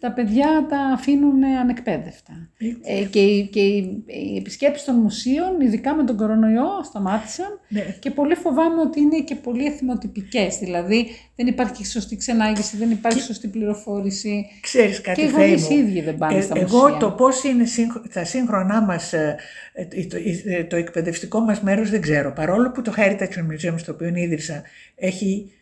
τα 0.00 0.12
παιδιά 0.12 0.66
τα 0.68 0.78
αφήνουν 0.78 1.44
ανεκπαίδευτα. 1.44 2.48
Ε, 2.84 3.04
και 3.04 3.20
οι, 3.20 3.46
και 3.46 3.60
οι, 3.60 4.04
οι 4.06 4.36
επισκέψεις 4.36 4.84
των 4.86 4.94
μουσείων, 4.94 5.60
ειδικά 5.60 5.94
με 5.94 6.04
τον 6.04 6.16
κορονοϊό, 6.16 6.66
σταμάτησαν 6.84 7.60
Ναι. 7.68 7.96
και 7.98 8.10
πολύ 8.10 8.34
φοβάμαι 8.34 8.80
ότι 8.80 9.00
είναι 9.00 9.20
και 9.20 9.34
πολύ 9.34 9.66
εθιμοτυπικές. 9.66 10.58
Δηλαδή 10.58 11.06
δεν 11.36 11.46
υπάρχει 11.46 11.86
σωστή 11.86 12.16
ξενάγηση, 12.16 12.76
δεν 12.76 12.90
υπάρχει 12.90 13.20
σωστή 13.20 13.48
πληροφόρηση. 13.48 14.46
Ξέρεις 14.60 15.00
κάτι 15.00 15.20
Και 15.20 15.26
οι 15.26 15.30
Φαίη 15.30 15.46
γονείς 15.46 15.68
μου, 15.68 15.76
οι 15.76 15.78
ίδιοι 15.78 16.00
δεν 16.00 16.16
πάνε 16.18 16.40
στα 16.40 16.58
εγώ 16.58 16.78
μουσεία. 16.82 16.96
το 16.98 17.10
πώς 17.10 17.44
είναι 17.44 17.64
σύγχ- 17.64 18.08
τα 18.12 18.24
σύγχρονά 18.24 18.82
μας, 18.82 19.12
ε, 19.12 19.36
ε, 19.72 19.84
το, 20.06 20.16
ε, 20.46 20.64
το 20.64 20.76
εκπαιδευτικό 20.76 21.40
μας 21.40 21.60
μέρος 21.60 21.90
δεν 21.90 22.00
ξέρω. 22.00 22.32
Παρόλο 22.32 22.70
που 22.70 22.82
το 22.82 22.92
Heritage 22.96 23.68
Museum 23.70 23.74
στο 23.76 23.92
οποίο 23.92 24.12
ίδρυσα 24.14 24.62
έχει 24.94 25.52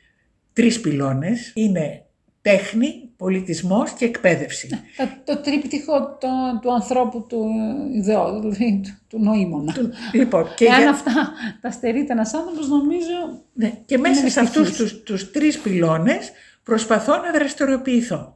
τρεις 0.53 0.81
πυλώνες, 0.81 1.53
είναι 1.55 2.05
τέχνη, 2.43 3.06
πολιτισμός 3.17 3.91
και 3.91 4.05
εκπαίδευση. 4.05 4.69
Τα- 4.97 5.19
το 5.25 5.37
τρίπτυχο 5.41 6.17
το, 6.21 6.29
του 6.63 6.73
ανθρώπου 6.75 7.27
του 7.29 7.47
ιδεό, 7.95 8.41
δηλαδή 8.41 8.81
του, 8.85 8.91
του 9.09 9.23
νοήμονα. 9.25 9.75
λοιπόν, 10.13 10.55
και, 10.57 10.65
Εάν 10.65 10.81
για- 10.81 10.91
αυτά 10.91 11.33
τα 11.61 11.71
στερείται 11.71 12.13
ένας 12.13 12.35
άνθρωπος, 12.35 12.69
νομίζω 12.69 13.43
ναι, 13.53 13.73
και 13.87 13.99
μέσα 13.99 14.21
Είναι 14.21 14.29
σε 14.29 14.41
αυτούς 14.41 14.69
ευτυχής. 14.69 14.93
τους, 14.93 15.03
τους 15.03 15.31
τρεις 15.31 15.59
πυλώνες 15.59 16.33
προσπαθώ 16.63 17.17
να 17.17 17.31
δραστηριοποιηθώ. 17.33 18.35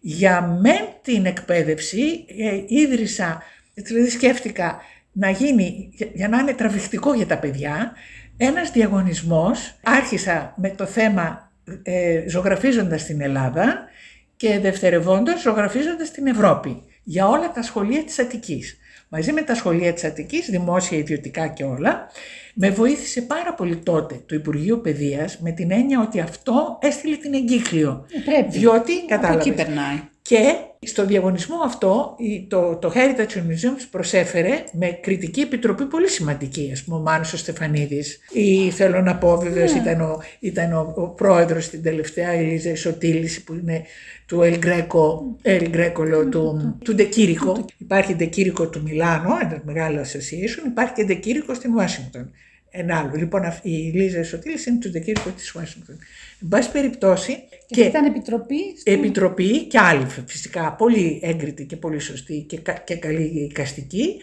Για 0.00 0.40
μεν 0.60 0.84
την 1.02 1.26
εκπαίδευση 1.26 2.24
ε, 2.38 2.62
ίδρυσα, 2.66 3.42
δηλαδή 3.74 4.08
σκέφτηκα 4.08 4.80
να 5.12 5.30
γίνει, 5.30 5.90
για, 5.92 6.08
για 6.14 6.28
να 6.28 6.38
είναι 6.38 6.52
τραβηχτικό 6.54 7.14
για 7.14 7.26
τα 7.26 7.38
παιδιά, 7.38 7.92
ένας 8.36 8.70
διαγωνισμός. 8.70 9.74
Άρχισα 9.82 10.54
με 10.56 10.70
το 10.70 10.86
θέμα 10.86 11.50
ε, 11.82 12.24
ζωγραφίζοντας 12.28 13.04
την 13.04 13.20
Ελλάδα 13.20 13.84
και 14.36 14.58
δευτερευόντως 14.58 15.40
ζωγραφίζοντας 15.40 16.10
την 16.10 16.26
Ευρώπη. 16.26 16.82
για 17.08 17.28
όλα 17.28 17.52
τα 17.52 17.62
σχολεία 17.62 18.04
της 18.04 18.18
Αττικής. 18.18 18.76
Μαζί 19.08 19.32
με 19.32 19.42
τα 19.42 19.54
σχολεία 19.54 19.92
της 19.92 20.04
Αττικής, 20.04 20.46
δημόσια, 20.50 20.98
ιδιωτικά 20.98 21.46
και 21.48 21.64
όλα, 21.64 22.10
με 22.54 22.70
βοήθησε 22.70 23.22
πάρα 23.22 23.54
πολύ 23.54 23.76
τότε 23.76 24.22
το 24.26 24.34
Υπουργείο 24.34 24.78
Παιδείας 24.78 25.38
με 25.38 25.50
την 25.50 25.70
έννοια 25.70 26.00
ότι 26.00 26.20
αυτό 26.20 26.78
έστειλε 26.80 27.16
την 27.16 27.34
εγκύκλιο. 27.34 28.06
Ε, 28.16 28.18
πρέπει. 28.30 28.58
Διότι, 28.58 28.92
Από 28.92 29.00
εκεί 29.00 29.06
κατάλαβες, 29.06 29.54
περνάει. 29.54 30.00
Και 30.28 30.54
στο 30.86 31.06
διαγωνισμό 31.06 31.56
αυτό 31.64 32.14
η- 32.18 32.46
το, 32.48 32.76
το 32.76 32.92
Heritage 32.94 33.36
Museum 33.36 33.86
προσέφερε 33.90 34.64
με 34.72 34.86
κριτική 35.02 35.40
επιτροπή 35.40 35.84
πολύ 35.84 36.08
σημαντική. 36.08 36.70
Ας 36.72 36.82
πούμε 36.82 36.96
ο 36.96 37.00
Μάνος 37.00 37.32
ο 37.32 37.36
Στεφανίδης 37.36 38.18
ή 38.32 38.70
θέλω 38.70 39.00
να 39.00 39.16
πω 39.16 39.36
βεβαίως 39.38 39.72
ήταν, 39.72 40.00
ο, 40.00 40.22
ήταν 40.40 40.72
ο, 40.72 40.92
ο 40.96 41.08
πρόεδρος 41.08 41.64
στην 41.64 41.82
τελευταία 41.82 42.34
η 42.40 42.44
Λίζα 42.44 42.70
Ισοτήλης 42.70 43.42
που 43.44 43.54
είναι 43.54 43.82
του 44.26 44.40
El 44.42 44.58
Greco, 44.64 45.04
El 45.48 45.74
Greco 45.74 46.06
λέω, 46.08 46.28
του, 46.28 46.76
του 46.84 46.94
Ντεκύρικο. 46.94 47.64
Υπάρχει 47.78 48.14
Ντεκύρικο 48.14 48.68
του 48.68 48.82
Μιλάνο, 48.84 49.28
ένας 49.42 49.60
μεγάλος 49.64 50.12
association, 50.12 50.66
υπάρχει 50.66 50.92
και 50.92 51.04
Ντεκύρικο 51.04 51.54
στην 51.54 51.74
Ουάσιγκτον. 51.74 52.30
Ένα 52.70 52.98
άλλο. 52.98 53.10
Λοιπόν, 53.16 53.44
αυτή- 53.44 53.68
η 53.70 53.90
Λίζα 53.94 54.18
Ισοτήλης 54.20 54.66
είναι 54.66 54.78
του 54.78 54.90
Ντεκύρικο 54.90 55.30
της 55.30 55.54
Ουάσιγκτον. 55.54 55.98
Εν 56.42 56.48
πάση 56.48 56.70
περιπτώσει, 56.70 57.36
Και, 57.66 57.82
ήταν 57.82 58.04
επιτροπή. 58.04 58.56
στο- 58.78 58.90
Επιτροπή 58.92 59.64
και 59.66 59.78
άλλη 59.78 60.06
φυσικά 60.26 60.72
πολύ 60.72 61.20
έγκριτη 61.22 61.66
και 61.66 61.76
πολύ 61.76 61.98
σωστή 61.98 62.44
και, 62.48 62.58
κα- 62.58 62.72
και 62.84 62.96
καλή 62.96 63.22
εικαστική. 63.22 64.16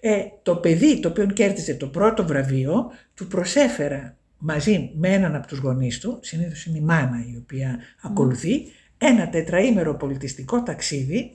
Ε, 0.00 0.22
το 0.42 0.56
παιδί 0.56 1.00
το 1.00 1.08
οποίο 1.08 1.26
κέρδισε 1.26 1.74
το 1.74 1.86
πρώτο 1.86 2.26
βραβείο 2.26 2.90
του 3.14 3.26
προσέφερα 3.26 4.16
μαζί 4.38 4.90
με 4.94 5.08
έναν 5.08 5.34
από 5.34 5.46
τους 5.46 5.58
γονείς 5.58 5.98
του, 5.98 6.18
συνήθως 6.22 6.64
είναι 6.66 6.78
η 6.78 6.80
μάνα 6.80 7.24
η 7.32 7.36
οποία 7.36 7.78
ακολουθεί, 8.02 8.62
ένα 8.98 9.28
τετραήμερο 9.28 9.94
πολιτιστικό 9.96 10.62
ταξίδι 10.62 11.30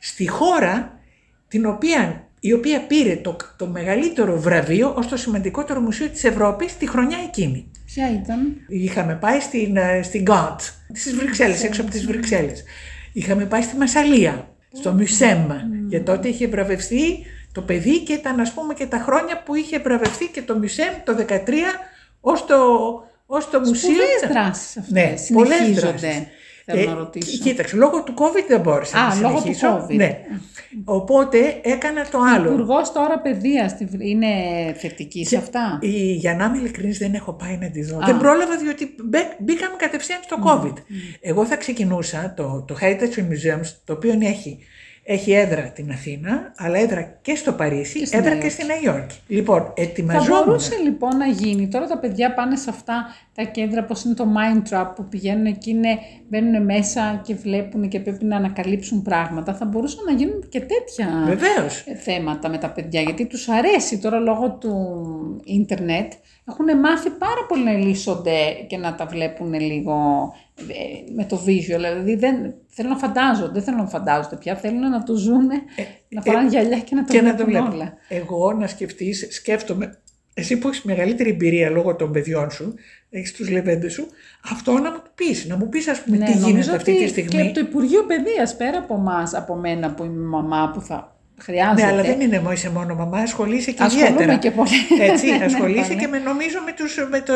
στη 0.00 0.28
χώρα 0.28 1.00
την 1.48 1.66
οποία, 1.66 2.28
η 2.46 2.52
οποία 2.52 2.86
πήρε 2.86 3.16
το, 3.16 3.36
το 3.56 3.66
μεγαλύτερο 3.66 4.40
βραβείο 4.40 4.94
ως 4.96 5.08
το 5.08 5.16
σημαντικότερο 5.16 5.80
μουσείο 5.80 6.08
της 6.08 6.24
Ευρώπης 6.24 6.76
τη 6.76 6.88
χρονιά 6.88 7.18
εκείνη. 7.26 7.70
Ποια 7.84 8.12
ήταν; 8.12 8.56
Είχαμε 8.68 9.14
πάει 9.14 9.40
στην, 9.40 9.76
ε, 9.76 10.02
στην 10.02 10.22
Γκάντ, 10.22 10.60
στις 10.92 11.14
Βρυξέλλες, 11.14 11.64
έξω 11.64 11.82
από 11.82 11.90
τις 11.90 12.06
Βρυξέλλες. 12.06 12.64
Είχαμε 13.12 13.44
πάει 13.44 13.62
στη 13.62 13.76
Μασαλία, 13.76 14.48
στο 14.72 14.92
Μιουσέμ, 14.92 15.46
για 15.88 16.02
τότε 16.02 16.28
είχε 16.28 16.46
βραβευτεί 16.46 17.24
το 17.52 17.60
παιδί 17.60 18.00
και 18.00 18.12
ήταν 18.12 18.40
ας 18.40 18.52
πούμε 18.52 18.74
και 18.74 18.86
τα 18.86 18.98
χρόνια 18.98 19.42
που 19.42 19.54
είχε 19.54 19.78
βραβευτεί 19.78 20.26
και 20.26 20.42
το 20.42 20.58
Μιουσέμ 20.58 20.94
το 21.04 21.16
13 21.28 21.38
ως 22.20 22.46
το, 22.46 22.56
ως 23.26 23.50
το 23.50 23.58
μουσείο. 23.58 23.74
Σπουδαίες 23.74 24.32
δράσεις 24.32 24.76
αυτές. 24.76 25.30
Ναι, 25.30 25.34
πολλές 25.34 25.56
συνεχίζονται. 25.56 25.90
δράσεις. 25.90 26.26
Θέλω 26.64 26.80
Ε, 26.80 26.84
να 26.86 26.94
ρωτήσω. 26.94 27.42
Κοίταξε, 27.42 27.76
λόγω 27.76 28.02
του 28.02 28.14
COVID 28.16 28.44
δεν 28.48 28.60
μπόρεσα 28.60 28.98
Α, 28.98 29.14
να 29.14 29.20
λόγω 29.20 29.34
του 29.34 29.40
συνεχίσω. 29.40 29.86
COVID. 29.88 29.94
Ναι. 29.96 30.20
Οπότε 30.84 31.60
έκανα 31.62 32.06
το 32.10 32.18
άλλο. 32.36 32.52
Υπουργός 32.52 32.92
τώρα 32.92 33.18
παιδείας 33.20 33.74
είναι 33.98 34.26
θετική 34.76 35.24
σε 35.26 35.36
αυτά; 35.36 35.78
Η, 35.80 36.12
για 36.12 36.34
να 36.34 36.44
είμαι 36.44 36.56
ειλικρινής 36.58 36.98
δεν 36.98 37.14
έχω 37.14 37.32
πάει 37.32 37.58
να 37.60 37.70
τη 37.70 37.82
δω. 37.84 37.96
Α. 37.96 38.06
Δεν 38.06 38.18
πρόλαβα 38.18 38.56
διότι 38.56 38.94
μπε- 39.04 39.36
μπήκαμε 39.38 39.74
κατευθείαν 39.76 40.18
στο 40.22 40.36
COVID. 40.46 40.72
Εγώ 41.20 41.44
θα 41.46 41.56
ξεκινούσα 41.56 42.34
το, 42.36 42.64
το 42.68 42.76
Heritage 42.80 43.18
Museum, 43.18 43.60
το 43.84 43.92
οποίο 43.92 44.18
έχει, 44.22 44.58
έχει 45.06 45.32
έδρα 45.32 45.62
την 45.62 45.90
Αθήνα, 45.90 46.52
αλλά 46.56 46.78
έδρα 46.78 47.18
και 47.22 47.34
στο 47.34 47.52
Παρίσι, 47.52 47.98
Και 47.98 48.06
στη 48.06 48.16
έδρα 48.16 48.30
Νέα 48.34 48.42
και 48.42 48.48
στη 48.48 48.64
Νέα 48.66 48.76
Υόρκη. 48.84 49.16
Λοιπόν, 49.26 49.60
Θα 49.62 49.72
ετοιμαζόμουν. 49.74 50.44
μπορούσε 50.44 50.76
λοιπόν 50.82 51.16
να 51.16 51.26
γίνει. 51.26 51.68
Τώρα 51.68 51.86
τα 51.86 51.98
παιδιά 51.98 52.34
πάνε 52.34 52.56
σε 52.56 52.70
αυτά 52.70 53.06
τα 53.34 53.42
κέντρα, 53.42 53.84
πώς 53.84 54.04
είναι 54.04 54.14
το 54.14 54.26
Mind 54.36 54.72
Trap 54.72 54.86
που 54.96 55.04
πηγαίνουν 55.04 55.46
εκεί, 55.46 55.70
είναι, 55.70 55.98
μπαίνουν 56.28 56.64
μέσα 56.64 57.20
και 57.24 57.34
βλέπουν 57.34 57.88
και 57.88 58.00
πρέπει 58.00 58.24
να 58.24 58.36
ανακαλύψουν 58.36 59.02
πράγματα. 59.02 59.54
Θα 59.54 59.64
μπορούσαν 59.64 60.04
να 60.04 60.12
γίνουν 60.12 60.48
και 60.48 60.60
τέτοια 60.60 61.22
Βεβαίως. 61.26 61.84
ε, 61.86 61.94
θέματα 61.94 62.48
με 62.48 62.58
τα 62.58 62.70
παιδιά, 62.70 63.00
γιατί 63.00 63.26
τους 63.26 63.48
αρέσει 63.48 63.98
τώρα 63.98 64.18
λόγω 64.18 64.50
του 64.50 65.40
ίντερνετ. 65.44 66.12
Έχουν 66.48 66.78
μάθει 66.80 67.10
πάρα 67.10 67.46
πολύ 67.48 67.64
να 67.64 67.72
λύσονται 67.72 68.36
και 68.68 68.76
να 68.76 68.94
τα 68.94 69.06
βλέπουν 69.06 69.54
λίγο 69.54 69.94
ε, 70.60 71.12
με 71.14 71.24
το 71.24 71.42
visual. 71.46 71.76
Δηλαδή 71.76 72.14
δεν, 72.16 72.54
θέλουν 72.68 72.90
να 72.90 72.98
φαντάζονται, 72.98 73.52
δεν 73.52 73.62
θέλουν 73.62 73.80
να 73.80 73.86
φαντάζονται 73.88 74.36
πια, 74.36 74.56
θέλουν 74.56 74.90
να 74.90 75.02
το 75.02 75.14
ζουν, 75.14 75.46
να 76.08 76.22
φοράνε 76.22 76.48
γυαλιά 76.48 76.78
και 76.78 76.94
να 76.94 77.04
το 77.04 77.16
Ε, 77.16 77.16
και 77.16 77.22
να 77.22 77.34
βλέπουν 77.34 77.54
το 77.54 77.58
βλέπω. 77.60 77.74
όλα. 77.74 77.94
Εγώ 78.08 78.52
να 78.52 78.66
σκεφτείς, 78.66 79.26
σκέφτομαι, 79.30 79.98
εσύ 80.34 80.58
που 80.58 80.68
έχεις 80.68 80.82
μεγαλύτερη 80.82 81.30
εμπειρία 81.30 81.70
λόγω 81.70 81.96
των 81.96 82.12
παιδιών 82.12 82.50
σου, 82.50 82.74
έχεις 83.10 83.32
τους 83.32 83.50
λεβέντες 83.50 83.92
σου, 83.92 84.06
αυτό 84.52 84.72
να 84.72 84.90
μου 84.90 84.96
το 85.04 85.10
πεις, 85.14 85.46
να 85.46 85.56
μου 85.56 85.68
πεις 85.68 85.88
ας 85.88 86.02
πούμε 86.02 86.16
τι 86.16 86.22
Ναι, 86.22 86.28
νομίζω 86.28 86.50
γίνεται 86.50 86.76
αυτή 86.76 86.90
ότι 86.90 87.02
τη 87.02 87.08
στιγμή. 87.08 87.46
Και 87.46 87.50
το 87.52 87.60
Υπουργείο 87.60 88.04
Παιδείας, 88.04 88.56
πέρα 88.56 88.78
από 88.78 88.94
εμάς, 88.94 89.34
από 89.34 89.54
μένα 89.54 89.94
που 89.94 90.04
είμαι 90.04 90.26
μαμά 90.26 90.70
που 90.74 90.80
θα 90.80 91.13
χρειάζεται. 91.38 91.82
Ναι, 91.82 91.92
αλλά 91.92 92.02
δεν 92.02 92.20
είναι 92.20 92.38
μόνο 92.38 92.52
είσαι 92.52 92.70
μόνο 92.70 92.94
μαμά, 92.94 93.18
ασχολείσαι 93.18 93.70
και 93.70 93.82
Ασχολούμαι 93.82 94.08
ιδιαίτερα. 94.10 94.36
και 94.38 94.50
πολύ. 94.50 94.70
Έτσι, 95.00 95.26
Ναι, 95.38 95.44
ασχολείσαι 95.44 95.94
ναι. 95.94 96.00
και 96.00 96.06
με, 96.06 96.18
νομίζω 96.18 96.58
με, 96.64 96.72
τους, 96.72 97.06
με 97.10 97.20
το, 97.20 97.32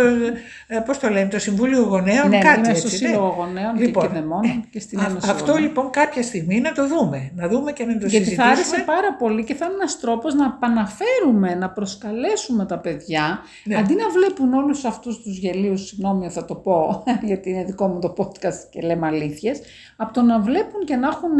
ε, 0.66 0.78
πώς 0.86 0.98
το 0.98 1.08
λένε, 1.08 1.28
το 1.28 1.38
Συμβούλιο 1.38 1.82
Γονέων, 1.82 2.28
Ναι, 2.28 2.38
κάτι 2.38 2.58
είμαι 2.58 2.68
έτσι. 2.68 2.80
στο 2.80 2.88
ναι. 3.06 3.10
Σύλλογο 3.10 3.34
Γονέων 3.38 3.76
και 3.76 3.86
Κηδεμόνων 3.90 4.64
και 4.70 4.80
στην 4.80 5.00
α- 5.00 5.06
Ένωση 5.08 5.30
Αυτό 5.30 5.44
Γονέων. 5.44 5.62
λοιπόν 5.68 5.90
κάποια 5.90 6.22
στιγμή 6.22 6.60
να 6.60 6.72
το 6.72 6.86
δούμε, 6.88 7.30
να 7.34 7.48
δούμε 7.48 7.72
και 7.72 7.84
να 7.84 7.92
το 7.92 7.98
Γιατί 7.98 8.14
συζητήσουμε. 8.24 8.44
θα 8.44 8.50
άρεσε 8.52 8.82
πάρα 8.86 9.14
πολύ 9.18 9.44
και 9.44 9.54
θα 9.54 9.64
είναι 9.64 9.74
ένας 9.74 10.00
τρόπος 10.00 10.34
να 10.34 10.44
επαναφέρουμε, 10.56 11.54
να 11.54 11.70
προσκαλέσουμε 11.70 12.66
τα 12.66 12.78
παιδιά, 12.78 13.38
Ναι. 13.64 13.76
αντί 13.76 13.94
να 13.94 14.08
βλέπουν 14.10 14.52
όλους 14.54 14.84
αυτούς 14.84 15.22
τους 15.22 15.38
γελίους, 15.38 15.86
συγγνώμη 15.86 16.30
θα 16.30 16.44
το 16.44 16.54
πω, 16.54 17.02
γιατί 17.30 17.50
είναι 17.50 17.64
δικό 17.64 17.86
μου 17.86 17.98
το 17.98 18.14
podcast 18.18 18.58
και 18.70 18.80
λέμε 18.80 19.06
αλήθειες, 19.06 19.60
από 19.96 20.12
το 20.12 20.22
να 20.22 20.40
βλέπουν 20.40 20.84
και 20.84 20.96
να 20.96 21.08
έχουν 21.08 21.30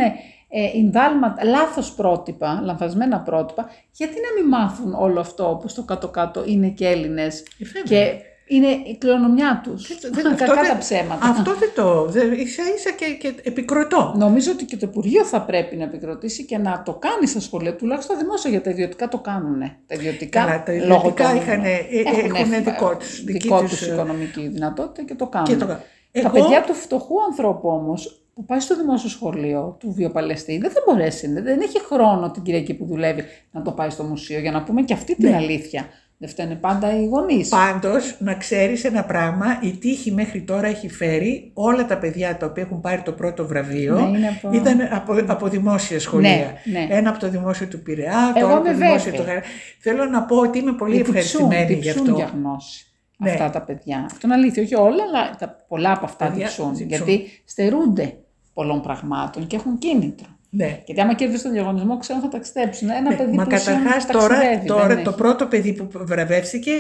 ε, 0.49 0.79
ενδάλματα, 0.79 1.45
λάθος 1.45 1.93
πρότυπα, 1.95 2.61
λανθασμένα 2.65 3.21
πρότυπα, 3.21 3.71
γιατί 3.93 4.15
να 4.15 4.41
μην 4.43 4.49
μάθουν 4.51 4.95
όλο 4.95 5.21
αυτό 5.21 5.59
που 5.63 5.69
στο 5.69 5.83
κάτω-κάτω 5.83 6.45
είναι 6.47 6.69
και 6.69 6.87
Έλληνες 6.87 7.41
Ε, 7.41 7.45
βέβαια. 7.65 7.83
και 7.83 8.23
είναι 8.51 8.67
η 8.67 8.97
κληρονομιά 9.01 9.61
τους, 9.65 9.99
Δεν- 10.11 10.23
κακά 10.37 10.55
δεν- 10.55 10.69
τα 10.73 10.79
ψέματα. 10.79 11.27
Αυτό 11.29 11.55
δεν 11.55 11.69
το, 11.75 12.05
δεν, 12.05 12.33
ίσα 12.33 12.63
ίσα 12.77 12.91
και, 12.91 13.07
και 13.21 13.35
επικροτώ. 13.43 14.15
Νομίζω 14.17 14.51
ότι 14.53 14.65
και 14.65 14.77
το 14.77 14.87
Υπουργείο 14.91 15.25
θα 15.25 15.41
πρέπει 15.43 15.77
να 15.77 15.85
επικροτήσει 15.85 16.45
και 16.45 16.59
να 16.59 16.83
το 16.85 16.93
κάνει 16.95 17.27
στα 17.27 17.41
σχολεία, 17.41 17.77
τουλάχιστον 17.77 18.19
δημόσια, 18.19 18.51
γιατί 18.51 18.65
τα 18.65 18.71
ιδιωτικά 18.71 19.09
το 19.09 19.19
κάνουν. 19.19 19.59
Τα 19.87 19.95
ιδιωτικά, 19.95 20.41
Καλά, 20.45 20.63
τα 20.63 20.73
λόγω 20.73 20.83
ιδιωτικά 20.95 21.29
των- 21.29 21.37
είχαν- 21.37 21.65
ε, 21.65 21.79
έχουν 22.07 22.37
έχουν 22.37 22.53
ε, 22.53 22.61
δικό 22.61 22.97
τους- 22.97 23.25
δική 23.25 23.39
δικό 23.39 23.61
τους, 23.61 23.71
τους 23.71 23.83
ε, 23.87 23.93
οικονομική 23.93 24.49
δυνατότητα 24.49 25.03
και 25.05 25.15
το 25.15 25.27
κάνουν. 25.27 25.49
Και 25.49 25.57
το- 25.57 25.79
Τα 26.13 26.21
Εγώ- 26.21 26.31
παιδιά 26.31 26.63
του 26.63 26.75
φτωχού 26.75 27.15
ανθρώπου 27.31 27.69
όμως, 27.69 28.23
που 28.35 28.45
πάει 28.45 28.61
στο 28.61 28.77
δημόσιο 28.77 29.09
σχολείο 29.09 29.77
του 29.81 29.93
βιοπαλαιστή, 29.93 30.59
δεν 30.59 30.71
θα 30.71 30.81
μπορέσει, 30.87 31.33
δεν 31.33 31.61
έχει 31.61 31.81
χρόνο 31.85 32.31
την 32.31 32.43
Κυριακή 32.43 32.75
που 32.75 32.85
δουλεύει 32.87 33.23
να 33.51 33.63
το 33.63 33.71
πάει 33.73 33.91
στο 33.91 34.03
μουσείο, 34.03 34.39
για 34.39 34.51
να 34.51 34.63
πούμε 34.63 34.83
και 34.83 34.93
αυτή 34.93 35.15
την 35.17 35.29
Ναι. 35.31 35.37
αλήθεια. 35.37 35.87
Δεν 36.21 36.29
φταίνε 36.29 36.55
πάντα 36.55 37.01
οι 37.01 37.07
γονείς. 37.07 37.49
Πάντως, 37.49 38.17
να 38.21 38.35
ξέρεις 38.35 38.85
ένα 38.85 39.05
πράγμα, 39.05 39.47
η 39.63 39.71
τύχη 39.71 40.13
μέχρι 40.13 40.43
τώρα 40.43 40.67
έχει 40.67 40.89
φέρει 40.89 41.51
όλα 41.55 41.87
τα 41.87 41.99
παιδιά 41.99 42.37
τα 42.37 42.47
οποία 42.47 42.63
έχουν 42.63 42.81
πάρει 42.81 43.03
το 43.03 43.13
πρώτο 43.13 43.47
βραβείο, 43.47 43.99
Ναι, 44.01 44.19
είναι 44.19 44.29
από- 44.29 44.53
ήταν 44.57 44.81
από, 44.93 45.15
από 45.27 45.49
δημόσια 45.49 46.01
σχολεία. 46.01 46.31
Ναι, 46.65 46.79
ναι. 46.79 46.87
Ένα 46.91 47.11
από 47.11 47.19
το 47.19 47.29
δημόσιο 47.29 47.67
του 47.67 47.83
Πειραιά, 47.83 48.31
το 48.35 48.39
Εγώ 48.39 48.47
άλλο 48.49 48.57
από 48.57 48.65
το 48.65 48.71
είμαι 48.71 48.85
δημόσιο 48.85 49.05
βέβαιη. 49.11 49.21
του 49.21 49.27
Χαρά. 49.27 49.41
Θέλω 49.81 50.05
να 50.05 50.23
πω 50.23 50.37
ότι 50.37 50.59
είμαι 50.59 50.73
πολύ 50.73 50.97
Διψούν, 50.97 51.15
ευχαριστημένη 51.17 51.73
γι' 51.75 51.81
διψούν 51.81 52.03
αυτό. 52.03 52.15
για 52.17 52.31
γνώση. 52.35 52.88
Ναι. 53.21 53.31
Αυτά 53.31 53.51
τα 53.51 53.63
παιδιά. 53.63 54.03
Αυτό 54.05 54.27
είναι 54.27 54.35
αλήθεια. 54.35 54.63
Όχι 54.63 54.75
όλα, 54.75 55.03
αλλά 55.13 55.37
τα, 55.39 55.57
πολλά 55.69 55.93
από 55.93 56.05
αυτά 56.05 56.27
Παιδιά 56.27 56.45
διψούν. 56.47 56.75
διψούν. 56.77 56.87
Γιατί 57.07 57.43
στερούνται 57.45 58.17
πολλών 58.55 58.81
πραγμάτων 58.83 59.47
και 59.47 59.57
έχουν 59.57 59.79
κίνητρο. 59.79 60.27
Ναι. 60.51 60.83
Γιατί 60.85 61.01
άμα 61.01 61.15
κερδίσει 61.15 61.43
τον 61.43 61.53
διαγωνισμό, 61.53 61.99
ξέρουν 61.99 62.23
θα 62.23 62.29
ταξιδέψουν. 62.29 62.89
Ένα 62.91 63.01
Ναι, 63.11 63.17
παιδί 63.17 63.37
Μα 63.37 63.45
πλουσίων 63.45 63.77
καταρχάς 63.77 64.07
τώρα, 64.07 64.29
ταξιδεύει, 64.29 64.67
τώρα 64.67 64.87
δεν 64.87 65.03
το 65.05 65.11
έχει. 65.11 65.19
πρώτο 65.19 65.47
παιδί 65.47 65.73
που 65.73 65.89
βραβεύτηκε 65.93 66.71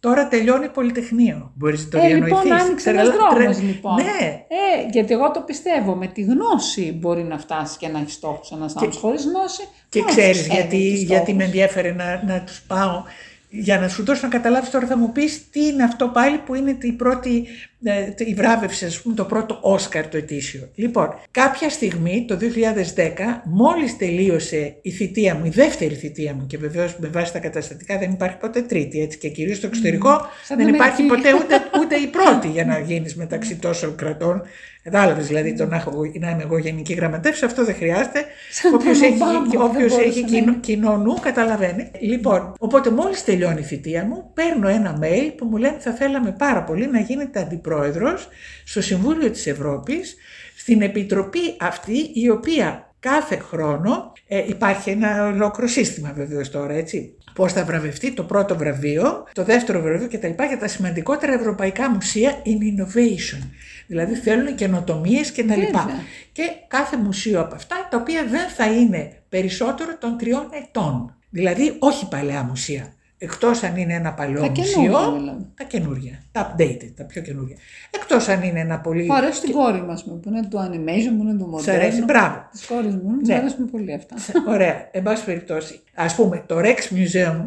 τώρα 0.00 0.28
τελειώνει 0.28 0.68
πολυτεχνείο. 0.68 1.52
Μπορείς 1.54 1.84
να 1.84 1.90
το 1.90 1.98
Ε, 1.98 2.06
διανοηθείς. 2.06 2.42
λοιπόν, 2.42 2.60
άνοιξε 2.60 2.90
ένας 2.90 3.06
Τρελα- 3.08 3.28
δρόμος, 3.30 3.56
τρε- 3.56 3.66
λοιπόν. 3.66 3.94
Ναι, 3.94 4.44
Ε, 4.48 4.88
γιατί 4.90 5.12
εγώ 5.14 5.30
το 5.30 5.40
πιστεύω. 5.40 5.94
Με 5.94 6.06
τη 6.06 6.22
γνώση 6.22 6.92
μπορεί 7.00 7.22
να 7.22 7.38
φτάσει 7.38 7.78
και 7.78 7.88
να 7.88 7.98
έχει 7.98 8.10
στόχους 8.10 8.50
ένας 8.50 8.72
άνθρωπος. 8.72 8.96
Χωρίς 8.96 9.24
γνώση. 9.24 9.62
Και 9.88 10.00
πώς 10.02 10.10
ξέρεις 10.10 10.38
ξέρει 10.38 10.54
γιατί, 10.54 10.90
τους 10.90 11.00
γιατί 11.00 11.14
στόχους. 11.14 11.34
με 11.34 11.44
ενδιέφερε 11.44 11.92
να, 11.92 12.22
να 12.26 12.42
τους 12.42 12.60
πάω. 12.62 13.02
Για 13.50 13.78
να 13.78 13.88
σου 13.88 14.04
δώσω 14.04 14.26
να 14.26 14.32
καταλάβεις 14.32 14.70
τώρα 14.70 14.86
θα 14.86 14.96
μου 14.96 15.12
πεις 15.12 15.50
τι 15.50 15.66
είναι 15.66 15.82
αυτό 15.82 16.08
πάλι 16.08 16.38
που 16.38 16.54
είναι 16.54 16.78
η 16.80 16.92
πρώτη, 16.92 17.46
ε, 17.77 17.77
η 18.18 18.34
βράβευση, 18.34 18.84
ας 18.84 19.00
πούμε, 19.00 19.14
το 19.14 19.24
πρώτο 19.24 19.58
Όσκαρ 19.60 20.08
το 20.08 20.16
ετήσιο. 20.16 20.68
Λοιπόν, 20.74 21.08
κάποια 21.30 21.70
στιγμή 21.70 22.24
το 22.28 22.36
2010, 22.36 23.42
μόλις 23.44 23.96
τελείωσε 23.96 24.76
η 24.82 24.90
θητεία 24.90 25.34
μου, 25.34 25.44
η 25.44 25.50
δεύτερη 25.50 25.94
θητεία 25.94 26.34
μου 26.34 26.46
και 26.46 26.58
βεβαίως 26.58 26.96
με 26.98 27.08
βάση 27.08 27.32
τα 27.32 27.38
καταστατικά 27.38 27.98
δεν 27.98 28.10
υπάρχει 28.10 28.36
ποτέ 28.36 28.62
τρίτη 28.62 29.00
έτσι 29.00 29.18
και 29.18 29.28
κυρίως 29.28 29.56
στο 29.56 29.66
εξωτερικό 29.66 30.08
Σαν 30.44 30.56
δεν 30.56 30.66
την 30.66 30.74
υπάρχει 30.74 31.02
Αμερική. 31.02 31.22
ποτέ 31.28 31.44
ούτε, 31.44 31.54
ούτε 31.80 31.94
η 31.96 32.06
πρώτη 32.06 32.48
για 32.48 32.64
να 32.64 32.78
γίνεις 32.78 33.16
μεταξύ 33.16 33.56
τόσων 33.56 33.94
κρατών. 33.94 34.42
Κατάλαβες 34.82 35.26
δηλαδή 35.26 35.54
το 35.54 35.66
να, 35.66 35.76
έχω, 35.76 35.92
να 36.20 36.30
είμαι 36.30 36.42
εγώ 36.42 36.58
γενική 36.58 36.92
γραμματεύση, 36.92 37.44
αυτό 37.44 37.64
δεν 37.64 37.74
χρειάζεται. 37.74 38.24
Σαν 38.50 38.74
Όποιος 38.74 38.98
τον 38.98 39.08
έχει, 39.08 39.22
Ομπάμα, 39.22 39.46
δεν 39.46 39.60
όποιος 39.60 39.92
μπορούσε 39.92 40.08
έχει 40.08 40.20
να 40.20 40.26
κοινό, 40.26 40.50
είναι. 40.50 40.60
κοινό 40.60 40.96
νου 40.96 41.14
καταλαβαίνει. 41.20 41.90
Λοιπόν, 42.00 42.54
οπότε 42.58 42.90
μόλις 42.90 43.24
τελειώνει 43.24 43.60
η 43.60 43.62
θητεία 43.62 44.04
μου, 44.04 44.30
παίρνω 44.34 44.68
ένα 44.68 44.98
mail 45.02 45.32
που 45.36 45.44
μου 45.44 45.56
λένε 45.56 45.76
θα 45.78 45.92
θέλαμε 45.92 46.34
πάρα 46.38 46.62
πολύ 46.64 46.86
να 46.86 47.00
γίνετε 47.00 47.40
αντιπρόεδρος 47.76 48.28
στο 48.64 48.80
Συμβούλιο 48.80 49.30
της 49.30 49.46
Ευρώπης, 49.46 50.16
στην 50.56 50.82
επιτροπή 50.82 51.56
αυτή 51.60 52.10
η 52.14 52.30
οποία 52.30 52.92
κάθε 53.00 53.36
χρόνο 53.36 54.12
ε, 54.28 54.44
υπάρχει 54.48 54.90
ένα 54.90 55.26
ολόκληρο 55.26 55.70
σύστημα 55.70 56.12
βεβαίως 56.12 56.50
τώρα, 56.50 56.74
έτσι. 56.74 57.12
Πώς 57.34 57.52
θα 57.52 57.64
βραβευτεί 57.64 58.12
το 58.12 58.22
πρώτο 58.22 58.56
βραβείο, 58.56 59.26
το 59.32 59.44
δεύτερο 59.44 59.80
βραβείο 59.80 60.08
κτλ. 60.08 60.44
για 60.48 60.58
τα 60.58 60.68
σημαντικότερα 60.68 61.32
ευρωπαϊκά 61.32 61.90
μουσεία 61.90 62.42
in 62.44 62.48
innovation. 62.48 63.42
Δηλαδή 63.86 64.14
θέλουν 64.14 64.54
καινοτομίες 64.54 65.32
κτλ. 65.32 65.42
Βέβαια. 65.44 66.02
Και 66.32 66.42
κάθε 66.68 66.96
μουσείο 66.96 67.40
από 67.40 67.54
αυτά, 67.54 67.88
τα 67.90 67.96
οποία 67.96 68.24
δεν 68.24 68.48
θα 68.48 68.72
είναι 68.72 69.12
περισσότερο 69.28 69.96
των 69.98 70.18
τριών 70.18 70.48
ετών. 70.62 71.16
Δηλαδή 71.30 71.76
όχι 71.78 72.08
παλαιά 72.08 72.42
μουσεία. 72.42 72.92
Εκτός 73.20 73.62
αν 73.62 73.76
είναι 73.76 73.94
ένα 73.94 74.12
παλαιό 74.12 74.40
Τα 74.40 74.48
μουσείο, 74.48 74.82
καινούργια, 74.82 75.18
δηλαδή. 75.18 75.46
τα 75.54 75.64
καινούργια, 75.64 76.22
τα 76.32 76.54
updated, 76.56 76.90
τα 76.96 77.04
πιο 77.04 77.22
καινούργια. 77.22 77.56
Εκτός 77.90 78.28
αν 78.28 78.42
είναι 78.42 78.60
ένα 78.60 78.80
πολύ... 78.80 79.04
Μου 79.04 79.14
αρέσει 79.14 79.36
στην 79.36 79.52
κόρη 79.52 79.82
μας 79.82 80.04
που 80.04 80.20
είναι 80.26 80.42
του 80.48 80.58
animation, 80.58 81.12
που 81.18 81.22
είναι 81.22 81.34
του 81.38 81.58
Σ' 81.62 81.68
αρέσει, 81.68 81.84
μοντέρνου. 82.00 82.04
μπράβο. 82.04 82.48
Τη 82.52 82.66
κόρη 82.66 82.86
μου, 82.88 83.00
μου 83.04 83.20
Ναι. 83.26 83.34
αρέσουν 83.34 83.70
πολύ 83.70 83.92
αυτά. 83.94 84.16
Ωραία. 84.48 84.88
Εν 84.90 85.02
πάση 85.02 85.24
περιπτώσει, 85.24 85.80
ας 85.94 86.14
πούμε 86.14 86.42
το 86.46 86.56
Rex 86.58 86.76
Museum 86.94 87.46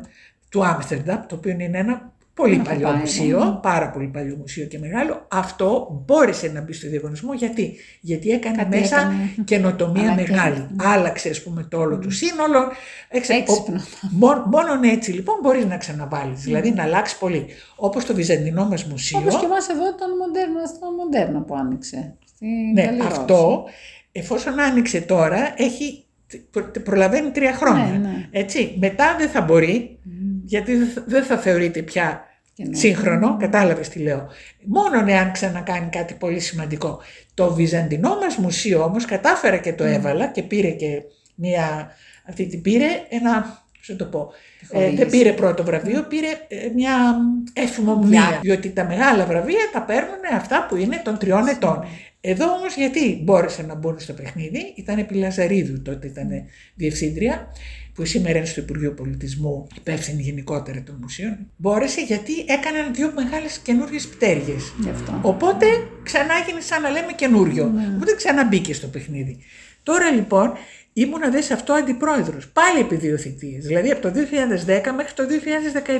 του 0.50 0.66
Άμστερνταμ, 0.66 1.22
το 1.28 1.36
οποίο 1.36 1.52
είναι 1.52 1.78
ένα 1.78 2.12
πολύ 2.42 2.54
Έχω 2.56 2.64
παλιό 2.64 2.88
πάει, 2.88 2.98
μουσείο, 3.00 3.44
ναι. 3.46 3.52
πάρα 3.62 3.90
πολύ 3.90 4.08
παλιό 4.08 4.36
μουσείο 4.36 4.66
και 4.66 4.80
μεγάλο, 4.80 5.26
αυτό 5.32 5.88
μπόρεσε 6.06 6.48
να 6.54 6.62
μπει 6.62 6.74
στο 6.74 6.88
διαγωνισμό. 6.90 7.34
Γιατί, 7.34 7.76
Γιατί 8.02 8.30
έκανε 8.30 8.56
Κάτι 8.58 8.78
μέσα 8.80 8.98
έκανε. 9.00 9.30
καινοτομία 9.46 10.02
Αλλά 10.12 10.16
μεγάλη. 10.16 10.56
και- 10.56 10.86
Άλλαξε, 10.88 11.30
ας 11.30 11.44
πούμε, 11.44 11.64
το 11.70 11.78
όλο 11.78 11.98
του 12.00 12.12
σύνολο. 12.12 12.72
Έξε- 13.10 13.36
Έξυπνο. 13.38 13.76
ο- 13.78 14.08
μόνο, 14.12 14.44
μόνον 14.52 14.84
έτσι 14.84 15.12
λοιπόν 15.12 15.36
μπορείς 15.42 15.66
να 15.66 15.78
ξαναβάλεις, 15.78 16.42
δηλαδή 16.42 16.72
να 16.72 16.84
αλλάξει 16.84 17.18
πολύ. 17.20 17.46
Όπως 17.76 18.06
το 18.06 18.14
Βυζαντινό 18.14 18.66
μας 18.66 18.84
μουσείο. 18.86 19.20
Όπως 19.20 19.40
και 19.40 19.46
εμάς 19.46 19.68
εδώ 19.70 19.90
ήταν 19.96 20.18
μοντέρνο, 20.18 20.60
στο 20.76 20.92
μοντέρνο 20.98 21.40
που 21.42 21.56
άνοιξε. 21.56 22.16
Στην 22.36 22.48
Ναι, 22.74 22.86
Καλή 22.86 22.98
Ρώση. 22.98 23.08
αυτό 23.12 23.64
εφόσον 24.12 24.60
άνοιξε 24.60 25.02
τώρα 25.02 25.54
έχει 25.58 26.04
προ- 26.52 26.80
προλαβαίνει 26.80 27.32
τρία 27.32 27.54
χρόνια. 27.54 27.86
Ναι, 27.86 27.98
ναι. 27.98 28.28
Έτσι, 28.32 28.76
μετά 28.80 29.16
δεν 29.20 29.30
θα 29.30 29.42
μπορεί, 29.42 30.00
γιατί 30.46 30.76
δεν 30.76 30.88
θα- 30.88 31.04
δεν 31.08 31.24
θα 31.24 31.38
θεωρείται 31.38 31.82
πια 31.82 32.04
Καινούριο. 32.04 32.31
Σύγχρονο, 32.72 33.38
κατάλαβες 33.38 33.90
τι 33.90 34.00
λέω. 34.00 34.28
Μόνο 34.64 35.04
εάν 35.08 35.32
ξανακάνει 35.32 35.90
κάτι 35.90 36.14
πολύ 36.14 36.40
σημαντικό. 36.40 37.00
Το 37.34 37.54
Βυζαντινό 37.54 38.18
μας 38.22 38.36
μουσείο 38.36 38.84
όμως 38.84 39.06
κατάφερα 39.06 39.58
και 39.58 39.74
το 39.74 39.84
έβαλα 39.84 40.28
και 40.28 40.44
πήρε 40.44 40.70
και 40.70 41.02
μία, 41.36 41.92
αυτή 42.28 42.48
την 42.48 42.62
πήρε 42.62 42.88
ένα, 43.10 43.64
πώς 43.78 43.90
να 43.90 43.96
το 43.96 44.06
πω, 44.06 44.32
ε, 44.72 44.80
δεν 44.80 44.90
χορήγηση. 44.90 45.18
πήρε 45.18 45.34
πρώτο 45.34 45.64
βραβείο, 45.64 46.04
πήρε 46.04 46.28
ε, 46.48 46.70
μια 46.76 47.16
εφημομνία. 47.54 48.40
Διότι 48.42 48.70
τα 48.70 48.86
μεγάλα 48.86 49.26
βραβεία 49.26 49.70
τα 49.74 49.82
παίρνουν 49.82 50.20
αυτά 50.36 50.66
που 50.70 50.76
είναι 50.76 51.02
των 51.04 51.18
τριών 51.18 51.48
ετών. 51.48 51.86
Εδώ 52.22 52.52
όμως 52.52 52.76
γιατί 52.76 53.22
μπόρεσε 53.24 53.62
να 53.62 53.76
μπουν 53.76 54.00
στο 54.00 54.14
παιχνίδι, 54.14 54.74
ήταν 54.76 54.98
επί 54.98 55.14
Λαζαρίδου 55.14 55.82
τότε 55.82 56.08
ήταν 56.08 56.30
διευθύντρια, 56.76 57.48
που 57.94 58.06
σήμερα 58.06 58.38
είναι 58.38 58.48
στο 58.48 58.62
Υπουργείο 58.62 58.94
Πολιτισμού, 58.94 59.68
υπεύθυνη 59.76 60.22
γενικότερα 60.22 60.84
των 60.84 60.98
μουσείων. 61.02 61.38
Μπόρεσε 61.56 62.02
γιατί 62.02 62.34
έκαναν 62.48 62.94
δύο 62.94 63.12
μεγάλες 63.16 63.58
καινούργιες 63.58 64.08
πτέρυγες. 64.08 64.74
Γι' 64.80 64.90
αυτό. 64.90 65.20
Οπότε 65.22 65.66
ξανά 66.04 66.34
έγινε 66.42 66.62
σαν 66.62 66.82
να 66.82 66.90
λέμε 66.90 67.12
καινούριο. 67.12 67.74
Οπότε 67.96 68.16
ξαναμπήκε 68.16 68.74
στο 68.74 68.88
παιχνίδι. 68.88 69.38
Τώρα 69.84 70.12
λοιπόν 70.12 70.54
ήμουνα 70.94 71.30
δε 71.30 71.42
σε 71.42 71.54
αυτό 71.54 71.74
αντιπρόεδρος, 71.74 72.48
πάλι 72.48 72.80
επί 72.80 72.96
δύο 72.96 73.18
θητείες, 73.18 73.66
δηλαδή 73.66 73.92
από 73.92 74.02
το 74.02 74.10
2010 74.10 74.92
μέχρι 74.96 75.14
το 75.14 75.24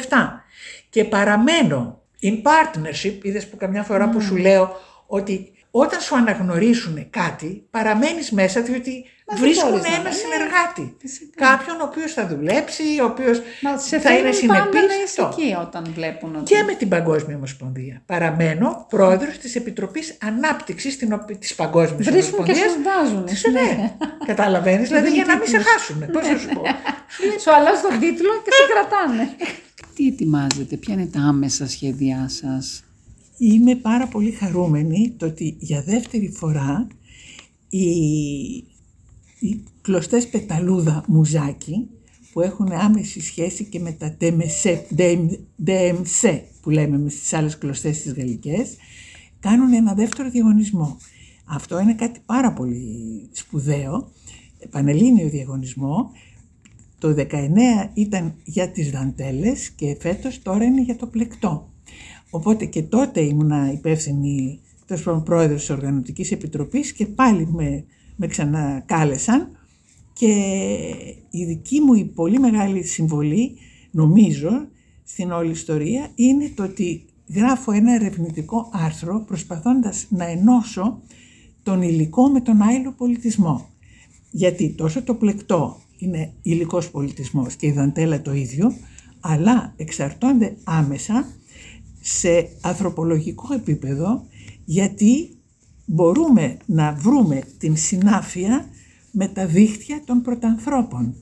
2017. 0.08 0.44
Και 0.90 1.04
παραμένω 1.04 2.02
in 2.22 2.34
partnership, 2.34 3.18
είδες 3.22 3.48
που 3.48 3.58
καμιά 3.58 3.84
φορά 3.84 4.10
που 4.10 4.22
σου 4.22 4.36
λέω 4.36 4.76
ότι 5.08 5.52
όταν 5.72 6.00
σου 6.00 6.16
αναγνωρίσουν 6.16 7.10
κάτι, 7.10 7.68
παραμένεις 7.72 8.32
μέσα 8.32 8.62
διότι 8.62 9.06
Μα 9.21 9.21
δεν 9.21 9.21
βρίσκουν 9.40 9.70
μπορείς 9.70 9.84
να- 9.90 9.96
ένα 9.96 10.04
ναι, 10.04 10.16
συνεργάτη. 10.22 10.86
φυσικά. 11.04 11.46
Κάποιον 11.48 11.76
ο 11.82 11.86
οποίος 11.90 12.14
θα 12.14 12.24
δουλέψει, 12.28 12.84
ο 13.02 13.06
οποίος 13.06 13.38
Μα 13.62 13.78
σε 13.78 14.00
θα 14.00 14.12
είναι 14.18 14.32
φέρνουν 14.32 14.48
πάντα 14.48 14.64
συνεπής. 14.64 14.88
να 14.92 14.96
είσαι 15.04 15.22
αυτό 15.22 15.42
εκεί 15.42 15.50
όταν 15.66 15.84
βλέπουν 15.98 16.36
ότι... 16.36 16.44
και 16.54 16.64
με 16.64 16.74
την 16.74 16.90
Παγκόσμια 16.90 17.36
Ομοσπονδία. 17.36 17.96
Παραμένω 18.06 18.86
πρόεδρος 18.90 19.38
της 19.38 19.56
Επιτροπής 19.56 20.18
Ανάπτυξης 20.30 20.98
την 20.98 21.14
οπ- 21.14 21.36
της 21.44 21.56
Παγκόσμιας 21.56 22.06
Βρίσκουν 22.10 22.46
και 22.46 22.52
Ομοσπονδίας. 22.52 22.72
σου 22.72 22.80
βάζουν. 22.90 23.26
Τι 23.26 23.36
σου 23.36 23.52
ναι, 23.52 23.96
καταλαβαίνεις, 24.26 24.88
δηλαδή 24.88 25.10
για 25.10 25.26
να 25.26 25.38
μην 25.38 25.48
σε 25.48 25.58
χάσουν. 25.58 26.00
Πώς 26.14 26.24
να 26.30 26.38
σου 26.38 26.50
πω. 26.54 26.62
Σου 27.44 27.52
αλλάζει 27.56 27.82
τον 27.82 28.00
τίτλο 28.00 28.32
και 28.44 28.52
σε 28.60 28.64
κρατάνε. 28.74 29.30
Τι 29.96 30.08
ετοιμάζετε, 30.08 30.76
ποια 30.76 30.94
είναι 30.94 31.06
τα 31.06 31.20
άμεσα 31.20 31.68
σχέδιά 31.68 32.30
σας; 32.30 32.84
Είμαι 33.38 33.76
πάρα 33.76 34.08
πολύ 34.08 34.32
χαρούμενη 34.32 35.16
το 35.18 35.26
ότι 35.26 35.56
για 35.60 35.82
δεύτερη 35.86 36.32
φορά 36.36 36.88
οι, 37.70 37.84
οι 39.42 39.64
κλωστές 39.82 40.28
πεταλούδα 40.28 41.04
μουζάκι 41.08 41.90
που 42.34 42.42
έχουν 42.42 42.72
άμεση 42.72 43.22
σχέση 43.22 43.66
και 43.66 43.80
με 43.80 43.92
τα 43.92 44.18
DMC, 44.22 44.78
DMC 45.66 46.40
που 46.62 46.70
λέμε 46.70 46.98
με 46.98 47.10
στις 47.10 47.34
άλλες 47.34 47.58
κλωστές 47.58 48.02
τις 48.02 48.14
γαλλικές 48.14 48.76
κάνουν 49.40 49.74
ένα 49.74 49.94
δεύτερο 49.94 50.30
διαγωνισμό. 50.30 50.98
Αυτό 51.46 51.80
είναι 51.80 51.94
κάτι 51.94 52.20
πάρα 52.26 52.54
πολύ 52.54 53.30
σπουδαίο. 53.32 54.12
Πανελλήνιο 54.70 55.30
διαγωνισμό. 55.30 56.12
Το 57.00 57.16
19 57.18 57.30
ήταν 57.94 58.36
για 58.44 58.70
τις 58.70 58.92
δαντέλες 58.92 59.70
και 59.70 59.98
φέτος 60.00 60.42
τώρα 60.42 60.64
είναι 60.64 60.82
για 60.82 60.96
το 60.96 61.08
πλεκτό. 61.08 61.70
Οπότε 62.30 62.66
και 62.66 62.82
τότε 62.82 63.22
ήμουνα 63.22 63.72
υπεύθυνη, 63.72 64.60
τέλος 64.86 65.04
πάντων 65.04 65.24
πρόεδρος 65.24 65.60
της 65.60 65.70
Οργανωτικής 65.70 66.32
Επιτροπής 66.32 66.92
και 66.94 67.06
πάλι 67.06 67.48
με, 67.52 67.86
με 68.16 68.28
ξανακάλεσαν 68.28 69.58
και 70.14 70.34
η 71.30 71.46
δική 71.46 71.80
μου 71.80 71.94
η 71.94 72.06
πολύ 72.06 72.40
μεγάλη 72.40 72.84
συμβολή, 72.84 73.58
νομίζω, 73.92 74.68
στην 75.04 75.32
όλη 75.32 75.52
ιστορία 75.52 76.12
είναι 76.16 76.52
το 76.56 76.64
ότι 76.64 77.06
γράφω 77.34 77.72
ένα 77.72 77.94
ερευνητικό 77.94 78.70
άρθρο 78.74 79.24
προσπαθώντας 79.28 80.06
να 80.10 80.26
ενώσω 80.26 81.02
τον 81.64 81.82
υλικό 81.82 82.28
με 82.28 82.42
τον 82.42 82.62
άειλο 82.62 82.92
πολιτισμό. 82.92 83.70
Γιατί 84.32 84.70
τόσο 84.70 85.04
το 85.04 85.14
πλεκτό 85.16 85.82
είναι 85.98 86.34
υλικός 86.42 86.92
πολιτισμός 86.92 87.56
και 87.56 87.68
η 87.68 87.72
δαντέλα 87.72 88.22
το 88.22 88.34
ίδιο, 88.34 88.74
αλλά 89.20 89.74
εξαρτώνται 89.78 90.58
άμεσα 90.64 91.26
σε 92.00 92.50
ανθρωπολογικό 92.62 93.54
επίπεδο 93.54 94.26
γιατί 94.66 95.30
μπορούμε 95.94 96.58
να 96.66 96.94
βρούμε 96.94 97.42
την 97.58 97.78
συνάφεια 97.78 98.66
με 99.12 99.28
τα 99.28 99.46
δίχτυα 99.46 100.02
των 100.06 100.22
πρωτανθρώπων. 100.22 101.16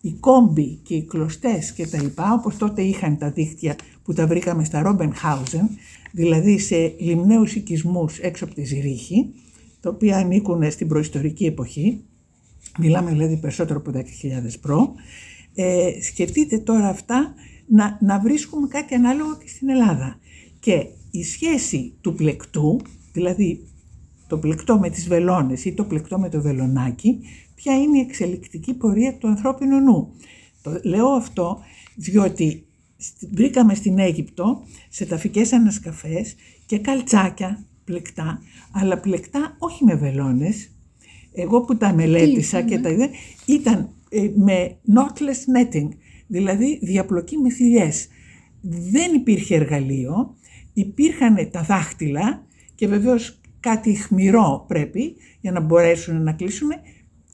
Οι 0.00 0.12
κόμποι 0.12 0.78
και 0.82 0.94
οι 0.94 1.02
κλωστές 1.02 1.72
και 1.72 1.86
τα 1.86 2.02
λοιπά, 2.02 2.32
όπως 2.32 2.56
τότε 2.56 2.82
είχαν 2.82 3.18
τα 3.18 3.30
δίχτυα 3.30 3.76
που 4.04 4.12
τα 4.12 4.26
βρήκαμε 4.26 4.64
στα 4.64 4.82
Ρόμπενχάουζεν, 4.82 5.68
δηλαδή 6.12 6.58
σε 6.58 6.94
λιμναίους 6.98 7.54
οικισμούς 7.54 8.18
έξω 8.18 8.44
από 8.44 8.54
τη 8.54 8.64
Ζηρίχη, 8.64 9.32
τα 9.80 9.90
οποία 9.90 10.16
ανήκουν 10.16 10.70
στην 10.70 10.88
προϊστορική 10.88 11.44
εποχή, 11.44 12.04
μιλάμε 12.78 13.10
δηλαδή 13.10 13.36
περισσότερο 13.36 13.78
από 13.78 13.90
10.000 13.94 14.02
προ, 14.60 14.94
ε, 15.54 15.90
σκεφτείτε 16.02 16.58
τώρα 16.58 16.88
αυτά 16.88 17.34
να, 17.66 17.98
να 18.00 18.20
βρίσκουμε 18.20 18.68
κάτι 18.68 18.94
ανάλογο 18.94 19.36
και 19.36 19.48
στην 19.48 19.68
Ελλάδα. 19.68 20.18
Και 20.60 20.86
η 21.10 21.24
σχέση 21.24 21.92
του 22.00 22.14
πλεκτού, 22.14 22.80
δηλαδή 23.12 23.66
το 24.28 24.38
πλεκτό 24.38 24.78
με 24.78 24.90
τις 24.90 25.08
βελόνες 25.08 25.64
ή 25.64 25.72
το 25.72 25.84
πλεκτό 25.84 26.18
με 26.18 26.28
το 26.28 26.40
βελονάκι, 26.40 27.18
ποια 27.54 27.74
είναι 27.76 27.98
η 27.98 28.00
εξελικτική 28.00 28.74
πορεία 28.74 29.14
του 29.14 29.28
ανθρώπινου 29.28 29.80
νου. 29.80 30.08
Το 30.62 30.80
λέω 30.84 31.06
αυτό 31.08 31.58
διότι 31.96 32.66
στη- 32.96 33.26
βρήκαμε 33.32 33.74
στην 33.74 33.98
Αίγυπτο 33.98 34.62
σε 34.88 35.04
ταφικές 35.06 35.52
ανασκαφές 35.52 36.34
και 36.66 36.78
καλτσάκια 36.78 37.64
πλεκτά, 37.84 38.42
αλλά 38.72 38.98
πλεκτά 38.98 39.56
όχι 39.58 39.84
με 39.84 39.94
βελόνες. 39.94 40.70
Εγώ 41.34 41.60
που 41.60 41.76
τα 41.76 41.92
μελέτησα 41.94 42.62
και 42.62 42.78
τα 42.78 42.88
είδα, 42.88 43.08
ήταν 43.46 43.90
ε, 44.08 44.30
με 44.36 44.76
knotless 44.94 45.58
netting, 45.58 45.88
δηλαδή 46.26 46.78
διαπλοκή 46.82 47.36
με 47.36 47.50
θηλιές. 47.50 48.08
Δεν 48.90 49.14
υπήρχε 49.14 49.54
εργαλείο, 49.54 50.34
υπήρχαν 50.72 51.50
τα 51.50 51.62
δάχτυλα 51.62 52.46
και 52.74 52.88
βεβαίως 52.88 53.40
κάτι 53.60 53.94
χμηρό 53.94 54.64
πρέπει 54.68 55.14
για 55.40 55.52
να 55.52 55.60
μπορέσουν 55.60 56.22
να 56.22 56.32
κλείσουν 56.32 56.68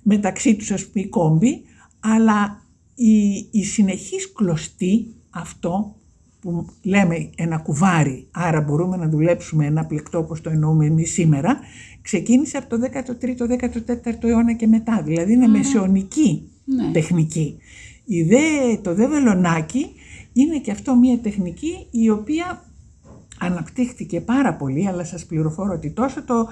μεταξύ 0.02 0.56
τους 0.56 0.70
ας 0.70 0.86
πούμε 0.86 1.04
οι 1.04 1.08
κόμποι, 1.08 1.62
αλλά 2.00 2.62
η, 2.94 3.48
η 3.50 3.64
συνεχής 3.64 4.32
κλωστή 4.32 5.06
αυτό 5.30 5.96
που 6.40 6.66
λέμε 6.82 7.30
ένα 7.36 7.58
κουβάρι, 7.58 8.26
άρα 8.30 8.60
μπορούμε 8.60 8.96
να 8.96 9.08
δουλέψουμε 9.08 9.66
ένα 9.66 9.86
πλεκτό 9.86 10.18
όπως 10.18 10.40
το 10.40 10.50
εννοούμε 10.50 10.86
εμείς 10.86 11.12
σήμερα, 11.12 11.58
ξεκίνησε 12.02 12.56
από 12.56 12.68
το 12.68 12.88
13ο, 12.92 13.50
14ο 13.50 14.24
αιώνα 14.24 14.52
και 14.52 14.66
μετά, 14.66 15.02
δηλαδή 15.02 15.32
είναι 15.32 15.46
μεσαιωνική 15.46 16.48
Ναι. 16.64 16.90
τεχνική. 16.92 17.58
Η 18.04 18.22
δε, 18.22 18.38
το 18.82 18.94
δε 18.94 19.06
βελονάκι 19.06 19.86
είναι 20.32 20.58
και 20.58 20.70
αυτό 20.70 20.96
μια 20.96 21.18
τεχνική 21.18 21.86
η 21.90 22.10
οποία 22.10 22.64
αναπτύχθηκε 23.38 24.20
πάρα 24.20 24.54
πολύ, 24.54 24.88
αλλά 24.88 25.04
σας 25.04 25.26
πληροφορώ 25.26 25.72
ότι 25.74 25.90
τόσο 25.90 26.22
το, 26.24 26.48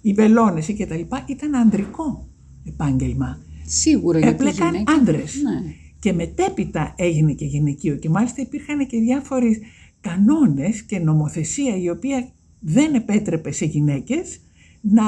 οι 0.00 0.12
βελόνες 0.12 0.68
ή 0.68 0.74
και 0.74 0.86
τα 0.86 0.96
λοιπά 0.96 1.24
ήταν 1.26 1.54
ανδρικό. 1.54 2.28
επάγγελμα. 2.66 3.38
Σίγουρα 3.66 4.18
γιατί 4.18 4.44
οι 4.44 4.46
Έπλεκαν 4.48 4.72
γυναίκες- 4.72 4.96
άντρες. 4.96 5.34
Ναι. 5.42 5.72
Και 6.00 6.12
μετέπειτα 6.12 6.94
έγινε 6.96 7.32
και 7.32 7.44
γυναικείο 7.44 7.96
και 7.96 8.08
μάλιστα 8.08 8.42
υπήρχαν 8.42 8.86
και 8.86 8.98
διάφοροι 8.98 9.60
κανόνες 10.00 10.82
και 10.82 10.98
νομοθεσία 10.98 11.76
η 11.76 11.90
οποία 11.90 12.28
δεν 12.60 12.94
επέτρεπε 12.94 13.50
σε 13.52 13.64
γυναίκες 13.64 14.40
να, 14.80 15.04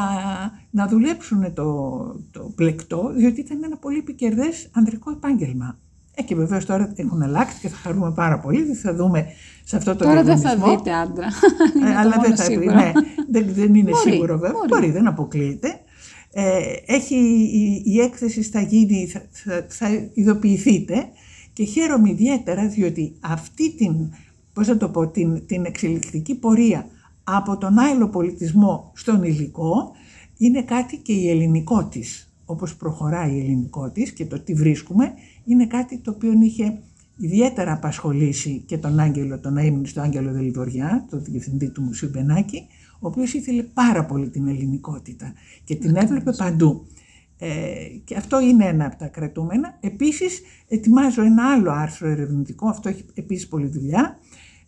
να 0.70 0.86
δουλέψουν 0.88 1.54
το, 1.54 1.64
το 2.30 2.52
πλεκτό 2.54 3.12
διότι 3.16 3.40
ήταν 3.40 3.62
ένα 3.64 3.76
πολύ 3.76 3.98
επικερδές 3.98 4.68
ανδρικό 4.72 5.10
επάγγελμα. 5.10 5.78
Ε, 6.20 6.22
και 6.22 6.34
βεβαίως 6.34 6.64
τώρα 6.64 6.92
έχουν 6.96 7.22
αλλάξει 7.22 7.60
και 7.60 7.68
θα 7.68 7.76
χαρούμε 7.76 8.12
πάρα 8.12 8.38
πολύ, 8.38 8.62
δεν 8.62 8.76
θα 8.76 8.94
δούμε 8.94 9.26
σε 9.64 9.76
αυτό 9.76 9.96
το 9.96 10.04
Τώρα 10.04 10.22
δεν 10.22 10.38
θα 10.38 10.54
διαγωνισμό. 10.54 10.76
δείτε 10.78 10.92
άντρα. 10.96 11.26
Ε, 11.26 11.80
Είναι 11.80 11.90
το 11.92 11.98
αλλά 11.98 12.16
μόνο 12.16 12.22
δεν 12.22 12.36
θα 12.36 12.42
σίγουρο. 12.44 12.74
ναι, 12.74 12.92
δεν, 13.30 13.46
δεν 13.54 13.74
είναι 13.74 13.90
Μπορεί, 13.90 14.10
σίγουρο 14.10 14.38
βέβαια. 14.38 14.50
μπορεί. 14.52 14.68
Μπορεί. 14.68 14.90
δεν 14.90 15.06
αποκλείεται. 15.06 15.80
Ε, 16.32 16.58
έχει, 16.86 17.14
η, 17.52 17.82
η 17.84 18.00
έκθεση 18.00 18.42
θα 18.42 18.60
γίνει, 18.60 19.06
θα, 19.06 19.22
θα, 19.30 19.66
θα 19.68 19.88
ειδοποιηθείτε 20.14 21.08
και 21.52 21.64
χαίρομαι 21.64 22.10
ιδιαίτερα 22.10 22.68
διότι 22.68 23.12
αυτή 23.20 23.74
την, 23.74 23.94
πώς 24.52 24.66
θα 24.66 24.76
το 24.76 24.88
πω, 24.88 25.06
την, 25.08 25.46
την 25.46 25.64
εξελικτική 25.64 26.34
πορεία 26.34 26.86
από 27.24 27.56
τον 27.58 27.78
άειλο 27.78 28.08
πολιτισμό 28.08 28.90
στον 28.94 29.22
υλικό 29.22 29.92
είναι 30.36 30.62
κάτι 30.62 30.96
και 30.96 31.12
η 31.12 31.30
ελληνικό 31.30 31.84
της, 31.84 32.32
όπως 32.44 32.76
προχωράει 32.76 33.32
η 33.32 33.38
ελληνικό 33.40 33.90
της 33.90 34.12
και 34.12 34.26
το 34.26 34.40
τι 34.40 34.54
βρίσκουμε, 34.54 35.12
είναι 35.44 35.66
κάτι 35.66 35.98
το 35.98 36.10
οποίο 36.10 36.32
είχε 36.42 36.78
ιδιαίτερα 37.16 37.72
απασχολήσει 37.72 38.62
και 38.66 38.78
τον 38.78 38.98
Άγγελο, 38.98 39.38
τον 39.38 39.56
αείμνηστο 39.56 40.00
Άγγελο 40.00 40.32
Δελιβοριά, 40.32 41.06
τον 41.10 41.24
διευθυντή 41.24 41.68
του 41.68 41.82
Μουσείου 41.82 42.08
Μπενάκη, 42.08 42.66
ο 42.92 43.06
οποίος 43.06 43.34
ήθελε 43.34 43.62
πάρα 43.62 44.04
πολύ 44.04 44.28
την 44.28 44.48
ελληνικότητα 44.48 45.32
και 45.64 45.74
την 45.74 45.96
έβλεπε 45.96 46.32
παντού. 46.32 46.86
Ε, 47.38 47.48
και 48.04 48.16
αυτό 48.16 48.40
είναι 48.40 48.64
ένα 48.64 48.86
από 48.86 48.96
τα 48.96 49.06
κρατούμενα. 49.06 49.78
Επίσης, 49.80 50.40
ετοιμάζω 50.68 51.22
ένα 51.22 51.52
άλλο 51.52 51.70
άρθρο 51.70 52.08
ερευνητικό, 52.08 52.68
αυτό 52.68 52.88
έχει 52.88 53.04
επίσης 53.14 53.48
πολλή 53.48 53.66
δουλειά, 53.66 54.18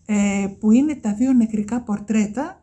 ε, 0.07 0.47
που 0.61 0.71
είναι 0.71 0.95
τα 0.95 1.15
δύο 1.15 1.33
νεκρικά 1.33 1.81
πορτρέτα 1.81 2.62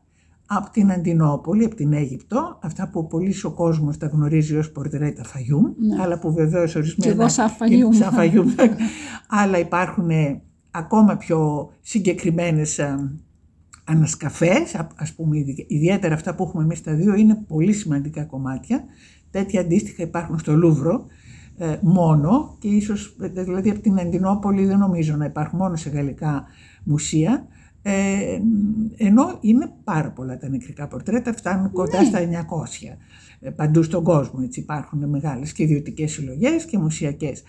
από 0.52 0.70
την 0.72 0.92
Αντινόπολη, 0.92 1.66
από 1.66 1.76
την 1.76 1.94
Αίγυπτο, 1.94 2.60
αυτά 2.62 2.90
που 2.90 3.08
πολύ 3.08 3.36
ο 3.44 3.52
κόσμος 3.52 3.98
τα 3.98 4.08
γνωρίζει 4.08 4.56
ως 4.56 4.72
πορτρέτα 4.72 5.24
Φαγιούμ, 5.24 5.66
αλλά 6.02 6.20
που 6.20 6.34
βεβαίως 6.34 6.76
ορισμένα... 6.76 7.16
Ναι. 7.16 7.20
εγώ 7.22 7.30
σαν 7.30 7.50
Φαγιούμ. 7.50 7.92
Σαν 7.92 8.12
Φαγιούμ. 8.14 8.48
αλλά 9.28 9.58
υπάρχουν 9.60 10.10
ε, 10.10 10.42
ακόμα 10.72 11.18
πιο 11.18 11.70
συγκεκριμένες 11.82 12.78
ε, 12.80 13.20
ανασκαφές, 13.84 14.76
α- 14.76 14.88
ας 14.96 15.14
πούμε 15.14 15.38
ειδι- 15.38 15.66
ιδιαίτερα 15.72 16.14
αυτά 16.14 16.36
που 16.36 16.44
έχουμε 16.44 16.64
εμείς 16.64 16.84
τα 16.84 16.94
δύο 16.94 17.16
είναι 17.16 17.36
πολύ 17.48 17.74
σημαντικά 17.74 18.24
κομμάτια. 18.24 18.84
Τέτοια 19.32 19.62
αντίστοιχα 19.62 20.04
υπάρχουν 20.04 20.40
στο 20.40 20.56
Λούβρο 20.56 21.06
ε, 21.58 21.78
μόνο 21.82 22.56
και 22.60 22.68
ίσως 22.68 23.16
ε, 23.22 23.28
δηλαδή 23.28 23.70
από 23.70 23.80
την 23.80 24.00
Αντινόπολη 24.00 24.66
δεν 24.66 24.78
νομίζω 24.78 25.16
να 25.16 25.26
υπάρχουν 25.26 25.60
μόνο 25.60 25.76
σε 25.76 25.90
γαλλικά 25.90 26.46
μουσεία. 26.84 27.48
Ε, 27.82 28.40
ενώ 28.98 29.38
είναι 29.42 29.74
πάρα 29.84 30.12
πολλά 30.12 30.38
τα 30.38 30.50
νεκρικά 30.50 30.88
πορτρέτα, 30.88 31.34
φτάνουν 31.34 31.72
κοντά 31.72 32.04
στα 32.04 32.20
900 32.20 32.26
ε, 33.40 33.50
παντού 33.50 33.84
στον 33.84 34.04
κόσμο. 34.04 34.40
Έτσι, 34.44 34.60
υπάρχουν 34.60 35.10
μεγάλες 35.10 35.54
και 35.54 35.64
ιδιωτικές 35.64 36.12
συλλογές 36.12 36.66
και 36.66 36.78
μουσιακές. 36.78 37.44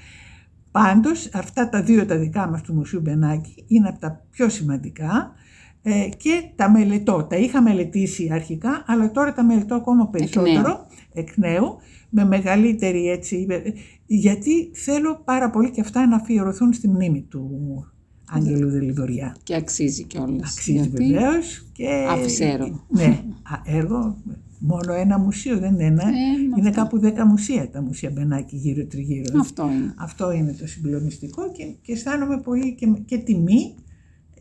Πάντως 0.71 1.31
αυτά 1.33 1.69
τα 1.69 1.83
δύο 1.83 2.07
τα 2.07 2.19
δικά 2.19 2.49
μας 2.49 2.63
του 2.63 2.75
Μουσείου 2.75 3.01
Μπενάκη 3.01 3.65
είναι 3.67 3.89
από 3.89 3.99
τα 3.99 4.27
πιο 4.31 4.49
σημαντικά 4.49 5.33
ε, 5.83 6.09
και 6.17 6.43
τα 6.57 6.71
μελετώ. 6.71 7.27
Τα 7.31 7.37
είχα 7.37 7.63
μελετήσει 7.63 8.29
αρχικά, 8.33 8.85
αλλά 8.87 9.11
τώρα 9.11 9.33
τα 9.33 9.45
μελετώ 9.45 9.75
ακόμα 9.75 10.09
περισσότερο 10.09 10.87
εκ 11.13 11.37
νέου, 11.37 11.77
με 12.09 12.25
μεγαλύτερη 12.25 13.09
έτσι, 13.09 13.47
ε, 13.49 13.61
γιατί 14.07 14.71
θέλω 14.75 15.23
πάρα 15.25 15.51
πολύ 15.51 15.71
και 15.71 15.81
αυτά 15.81 16.07
να 16.07 16.17
αφιερωθούν 16.17 16.73
στη 16.73 16.89
μνήμη 16.89 17.23
του 17.23 17.51
Άγγελου 18.31 18.71
Δελιδοριά. 18.71 19.37
Και 19.43 19.55
αξίζει 19.55 20.05
κιόλας. 20.05 20.53
Αξίζει 20.53 20.89
βεβαίως. 20.89 21.67
Και... 21.73 22.07
άφησε 22.11 22.45
έργο. 22.45 22.87
Ναι, 22.89 23.23
α, 23.43 23.77
έργο. 23.77 24.17
Μόνο 24.59 24.93
ένα 24.93 25.19
μουσείο 25.19 25.59
δεν 25.59 25.73
είναι 25.73 25.85
ένα. 25.85 26.03
Ε, 26.03 26.13
μα 26.51 26.57
είναι 26.59 26.69
αυτό. 26.69 26.81
κάπου 26.81 26.99
δέκα 26.99 27.27
μουσεία 27.27 27.71
τα 27.71 27.83
μουσεία 27.83 28.11
Μπενάκη 28.11 28.57
γύρω 28.57 28.85
τριγύρω. 28.85 29.41
Αυτό 29.41 29.63
είναι. 29.63 29.95
Αυτό 29.97 30.33
είναι 30.33 30.53
το 30.53 30.67
συμπληρωμιστικό 30.67 31.53
και, 31.53 31.65
και 31.83 31.93
αισθάνομαι 31.93 32.41
πολύ 32.41 32.75
και, 32.75 32.87
και 33.05 33.19
τιμή 33.19 33.75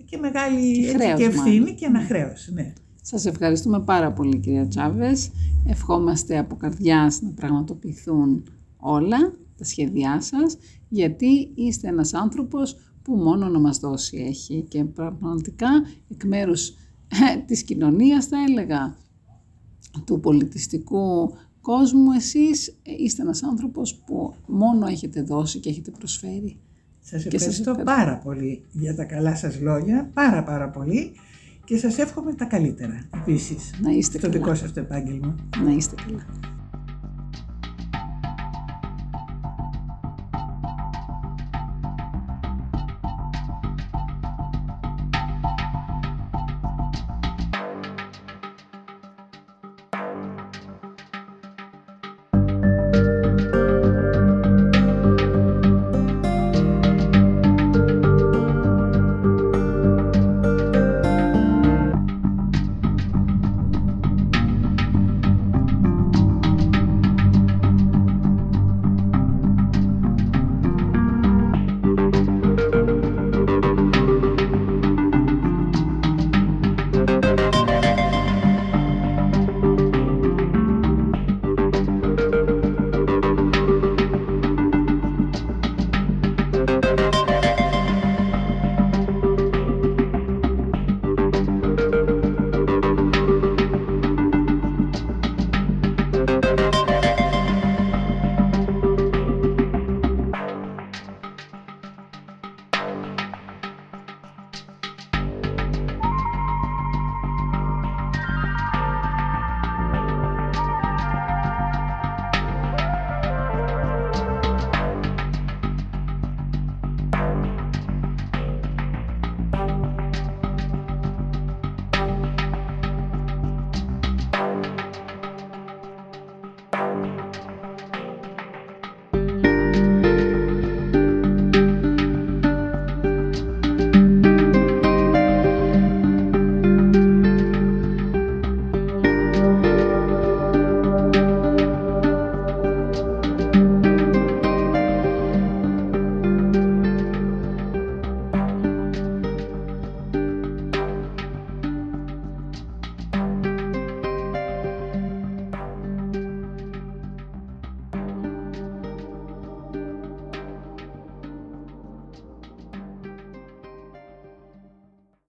και 0.10 0.18
μεγάλη 0.18 0.74
Και 0.74 0.90
έτσι, 0.90 0.96
χρέος 0.98 1.20
και 1.20 1.26
ευθύνη 1.26 1.60
μάλλον. 1.60 1.76
και 1.76 1.86
ένα 1.86 2.00
χρέος. 2.00 2.50
Ναι. 2.54 2.74
Σας 3.02 3.26
ευχαριστούμε 3.26 3.80
πάρα 3.80 4.12
πολύ 4.12 4.38
κυρία 4.38 4.68
Τσάβες. 4.68 5.32
Ευχόμαστε 5.66 6.38
από 6.38 6.56
καρδιάς 6.56 7.22
να 7.22 7.30
πραγματοποιηθούν 7.30 8.44
όλα 8.78 9.18
τα 9.58 9.64
σχέδιά 9.64 10.22
σας, 10.22 10.58
γιατί 10.90 11.52
είστε 11.56 11.88
ένας 11.88 12.14
άνθρωπος 12.14 12.76
που 13.10 13.16
μόνο 13.16 13.47
να 13.49 13.60
μας 13.60 13.80
δώσει 13.80 14.18
έχει 14.18 14.66
και 14.68 14.84
πραγματικά 14.84 15.68
εκ 16.12 16.24
μέρους 16.24 16.68
ε, 17.07 17.38
της 17.45 17.64
κοινωνίας 17.64 18.26
θα 18.26 18.38
έλεγα 18.47 18.97
του 20.05 20.20
πολιτιστικού 20.20 21.34
κόσμου 21.62 22.12
εσείς 22.12 22.80
είστε 22.84 23.22
ένας 23.22 23.43
άνθρωπος 23.43 23.95
που 23.95 24.34
μόνο 24.47 24.86
έχετε 24.88 25.22
δώσει 25.22 25.60
και 25.60 25.70
έχετε 25.70 25.91
προσφέρει. 25.91 26.57
Σας 26.99 27.24
Και 27.24 27.30
σας 27.30 27.34
ευχαριστώ 27.34 27.70
ευχαριστώ. 27.70 27.95
πάρα 27.95 28.18
πολύ 28.18 28.66
για 28.72 28.95
τα 28.95 29.03
καλά 29.05 29.36
σας 29.36 29.60
λόγια, 29.62 30.10
πάρα 30.14 30.43
πάρα 30.43 30.70
πολύ 30.70 31.12
και 31.66 31.78
σας 31.78 31.97
εύχομαι 31.97 32.34
τα 32.34 32.45
καλύτερα 32.45 33.10
επίσης 33.22 33.72
Να 33.82 33.91
είστε 33.91 34.18
στο 34.18 34.28
καλά. 34.30 34.39
δικό 34.39 34.55
σας 34.55 34.74
το 34.74 34.80
επάγγελμα. 34.80 35.36
Να 35.66 35.72
είστε 35.72 35.95
καλά. 36.05 36.26